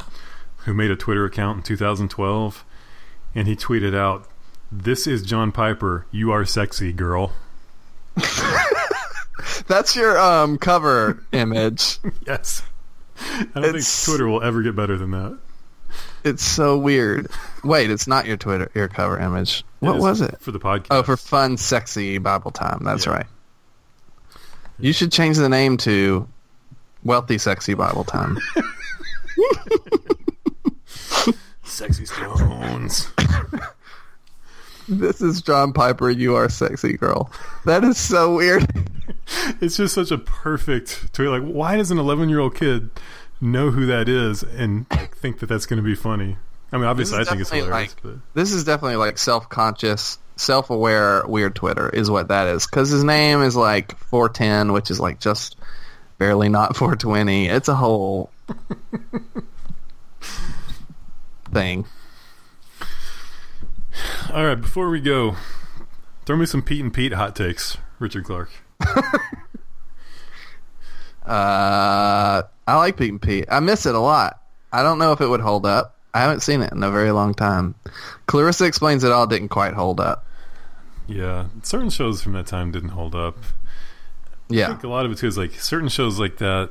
who 0.68 0.74
made 0.74 0.91
a 0.91 0.97
Twitter 0.97 1.24
account 1.24 1.57
in 1.57 1.63
2012, 1.63 2.65
and 3.34 3.47
he 3.47 3.55
tweeted 3.55 3.95
out, 3.95 4.28
"This 4.70 5.07
is 5.07 5.24
John 5.24 5.53
Piper. 5.53 6.05
You 6.11 6.32
are 6.32 6.43
sexy, 6.43 6.91
girl." 6.91 7.32
That's 9.68 9.95
your 9.95 10.20
um, 10.20 10.57
cover 10.57 11.24
image. 11.32 11.99
yes. 12.28 12.63
I 13.20 13.47
don't 13.55 13.76
it's, 13.76 14.03
think 14.03 14.05
Twitter 14.05 14.28
will 14.28 14.43
ever 14.43 14.61
get 14.61 14.76
better 14.76 14.97
than 14.97 15.11
that. 15.11 15.39
It's 16.26 16.43
so 16.43 16.78
weird. 16.78 17.32
Wait, 17.63 17.89
it's 17.89 18.05
not 18.05 18.26
your 18.26 18.36
Twitter 18.36 18.70
your 18.76 18.89
cover 18.89 19.18
image. 19.18 19.63
What 19.80 19.99
was 19.99 20.20
it 20.20 20.38
for 20.41 20.51
the 20.51 20.59
podcast? 20.59 20.88
Oh, 20.91 21.01
for 21.01 21.15
fun, 21.15 21.55
sexy 21.55 22.18
Bible 22.18 22.51
time. 22.51 22.82
That's 22.84 23.05
yeah. 23.05 23.13
right. 23.13 23.26
You 24.80 24.91
should 24.91 25.13
change 25.13 25.38
the 25.38 25.47
name 25.47 25.78
to 25.78 26.28
Wealthy 27.03 27.38
Sexy 27.38 27.74
Bible 27.74 28.03
Time. 28.03 28.38
sexy 31.63 32.05
stones. 32.05 33.09
this 34.88 35.22
is 35.22 35.41
John 35.41 35.74
Piper. 35.74 36.09
You 36.09 36.36
are 36.36 36.49
sexy 36.49 36.97
girl. 36.97 37.32
That 37.65 37.84
is 37.84 37.97
so 37.97 38.36
weird. 38.36 38.68
it's 39.61 39.78
just 39.78 39.93
such 39.93 40.11
a 40.11 40.18
perfect 40.18 41.13
tweet. 41.13 41.30
Like, 41.30 41.43
why 41.43 41.78
does 41.78 41.91
an 41.91 41.97
11 41.97 42.30
year 42.30 42.39
old 42.39 42.55
kid 42.55 42.89
know 43.39 43.72
who 43.72 43.86
that 43.86 44.09
is 44.09 44.43
and 44.43 44.86
like, 44.91 45.15
think 45.15 45.39
that 45.39 45.47
that's 45.47 45.65
going 45.65 45.78
to 45.78 45.84
be 45.84 45.95
funny? 45.95 46.38
I 46.72 46.78
mean, 46.78 46.86
obviously, 46.86 47.20
I 47.20 47.24
think 47.24 47.41
it's 47.41 47.49
hilarious. 47.49 47.95
Like, 47.95 48.03
but. 48.03 48.15
This 48.34 48.51
is 48.51 48.63
definitely 48.63 48.97
like 48.97 49.18
self 49.18 49.47
conscious, 49.49 50.18
self 50.36 50.70
aware, 50.70 51.26
weird 51.26 51.55
Twitter 51.55 51.89
is 51.89 52.09
what 52.11 52.28
that 52.28 52.47
is. 52.47 52.65
Because 52.65 52.89
his 52.89 53.03
name 53.03 53.41
is 53.41 53.55
like 53.55 53.97
410, 53.97 54.74
which 54.74 54.91
is 54.91 54.99
like 54.99 55.20
just 55.20 55.55
barely 56.18 56.49
not 56.49 56.76
420. 56.76 57.47
It's 57.47 57.70
a 57.70 57.76
whole 57.76 58.32
thing. 61.58 61.86
All 64.32 64.45
right, 64.45 64.55
before 64.55 64.89
we 64.89 64.99
go, 64.99 65.36
throw 66.26 66.38
me 66.38 66.45
some 66.45 66.62
Pete 66.62 66.82
and 66.82 66.93
Pete 66.93 67.14
hot 67.14 67.36
takes, 67.36 67.78
Richard 67.97 68.26
Clark. 68.26 68.51
uh, 68.86 68.86
I 71.26 72.43
like 72.68 72.97
Pete 72.97 73.10
and 73.10 73.22
Pete. 73.22 73.45
I 73.49 73.60
miss 73.60 73.88
it 73.88 73.95
a 73.95 73.99
lot. 73.99 74.39
I 74.72 74.84
don't 74.84 74.99
know 74.99 75.14
if 75.14 75.22
it 75.22 75.28
would 75.28 75.39
hold 75.39 75.66
up. 75.66 75.95
I 76.14 76.22
haven't 76.22 76.41
seen 76.41 76.62
it 76.62 76.72
in 76.72 76.84
a 76.84 76.91
very 76.91 77.12
long 77.12 77.34
time. 77.34 77.74
Clarissa 78.28 78.66
Explains 78.66 79.03
It 79.03 79.12
All 79.12 79.26
didn't 79.26 79.49
quite 79.49 79.74
hold 79.74 79.99
up. 79.99 80.26
Yeah, 81.08 81.45
certain 81.64 81.89
shows 81.89 82.22
from 82.22 82.34
that 82.34 82.45
time 82.45 82.72
didn't 82.72 82.89
hold 82.89 83.16
up. 83.16 83.38
Yeah, 84.49 84.66
I 84.66 84.68
think 84.70 84.84
a 84.84 84.89
lot 84.89 85.05
of 85.05 85.12
it 85.12 85.18
too 85.18 85.28
is 85.28 85.38
like 85.38 85.53
certain 85.53 85.89
shows 85.89 86.20
like 86.20 86.38
that. 86.38 86.70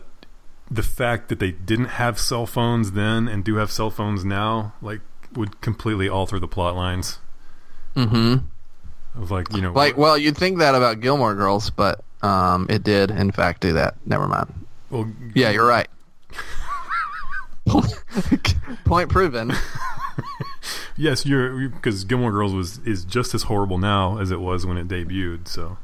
The 0.71 0.83
fact 0.83 1.29
that 1.29 1.39
they 1.39 1.53
didn't 1.53 1.87
have 1.87 2.19
cell 2.19 2.47
phones 2.47 2.93
then 2.93 3.29
and 3.29 3.45
do 3.45 3.57
have 3.57 3.71
cell 3.71 3.91
phones 3.91 4.25
now, 4.25 4.75
like, 4.83 5.01
would 5.35 5.61
completely 5.61 6.09
alter 6.09 6.39
the 6.39 6.49
plot 6.49 6.75
lines. 6.75 7.19
Mm-hmm. 7.95 8.37
Of 9.21 9.31
like 9.31 9.53
you 9.55 9.63
know, 9.63 9.73
like 9.73 9.97
well, 9.97 10.19
you'd 10.19 10.37
think 10.37 10.59
that 10.59 10.75
about 10.75 11.01
Gilmore 11.01 11.35
Girls, 11.35 11.71
but 11.71 12.05
um, 12.23 12.67
it 12.69 12.83
did 12.83 13.11
in 13.11 13.33
fact 13.33 13.63
do 13.63 13.73
that. 13.73 13.95
Never 14.05 14.29
mind. 14.29 14.53
Well, 14.91 15.11
yeah, 15.35 15.51
you're 15.51 15.67
right. 15.67 15.89
Point 18.85 19.09
proven. 19.09 19.53
yes, 20.97 21.25
you're 21.25 21.69
because 21.71 22.05
Gilmore 22.05 22.33
Girls 22.33 22.53
was 22.53 22.79
is 22.81 23.07
just 23.07 23.35
as 23.35 23.45
horrible 23.45 23.79
now 23.79 24.19
as 24.19 24.31
it 24.31 24.41
was 24.41 24.67
when 24.67 24.77
it 24.77 24.89
debuted. 24.89 25.49
So, 25.49 25.79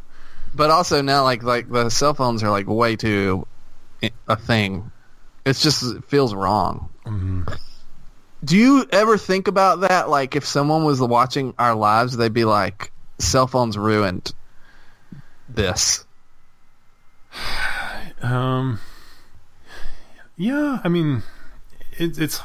but 0.55 0.71
also 0.71 1.01
now, 1.01 1.23
like 1.25 1.43
like 1.43 1.71
the 1.71 1.89
cell 1.89 2.13
phones 2.13 2.43
are 2.43 2.51
like 2.51 2.67
way 2.67 2.97
too 2.97 3.47
a 4.29 4.37
thing. 4.37 4.91
It's 5.45 5.63
just 5.63 5.83
it 5.83 6.05
feels 6.05 6.35
wrong. 6.35 6.91
Mm-hmm. 7.07 7.43
Do 8.45 8.57
you 8.57 8.87
ever 8.91 9.19
think 9.19 9.49
about 9.49 9.81
that? 9.81 10.09
Like, 10.09 10.35
if 10.35 10.45
someone 10.45 10.85
was 10.85 11.01
watching 11.01 11.55
our 11.59 11.75
lives, 11.75 12.17
they'd 12.17 12.33
be 12.33 12.45
like, 12.45 12.93
"Cell 13.19 13.47
phones 13.47 13.77
ruined 13.79 14.33
this." 15.49 16.05
Um. 18.23 18.79
Yeah, 20.37 20.79
I 20.85 20.89
mean, 20.89 21.25
it, 21.99 22.19
it's 22.19 22.41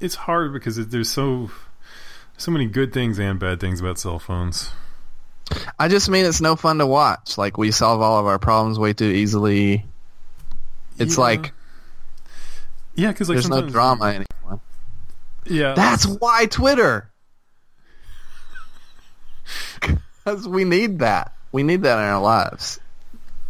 it's 0.00 0.14
hard 0.14 0.52
because 0.52 0.78
it, 0.78 0.90
there's 0.90 1.10
so 1.10 1.50
so 2.36 2.50
many 2.50 2.66
good 2.66 2.92
things 2.92 3.18
and 3.18 3.38
bad 3.38 3.60
things 3.60 3.80
about 3.80 3.98
cell 3.98 4.18
phones. 4.18 4.70
I 5.78 5.88
just 5.88 6.08
mean 6.08 6.24
it's 6.24 6.40
no 6.40 6.56
fun 6.56 6.78
to 6.78 6.86
watch. 6.86 7.36
Like 7.38 7.58
we 7.58 7.70
solve 7.70 8.00
all 8.00 8.18
of 8.18 8.26
our 8.26 8.38
problems 8.38 8.78
way 8.78 8.92
too 8.92 9.06
easily. 9.06 9.86
It's 10.98 11.16
yeah. 11.16 11.22
like 11.22 11.52
yeah, 12.94 13.12
because 13.12 13.28
like 13.28 13.36
there's 13.36 13.48
no 13.48 13.62
drama 13.62 14.06
anymore. 14.06 14.60
Yeah, 15.46 15.74
that's 15.74 16.06
why 16.06 16.46
Twitter. 16.46 17.10
Because 20.24 20.46
we 20.46 20.64
need 20.64 20.98
that. 20.98 21.32
We 21.52 21.62
need 21.62 21.84
that 21.84 21.96
in 21.96 22.04
our 22.04 22.20
lives. 22.20 22.78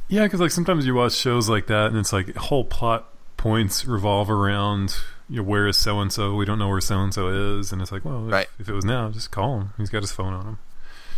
Yeah, 0.06 0.22
because 0.22 0.38
like 0.38 0.52
sometimes 0.52 0.86
you 0.86 0.94
watch 0.94 1.12
shows 1.12 1.48
like 1.48 1.66
that, 1.66 1.86
and 1.86 1.96
it's 1.96 2.12
like 2.12 2.36
whole 2.36 2.62
plot 2.62 3.08
points 3.36 3.84
revolve 3.84 4.30
around 4.30 4.96
you 5.28 5.36
know, 5.36 5.42
where 5.42 5.66
is 5.66 5.76
so 5.76 6.00
and 6.00 6.12
so? 6.12 6.34
We 6.34 6.44
don't 6.44 6.58
know 6.58 6.68
where 6.68 6.80
so 6.80 6.98
and 7.00 7.12
so 7.12 7.28
is, 7.28 7.72
and 7.72 7.82
it's 7.82 7.92
like, 7.92 8.04
well, 8.04 8.26
if, 8.26 8.32
right. 8.32 8.48
if, 8.58 8.68
it 8.68 8.72
was 8.72 8.84
now, 8.84 9.10
just 9.10 9.30
call 9.30 9.60
him. 9.60 9.70
He's 9.76 9.90
got 9.90 10.02
his 10.02 10.12
phone 10.12 10.32
on 10.32 10.46
him. 10.46 10.58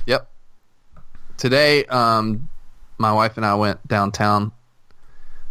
Yep. 0.06 0.30
Today, 1.36 1.84
um, 1.86 2.48
my 2.98 3.12
wife 3.12 3.36
and 3.36 3.46
I 3.46 3.54
went 3.54 3.86
downtown 3.86 4.52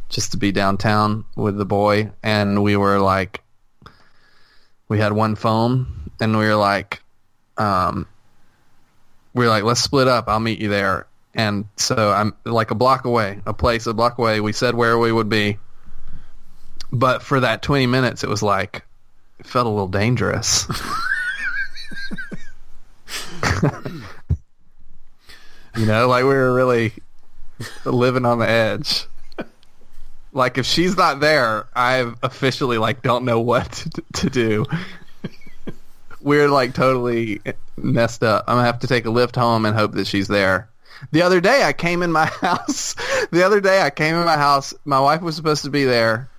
just 0.09 0.31
to 0.31 0.37
be 0.37 0.51
downtown 0.51 1.25
with 1.35 1.57
the 1.57 1.65
boy, 1.65 2.11
and 2.21 2.63
we 2.63 2.75
were 2.75 2.99
like, 2.99 3.41
we 4.87 4.99
had 4.99 5.13
one 5.13 5.35
phone, 5.35 6.11
and 6.19 6.37
we 6.37 6.45
were 6.45 6.55
like, 6.55 7.01
um, 7.57 8.07
we 9.33 9.45
were 9.45 9.49
like, 9.49 9.63
let's 9.63 9.81
split 9.81 10.07
up. 10.07 10.27
I'll 10.27 10.39
meet 10.39 10.59
you 10.59 10.69
there. 10.69 11.07
And 11.35 11.65
so 11.75 12.11
I'm 12.11 12.33
like 12.43 12.71
a 12.71 12.75
block 12.75 13.05
away, 13.05 13.39
a 13.45 13.53
place 13.53 13.85
a 13.85 13.93
block 13.93 14.17
away. 14.17 14.41
We 14.41 14.51
said 14.51 14.75
where 14.75 14.97
we 14.97 15.11
would 15.11 15.29
be, 15.29 15.59
but 16.91 17.21
for 17.21 17.41
that 17.41 17.61
20 17.61 17.85
minutes, 17.85 18.23
it 18.23 18.29
was 18.29 18.41
like 18.41 18.83
it 19.39 19.45
felt 19.45 19.67
a 19.67 19.69
little 19.69 19.87
dangerous. 19.87 20.65
you 25.77 25.85
know, 25.85 26.07
like 26.07 26.23
we 26.23 26.29
were 26.29 26.53
really 26.53 26.93
living 27.85 28.25
on 28.25 28.39
the 28.39 28.49
edge. 28.49 29.05
Like 30.31 30.57
if 30.57 30.65
she's 30.65 30.95
not 30.95 31.19
there, 31.19 31.67
I 31.75 32.11
officially 32.21 32.77
like 32.77 33.01
don't 33.01 33.25
know 33.25 33.39
what 33.39 33.71
to, 33.93 34.03
to 34.13 34.29
do. 34.29 34.65
We're 36.21 36.49
like 36.49 36.73
totally 36.73 37.41
messed 37.77 38.23
up. 38.23 38.45
I'm 38.47 38.55
gonna 38.55 38.65
have 38.65 38.79
to 38.79 38.87
take 38.87 39.05
a 39.05 39.09
Lyft 39.09 39.35
home 39.35 39.65
and 39.65 39.75
hope 39.75 39.93
that 39.93 40.07
she's 40.07 40.27
there. 40.27 40.69
The 41.11 41.21
other 41.21 41.39
day 41.39 41.63
I 41.63 41.73
came 41.73 42.03
in 42.03 42.11
my 42.11 42.25
house. 42.41 42.95
The 43.31 43.43
other 43.43 43.61
day 43.61 43.81
I 43.81 43.89
came 43.89 44.15
in 44.15 44.25
my 44.25 44.37
house. 44.37 44.73
My 44.85 44.99
wife 44.99 45.21
was 45.21 45.35
supposed 45.35 45.63
to 45.63 45.69
be 45.69 45.85
there, 45.85 46.29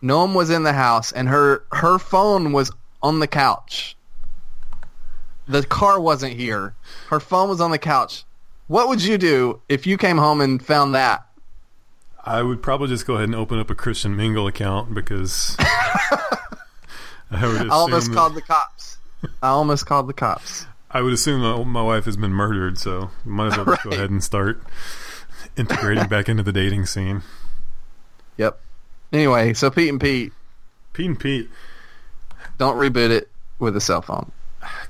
No 0.00 0.18
one 0.20 0.34
was 0.34 0.50
in 0.50 0.62
the 0.62 0.72
house, 0.72 1.12
and 1.12 1.28
her 1.28 1.64
her 1.72 1.98
phone 1.98 2.52
was 2.52 2.72
on 3.02 3.18
the 3.18 3.26
couch. 3.26 3.96
The 5.46 5.64
car 5.64 6.00
wasn't 6.00 6.34
here. 6.34 6.74
Her 7.08 7.20
phone 7.20 7.48
was 7.48 7.60
on 7.60 7.70
the 7.70 7.78
couch. 7.78 8.24
What 8.68 8.88
would 8.88 9.02
you 9.02 9.18
do 9.18 9.60
if 9.68 9.86
you 9.86 9.98
came 9.98 10.16
home 10.16 10.40
and 10.40 10.64
found 10.64 10.94
that? 10.94 11.26
I 12.24 12.42
would 12.42 12.62
probably 12.62 12.88
just 12.88 13.06
go 13.06 13.14
ahead 13.14 13.24
and 13.24 13.34
open 13.34 13.58
up 13.58 13.70
a 13.70 13.74
Christian 13.74 14.14
Mingle 14.16 14.46
account 14.46 14.94
because 14.94 15.56
I 15.58 17.46
would 17.46 17.56
assume 17.56 17.70
I 17.70 17.74
almost 17.74 18.08
that- 18.08 18.14
called 18.14 18.34
the 18.34 18.42
cops. 18.42 18.98
I 19.42 19.48
almost 19.48 19.86
called 19.86 20.06
the 20.08 20.12
cops. 20.14 20.66
I 20.90 21.02
would 21.02 21.12
assume 21.12 21.42
my, 21.42 21.62
my 21.64 21.82
wife 21.82 22.04
has 22.06 22.16
been 22.16 22.32
murdered, 22.32 22.78
so 22.78 23.10
might 23.24 23.48
as 23.48 23.56
well 23.58 23.66
just 23.66 23.82
go 23.84 23.90
ahead 23.90 24.10
and 24.10 24.24
start 24.24 24.60
integrating 25.56 26.08
back 26.08 26.28
into 26.28 26.42
the 26.42 26.52
dating 26.52 26.86
scene. 26.86 27.22
Yep. 28.38 28.58
Anyway, 29.12 29.52
so 29.54 29.70
Pete 29.70 29.88
and 29.90 30.00
Pete, 30.00 30.32
Pete 30.92 31.06
and 31.06 31.20
Pete, 31.20 31.48
don't 32.58 32.76
reboot 32.76 33.10
it 33.10 33.28
with 33.58 33.76
a 33.76 33.80
cell 33.80 34.02
phone. 34.02 34.32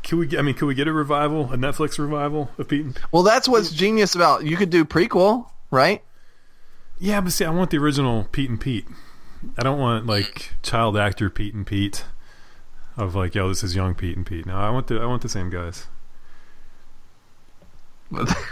can 0.02 0.18
we? 0.18 0.26
Get, 0.26 0.38
I 0.38 0.42
mean, 0.42 0.54
could 0.54 0.66
we 0.66 0.74
get 0.74 0.88
a 0.88 0.92
revival, 0.92 1.52
a 1.52 1.56
Netflix 1.56 1.98
revival 1.98 2.50
of 2.56 2.68
Pete? 2.68 2.84
And 2.86 2.98
Well, 3.12 3.22
that's 3.24 3.48
what's 3.48 3.70
genius 3.70 4.14
about. 4.14 4.44
You 4.44 4.56
could 4.56 4.70
do 4.70 4.84
prequel, 4.84 5.46
right? 5.70 6.02
Yeah, 7.00 7.20
but 7.22 7.32
see, 7.32 7.44
I 7.46 7.50
want 7.50 7.70
the 7.70 7.78
original 7.78 8.28
Pete 8.30 8.50
and 8.50 8.60
Pete. 8.60 8.86
I 9.56 9.62
don't 9.62 9.78
want 9.78 10.04
like 10.06 10.50
child 10.62 10.96
actor 10.98 11.30
Pete 11.30 11.54
and 11.54 11.66
Pete 11.66 12.04
of 12.96 13.14
like, 13.14 13.34
yo, 13.34 13.48
this 13.48 13.64
is 13.64 13.74
young 13.74 13.94
Pete 13.94 14.16
and 14.16 14.26
Pete. 14.26 14.44
No, 14.44 14.54
I 14.54 14.68
want 14.70 14.86
the 14.88 14.96
I 15.00 15.06
want 15.06 15.22
the 15.22 15.28
same 15.30 15.48
guys. 15.48 15.86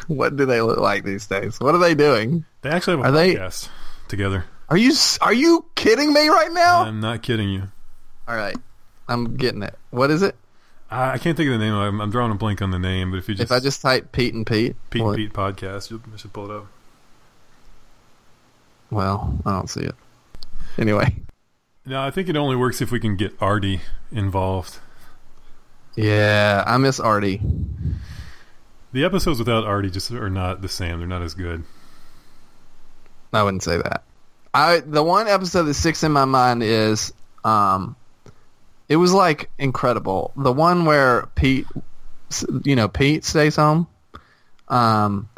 what 0.06 0.36
do 0.36 0.46
they 0.46 0.60
look 0.62 0.78
like 0.78 1.04
these 1.04 1.26
days? 1.26 1.60
What 1.60 1.74
are 1.74 1.78
they 1.78 1.94
doing? 1.94 2.44
They 2.62 2.70
actually 2.70 2.96
have 2.96 3.06
a 3.06 3.08
Are 3.08 3.12
they- 3.12 3.34
podcast 3.34 3.68
together. 4.08 4.44
Are 4.70 4.76
you 4.76 4.92
are 5.22 5.32
you 5.32 5.64
kidding 5.76 6.12
me 6.12 6.28
right 6.28 6.52
now? 6.52 6.82
I'm 6.82 7.00
not 7.00 7.22
kidding 7.22 7.48
you. 7.48 7.64
All 8.26 8.36
right, 8.36 8.56
I'm 9.08 9.36
getting 9.36 9.62
it. 9.62 9.74
What 9.90 10.10
is 10.10 10.20
it? 10.22 10.36
I, 10.90 11.12
I 11.12 11.18
can't 11.18 11.36
think 11.38 11.48
of 11.50 11.58
the 11.58 11.64
name. 11.64 11.72
I'm, 11.74 12.00
I'm 12.02 12.10
drawing 12.10 12.32
a 12.32 12.34
blank 12.34 12.60
on 12.60 12.70
the 12.70 12.78
name, 12.78 13.10
but 13.10 13.16
if 13.16 13.28
you 13.30 13.34
just 13.34 13.50
If 13.50 13.52
I 13.52 13.60
just 13.60 13.80
type 13.80 14.12
Pete 14.12 14.34
and 14.34 14.46
Pete, 14.46 14.76
Pete 14.90 15.00
and 15.02 15.16
Pete 15.16 15.32
podcast, 15.32 15.90
you'll, 15.90 16.00
I 16.12 16.18
should 16.18 16.34
pull 16.34 16.50
it 16.50 16.54
up. 16.54 16.66
Well, 18.90 19.38
I 19.44 19.52
don't 19.52 19.68
see 19.70 19.80
it. 19.82 19.94
Anyway, 20.78 21.14
No, 21.86 22.00
I 22.02 22.10
think 22.10 22.28
it 22.28 22.36
only 22.36 22.56
works 22.56 22.80
if 22.80 22.90
we 22.92 23.00
can 23.00 23.16
get 23.16 23.34
Artie 23.40 23.80
involved. 24.12 24.78
yeah, 25.96 26.62
I 26.66 26.76
miss 26.76 27.00
Artie. 27.00 27.40
The 28.92 29.04
episodes 29.04 29.38
without 29.38 29.64
Artie 29.64 29.90
just 29.90 30.10
are 30.12 30.30
not 30.30 30.62
the 30.62 30.68
same. 30.68 30.98
They're 30.98 31.08
not 31.08 31.22
as 31.22 31.34
good. 31.34 31.64
I 33.32 33.42
wouldn't 33.42 33.62
say 33.62 33.76
that. 33.76 34.04
I 34.54 34.80
the 34.80 35.02
one 35.02 35.28
episode 35.28 35.64
that 35.64 35.74
sticks 35.74 36.02
in 36.02 36.12
my 36.12 36.24
mind 36.24 36.62
is 36.62 37.12
um 37.44 37.96
it 38.88 38.96
was 38.96 39.12
like 39.12 39.50
incredible. 39.58 40.32
The 40.36 40.52
one 40.52 40.86
where 40.86 41.26
Pete 41.34 41.66
you 42.64 42.76
know, 42.76 42.88
Pete 42.88 43.24
stays 43.24 43.56
home 43.56 43.86
um 44.68 45.28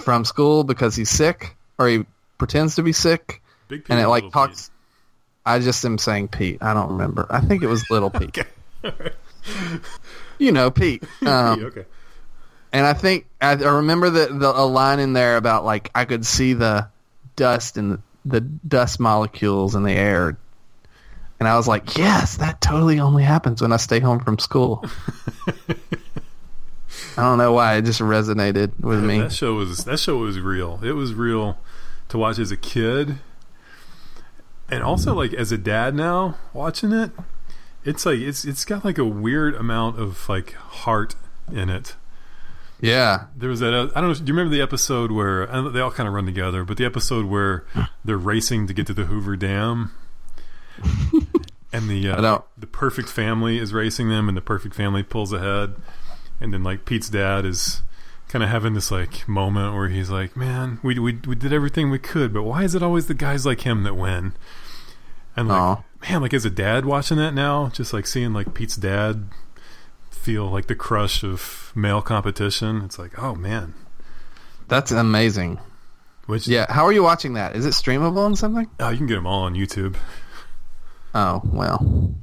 from 0.00 0.24
school 0.24 0.64
because 0.64 0.96
he's 0.96 1.10
sick 1.10 1.54
or 1.78 1.86
he 1.88 2.04
pretends 2.42 2.74
to 2.76 2.82
be 2.82 2.92
sick 2.92 3.40
Big 3.68 3.84
Pete 3.84 3.90
and 3.90 4.00
it 4.00 4.08
like 4.08 4.30
talks 4.32 4.70
I 5.44 5.58
just 5.58 5.84
am 5.84 5.98
saying 5.98 6.28
Pete. 6.28 6.58
I 6.62 6.72
don't 6.74 6.90
remember. 6.90 7.26
I 7.28 7.40
think 7.40 7.62
it 7.62 7.66
was 7.66 7.88
little 7.90 8.10
Pete. 8.10 8.34
Pete. 8.34 8.46
Okay. 8.84 9.12
You 10.38 10.50
know, 10.50 10.70
Pete. 10.72 11.04
Um, 11.24 11.64
okay. 11.66 11.84
And 12.72 12.84
I 12.84 12.94
think 12.94 13.26
I, 13.40 13.52
I 13.52 13.76
remember 13.76 14.10
the, 14.10 14.26
the 14.26 14.50
a 14.50 14.66
line 14.66 14.98
in 14.98 15.12
there 15.12 15.36
about 15.36 15.64
like 15.64 15.90
I 15.94 16.04
could 16.04 16.26
see 16.26 16.54
the 16.54 16.88
dust 17.36 17.76
and 17.76 17.92
the, 17.92 18.00
the 18.24 18.40
dust 18.40 18.98
molecules 18.98 19.76
in 19.76 19.84
the 19.84 19.92
air, 19.92 20.36
and 21.38 21.48
I 21.48 21.56
was 21.56 21.68
like, 21.68 21.96
yes, 21.96 22.38
that 22.38 22.60
totally 22.60 22.98
only 22.98 23.22
happens 23.22 23.62
when 23.62 23.72
I 23.72 23.76
stay 23.76 24.00
home 24.00 24.18
from 24.18 24.40
school. 24.40 24.84
I 27.16 27.22
don't 27.22 27.38
know 27.38 27.52
why 27.52 27.76
it 27.76 27.82
just 27.82 28.00
resonated 28.00 28.80
with 28.80 29.02
me. 29.02 29.20
That 29.20 29.32
show 29.32 29.54
was 29.54 29.84
that 29.84 30.00
show 30.00 30.16
was 30.16 30.40
real. 30.40 30.80
It 30.82 30.92
was 30.92 31.14
real 31.14 31.56
to 32.12 32.18
watch 32.18 32.38
as 32.38 32.50
a 32.50 32.58
kid, 32.58 33.16
and 34.68 34.82
also 34.82 35.14
like 35.14 35.32
as 35.32 35.50
a 35.50 35.56
dad 35.56 35.94
now 35.94 36.36
watching 36.52 36.92
it. 36.92 37.10
It's 37.84 38.04
like 38.04 38.18
it's 38.18 38.44
it's 38.44 38.66
got 38.66 38.84
like 38.84 38.98
a 38.98 39.04
weird 39.04 39.54
amount 39.54 39.98
of 39.98 40.28
like 40.28 40.52
heart 40.52 41.14
in 41.50 41.70
it. 41.70 41.96
Yeah, 42.82 43.26
There 43.34 43.48
was 43.48 43.60
that. 43.60 43.72
Uh, 43.72 43.88
I 43.96 44.02
don't 44.02 44.10
know. 44.10 44.14
Do 44.14 44.24
you 44.24 44.34
remember 44.34 44.54
the 44.54 44.60
episode 44.60 45.10
where 45.10 45.46
they 45.70 45.80
all 45.80 45.90
kind 45.90 46.06
of 46.06 46.14
run 46.14 46.26
together? 46.26 46.64
But 46.64 46.76
the 46.76 46.84
episode 46.84 47.26
where 47.26 47.64
they're 48.04 48.18
racing 48.18 48.66
to 48.66 48.74
get 48.74 48.86
to 48.88 48.94
the 48.94 49.04
Hoover 49.04 49.34
Dam, 49.34 49.92
and 51.72 51.88
the 51.88 52.08
uh, 52.10 52.18
I 52.18 52.20
don't. 52.20 52.44
the 52.58 52.66
perfect 52.66 53.08
family 53.08 53.56
is 53.56 53.72
racing 53.72 54.10
them, 54.10 54.28
and 54.28 54.36
the 54.36 54.42
perfect 54.42 54.74
family 54.74 55.02
pulls 55.02 55.32
ahead, 55.32 55.76
and 56.40 56.52
then 56.52 56.62
like 56.62 56.84
Pete's 56.84 57.08
dad 57.08 57.46
is 57.46 57.82
kind 58.32 58.42
of 58.42 58.48
having 58.48 58.72
this 58.72 58.90
like 58.90 59.28
moment 59.28 59.74
where 59.74 59.88
he's 59.88 60.08
like, 60.08 60.34
"Man, 60.34 60.80
we 60.82 60.98
we 60.98 61.20
we 61.26 61.34
did 61.34 61.52
everything 61.52 61.90
we 61.90 61.98
could, 61.98 62.32
but 62.32 62.44
why 62.44 62.64
is 62.64 62.74
it 62.74 62.82
always 62.82 63.06
the 63.06 63.14
guys 63.14 63.44
like 63.44 63.60
him 63.60 63.82
that 63.82 63.94
win?" 63.94 64.32
And 65.36 65.48
like, 65.48 65.60
Aw. 65.60 65.82
man, 66.08 66.22
like 66.22 66.32
as 66.32 66.46
a 66.46 66.50
dad 66.50 66.86
watching 66.86 67.18
that 67.18 67.34
now, 67.34 67.68
just 67.68 67.92
like 67.92 68.06
seeing 68.06 68.32
like 68.32 68.54
Pete's 68.54 68.76
dad 68.76 69.28
feel 70.10 70.46
like 70.46 70.66
the 70.66 70.74
crush 70.74 71.22
of 71.22 71.72
male 71.74 72.00
competition. 72.00 72.80
It's 72.82 72.98
like, 72.98 73.22
oh 73.22 73.34
man, 73.34 73.74
that's 74.66 74.92
amazing. 74.92 75.60
which 76.24 76.48
Yeah, 76.48 76.72
how 76.72 76.86
are 76.86 76.92
you 76.92 77.02
watching 77.02 77.34
that? 77.34 77.54
Is 77.54 77.66
it 77.66 77.74
streamable 77.74 78.18
on 78.18 78.34
something? 78.34 78.68
oh, 78.80 78.88
you 78.88 78.96
can 78.96 79.06
get 79.06 79.16
them 79.16 79.26
all 79.26 79.42
on 79.42 79.54
YouTube. 79.54 79.96
Oh 81.14 81.42
well, 81.44 82.14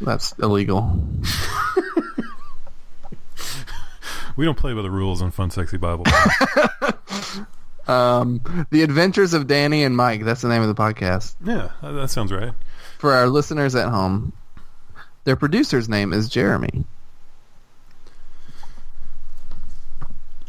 that's 0.00 0.32
illegal. 0.40 1.00
We 4.36 4.44
don't 4.44 4.56
play 4.56 4.72
by 4.72 4.82
the 4.82 4.90
rules 4.90 5.22
on 5.22 5.30
Fun 5.30 5.50
Sexy 5.50 5.76
Bible. 5.76 6.04
Um, 7.88 8.66
the 8.70 8.82
Adventures 8.82 9.34
of 9.34 9.48
Danny 9.48 9.82
and 9.82 9.96
Mike. 9.96 10.24
That's 10.24 10.40
the 10.40 10.48
name 10.48 10.62
of 10.62 10.68
the 10.68 10.74
podcast. 10.80 11.34
yeah, 11.44 11.70
that 11.82 11.90
that 11.92 12.10
sounds 12.10 12.32
right. 12.32 12.52
For 12.98 13.12
our 13.12 13.28
listeners 13.28 13.74
at 13.74 13.88
home, 13.88 14.32
their 15.24 15.34
producer's 15.34 15.88
name 15.88 16.12
is 16.12 16.28
Jeremy. 16.28 16.84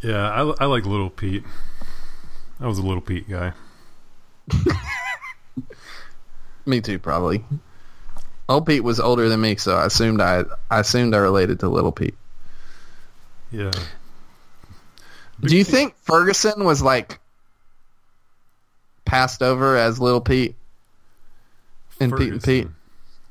Yeah, 0.03 0.29
I, 0.29 0.41
I 0.63 0.65
like 0.65 0.85
Little 0.85 1.09
Pete. 1.09 1.43
I 2.59 2.67
was 2.67 2.77
a 2.77 2.83
Little 2.83 3.01
Pete 3.01 3.27
guy. 3.27 3.53
Me 6.67 6.81
too, 6.81 6.99
probably. 6.99 7.43
Old 8.47 8.67
Pete 8.67 8.83
was 8.83 8.99
older 8.99 9.27
than 9.27 9.41
me, 9.41 9.55
so 9.55 9.75
I 9.75 9.87
assumed 9.87 10.21
I 10.21 10.43
I 10.69 10.81
assumed 10.81 11.15
I 11.15 11.17
related 11.17 11.61
to 11.61 11.69
Little 11.69 11.91
Pete. 11.91 12.15
Yeah. 13.53 13.71
Do 15.41 15.55
you 15.55 15.63
think 15.63 15.95
Ferguson 15.97 16.63
was 16.63 16.81
like 16.81 17.19
passed 19.05 19.43
over 19.43 19.77
as 19.77 19.99
Little 19.99 20.21
Pete 20.21 20.55
in 21.99 22.11
Pete 22.11 22.33
and 22.33 22.43
Pete 22.43 22.67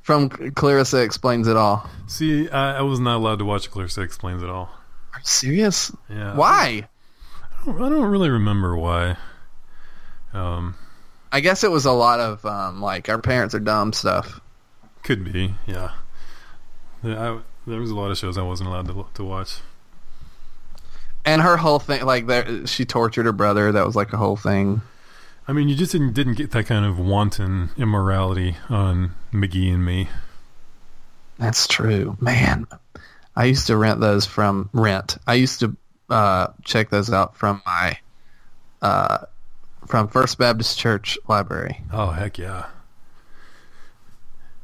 from 0.03 0.29
Clarissa 0.29 1.03
Explains 1.03 1.49
It 1.49 1.57
All? 1.57 1.89
See, 2.07 2.49
I, 2.49 2.79
I 2.79 2.83
was 2.83 3.01
not 3.01 3.17
allowed 3.17 3.41
to 3.41 3.45
watch 3.45 3.71
Clarissa 3.71 4.03
Explains 4.03 4.43
It 4.43 4.49
All. 4.49 4.71
Are 5.13 5.19
you 5.19 5.25
serious? 5.25 5.91
Yeah. 6.09 6.37
Why? 6.37 6.87
I 7.61 7.65
don't, 7.67 7.83
I 7.83 7.89
don't 7.89 8.07
really 8.07 8.31
remember 8.31 8.77
why. 8.77 9.17
Um, 10.33 10.77
I 11.33 11.41
guess 11.41 11.65
it 11.65 11.71
was 11.71 11.85
a 11.85 11.93
lot 11.93 12.21
of 12.21 12.45
um, 12.47 12.81
like 12.81 13.09
our 13.09 13.21
parents 13.21 13.55
are 13.55 13.61
dumb 13.61 13.93
stuff. 13.93 14.41
could 15.03 15.25
be, 15.25 15.55
yeah. 15.67 15.93
Yeah, 17.03 17.33
I, 17.33 17.41
there 17.67 17.81
was 17.81 17.91
a 17.91 17.97
lot 17.97 18.11
of 18.13 18.19
shows 18.19 18.39
I 18.39 18.43
wasn't 18.43 18.69
allowed 18.69 18.87
to 18.87 19.07
to 19.15 19.25
watch. 19.25 19.57
And 21.25 21.41
her 21.41 21.57
whole 21.57 21.79
thing, 21.79 22.05
like 22.05 22.27
there, 22.27 22.67
she 22.67 22.85
tortured 22.85 23.27
her 23.27 23.33
brother. 23.33 23.73
That 23.73 23.87
was 23.87 23.95
like 23.95 24.13
a 24.13 24.17
whole 24.17 24.37
thing. 24.37 24.81
I 25.47 25.53
mean, 25.53 25.69
you 25.69 25.75
just 25.77 25.93
didn't 25.93 26.15
didn't 26.15 26.35
get 26.35 26.51
that 26.53 26.67
kind 26.67 26.85
of 26.85 26.99
wanton 26.99 27.71
immorality 27.77 28.57
on 28.69 29.15
McGee 29.33 29.73
and 29.73 29.85
me. 29.85 30.09
That's 31.39 31.67
true, 31.67 32.17
man. 32.21 32.67
I 33.35 33.45
used 33.47 33.67
to 33.69 33.77
rent 33.77 34.01
those 34.01 34.27
from 34.27 34.69
rent. 34.73 35.17
I 35.27 35.35
used 35.35 35.61
to 35.61 35.77
uh, 36.11 36.49
check 36.65 36.91
those 36.91 37.11
out 37.13 37.37
from 37.37 37.63
my 37.65 37.99
uh, 38.83 39.19
from 39.87 40.09
First 40.09 40.39
Baptist 40.39 40.79
Church 40.79 41.19
library. 41.29 41.81
Oh 41.93 42.11
heck 42.11 42.39
yeah, 42.39 42.67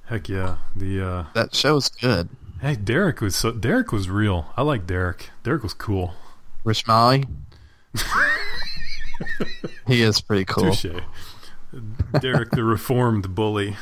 heck 0.07 0.29
yeah. 0.29 0.59
The 0.77 1.03
uh, 1.07 1.25
That 1.35 1.55
show's 1.55 1.89
good. 1.89 2.29
hey 2.61 2.77
Derek 2.77 3.21
was 3.21 3.35
so 3.37 3.51
Derek 3.53 3.91
was 3.93 4.09
real. 4.11 4.53
I 4.57 4.63
like 4.63 4.87
Derek. 4.87 5.31
Derek 5.43 5.63
was 5.63 5.75
cool. 5.75 6.15
Rich 6.69 6.87
Molly. 6.87 7.25
he 9.87 10.03
is 10.03 10.21
pretty 10.21 10.45
cool. 10.45 10.75
Touche. 10.75 11.01
Derek, 12.21 12.51
the 12.51 12.63
reformed 12.63 13.35
bully. 13.35 13.75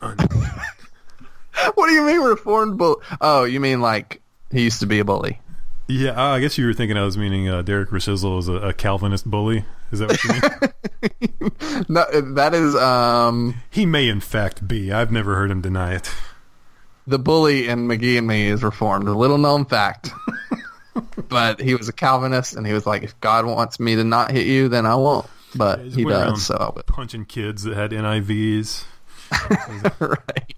What 0.00 1.88
do 1.88 1.92
you 1.92 2.02
mean 2.06 2.20
reformed 2.20 2.78
bully? 2.78 2.96
Oh, 3.20 3.44
you 3.44 3.60
mean 3.60 3.82
like 3.82 4.22
he 4.50 4.62
used 4.62 4.80
to 4.80 4.86
be 4.86 4.98
a 4.98 5.04
bully? 5.04 5.40
Yeah, 5.88 6.20
I 6.20 6.40
guess 6.40 6.56
you 6.56 6.64
were 6.64 6.72
thinking 6.72 6.96
I 6.96 7.04
was 7.04 7.18
meaning 7.18 7.50
uh, 7.50 7.60
Derek 7.60 7.90
Rashizzle 7.90 8.36
was 8.36 8.48
a, 8.48 8.54
a 8.54 8.72
Calvinist 8.72 9.30
bully. 9.30 9.66
Is 9.92 9.98
that 9.98 10.08
what 10.08 10.24
you 10.24 10.30
mean? 10.32 11.84
no, 11.88 12.04
that 12.34 12.54
is 12.54 12.74
um, 12.76 13.56
he 13.70 13.84
may 13.84 14.08
in 14.08 14.20
fact 14.20 14.66
be. 14.66 14.90
I've 14.90 15.12
never 15.12 15.36
heard 15.36 15.50
him 15.50 15.60
deny 15.60 15.94
it. 15.94 16.10
the 17.06 17.18
bully 17.18 17.68
in 17.68 17.86
McGee 17.86 18.16
and 18.16 18.26
Me 18.26 18.48
is 18.48 18.62
reformed. 18.64 19.06
A 19.06 19.12
little 19.12 19.38
known 19.38 19.66
fact. 19.66 20.10
but 21.28 21.60
he 21.60 21.74
was 21.74 21.88
a 21.88 21.92
Calvinist, 21.92 22.56
and 22.56 22.66
he 22.66 22.72
was 22.72 22.86
like, 22.86 23.02
if 23.02 23.18
God 23.20 23.46
wants 23.46 23.80
me 23.80 23.96
to 23.96 24.04
not 24.04 24.30
hit 24.30 24.46
you, 24.46 24.68
then 24.68 24.86
I 24.86 24.94
won't. 24.94 25.26
But 25.54 25.80
He's 25.80 25.94
he 25.94 26.04
does, 26.04 26.44
so 26.44 26.74
I 26.76 26.82
punching 26.82 27.26
kids 27.26 27.62
that 27.62 27.74
had 27.74 27.90
NIVs. 27.90 28.84
right. 30.00 30.54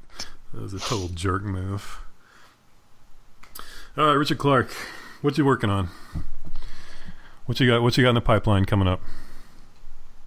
That 0.52 0.62
was 0.62 0.74
a 0.74 0.80
total 0.80 1.08
jerk 1.08 1.42
move. 1.42 2.00
All 3.96 4.06
right, 4.06 4.14
Richard 4.14 4.38
Clark, 4.38 4.70
what 5.22 5.36
you 5.38 5.44
working 5.44 5.70
on? 5.70 5.88
What 7.46 7.60
you 7.60 7.66
got? 7.66 7.82
What 7.82 7.96
you 7.96 8.04
got 8.04 8.10
in 8.10 8.14
the 8.14 8.20
pipeline 8.20 8.64
coming 8.64 8.88
up? 8.88 9.00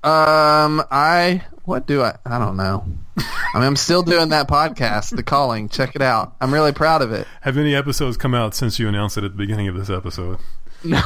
Um, 0.04 0.84
I 0.90 1.44
what 1.72 1.88
do 1.88 2.02
I? 2.02 2.18
I 2.26 2.38
don't 2.38 2.58
know. 2.58 2.84
I 3.18 3.24
mean, 3.54 3.64
I'm 3.64 3.78
still 3.78 4.04
doing 4.04 4.28
that 4.30 4.50
podcast, 4.50 5.16
The 5.16 5.24
Calling. 5.24 5.70
Check 5.70 5.96
it 5.96 6.02
out. 6.02 6.36
I'm 6.42 6.54
really 6.54 6.74
proud 6.74 7.02
of 7.02 7.14
it. 7.14 7.26
Have 7.40 7.58
any 7.58 7.74
episodes 7.74 8.18
come 8.18 8.34
out 8.34 8.54
since 8.54 8.78
you 8.78 8.90
announced 8.90 9.18
it 9.18 9.24
at 9.24 9.32
the 9.32 9.38
beginning 9.38 9.70
of 9.70 9.76
this 9.76 9.90
episode? 9.90 10.40
No, 10.84 11.02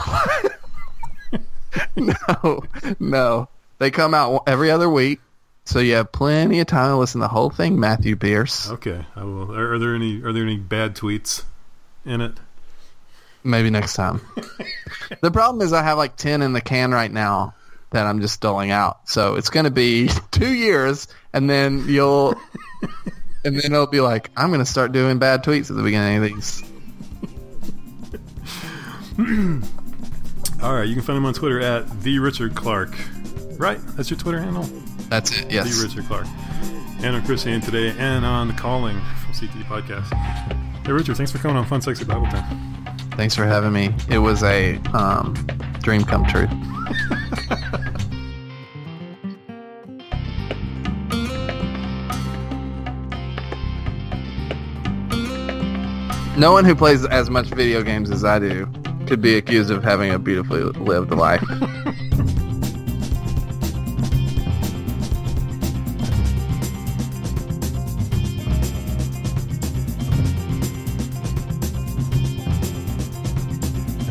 no, 1.95 2.63
no. 2.99 3.49
They 3.77 3.91
come 3.91 4.15
out 4.15 4.41
every 4.47 4.71
other 4.71 4.89
week, 4.89 5.19
so 5.65 5.77
you 5.77 5.93
have 5.93 6.11
plenty 6.11 6.59
of 6.61 6.65
time 6.65 6.89
to 6.89 6.97
listen 6.97 7.21
to 7.21 7.25
the 7.25 7.29
whole 7.29 7.51
thing. 7.51 7.79
Matthew 7.79 8.15
Pierce. 8.15 8.67
Okay, 8.71 9.05
I 9.15 9.23
will. 9.23 9.55
Are, 9.55 9.73
are 9.73 9.77
there 9.77 9.93
any? 9.93 10.23
Are 10.23 10.33
there 10.33 10.41
any 10.41 10.57
bad 10.57 10.95
tweets 10.95 11.43
in 12.05 12.21
it? 12.21 12.33
Maybe 13.43 13.69
next 13.69 13.93
time. 13.93 14.21
the 15.21 15.29
problem 15.29 15.63
is 15.63 15.73
I 15.73 15.83
have 15.83 15.99
like 15.99 16.15
10 16.15 16.41
in 16.41 16.53
the 16.53 16.61
can 16.61 16.91
right 16.91 17.11
now 17.11 17.53
that 17.91 18.05
I'm 18.07 18.21
just 18.21 18.41
doling 18.41 18.71
out. 18.71 19.09
So 19.09 19.35
it's 19.35 19.49
going 19.49 19.65
to 19.65 19.71
be 19.71 20.09
two 20.31 20.53
years 20.53 21.07
and 21.33 21.49
then 21.49 21.85
you'll, 21.87 22.35
and 23.43 23.59
then 23.59 23.73
it'll 23.73 23.87
be 23.87 24.01
like, 24.01 24.31
I'm 24.35 24.49
going 24.49 24.59
to 24.59 24.65
start 24.65 24.91
doing 24.91 25.19
bad 25.19 25.43
tweets 25.43 25.69
at 25.69 25.75
the 25.75 25.83
beginning 25.83 26.17
of 26.17 26.23
these. 26.23 26.63
All 30.63 30.73
right, 30.73 30.87
you 30.87 30.93
can 30.95 31.03
find 31.03 31.17
him 31.17 31.25
on 31.25 31.33
Twitter 31.33 31.61
at 31.61 32.01
the 32.01 32.19
Richard 32.19 32.55
Clark. 32.55 32.93
Right, 33.57 33.79
that's 33.95 34.09
your 34.09 34.19
Twitter 34.19 34.39
handle. 34.41 34.63
That's 35.09 35.31
it. 35.37 35.51
Yes, 35.51 35.77
The 35.79 35.87
Richard 35.87 36.05
Clark. 36.05 36.25
And 37.03 37.15
on 37.15 37.23
Christianity 37.25 37.65
Today, 37.65 37.95
and 37.99 38.25
on 38.25 38.47
the 38.47 38.53
Calling 38.53 38.99
from 39.23 39.33
CT 39.33 39.65
Podcast. 39.67 40.11
Hey, 40.85 40.91
Richard, 40.91 41.17
thanks 41.17 41.31
for 41.31 41.37
coming 41.37 41.57
on 41.57 41.65
Fun 41.65 41.81
Sexy 41.81 42.03
Bible 42.03 42.25
Time. 42.27 42.74
Thanks 43.15 43.35
for 43.35 43.45
having 43.45 43.73
me. 43.73 43.93
It 44.09 44.19
was 44.19 44.43
a 44.43 44.77
um, 44.93 45.33
dream 45.81 46.03
come 46.03 46.25
true. 46.25 46.47
No 56.37 56.51
one 56.51 56.65
who 56.65 56.75
plays 56.75 57.05
as 57.05 57.29
much 57.29 57.47
video 57.47 57.81
games 57.81 58.11
as 58.11 58.25
I 58.25 58.39
do 58.39 58.69
could 59.07 59.21
be 59.21 59.37
accused 59.37 59.71
of 59.71 59.85
having 59.85 60.11
a 60.11 60.19
beautifully 60.19 60.63
lived 60.63 61.11
life. 61.11 61.41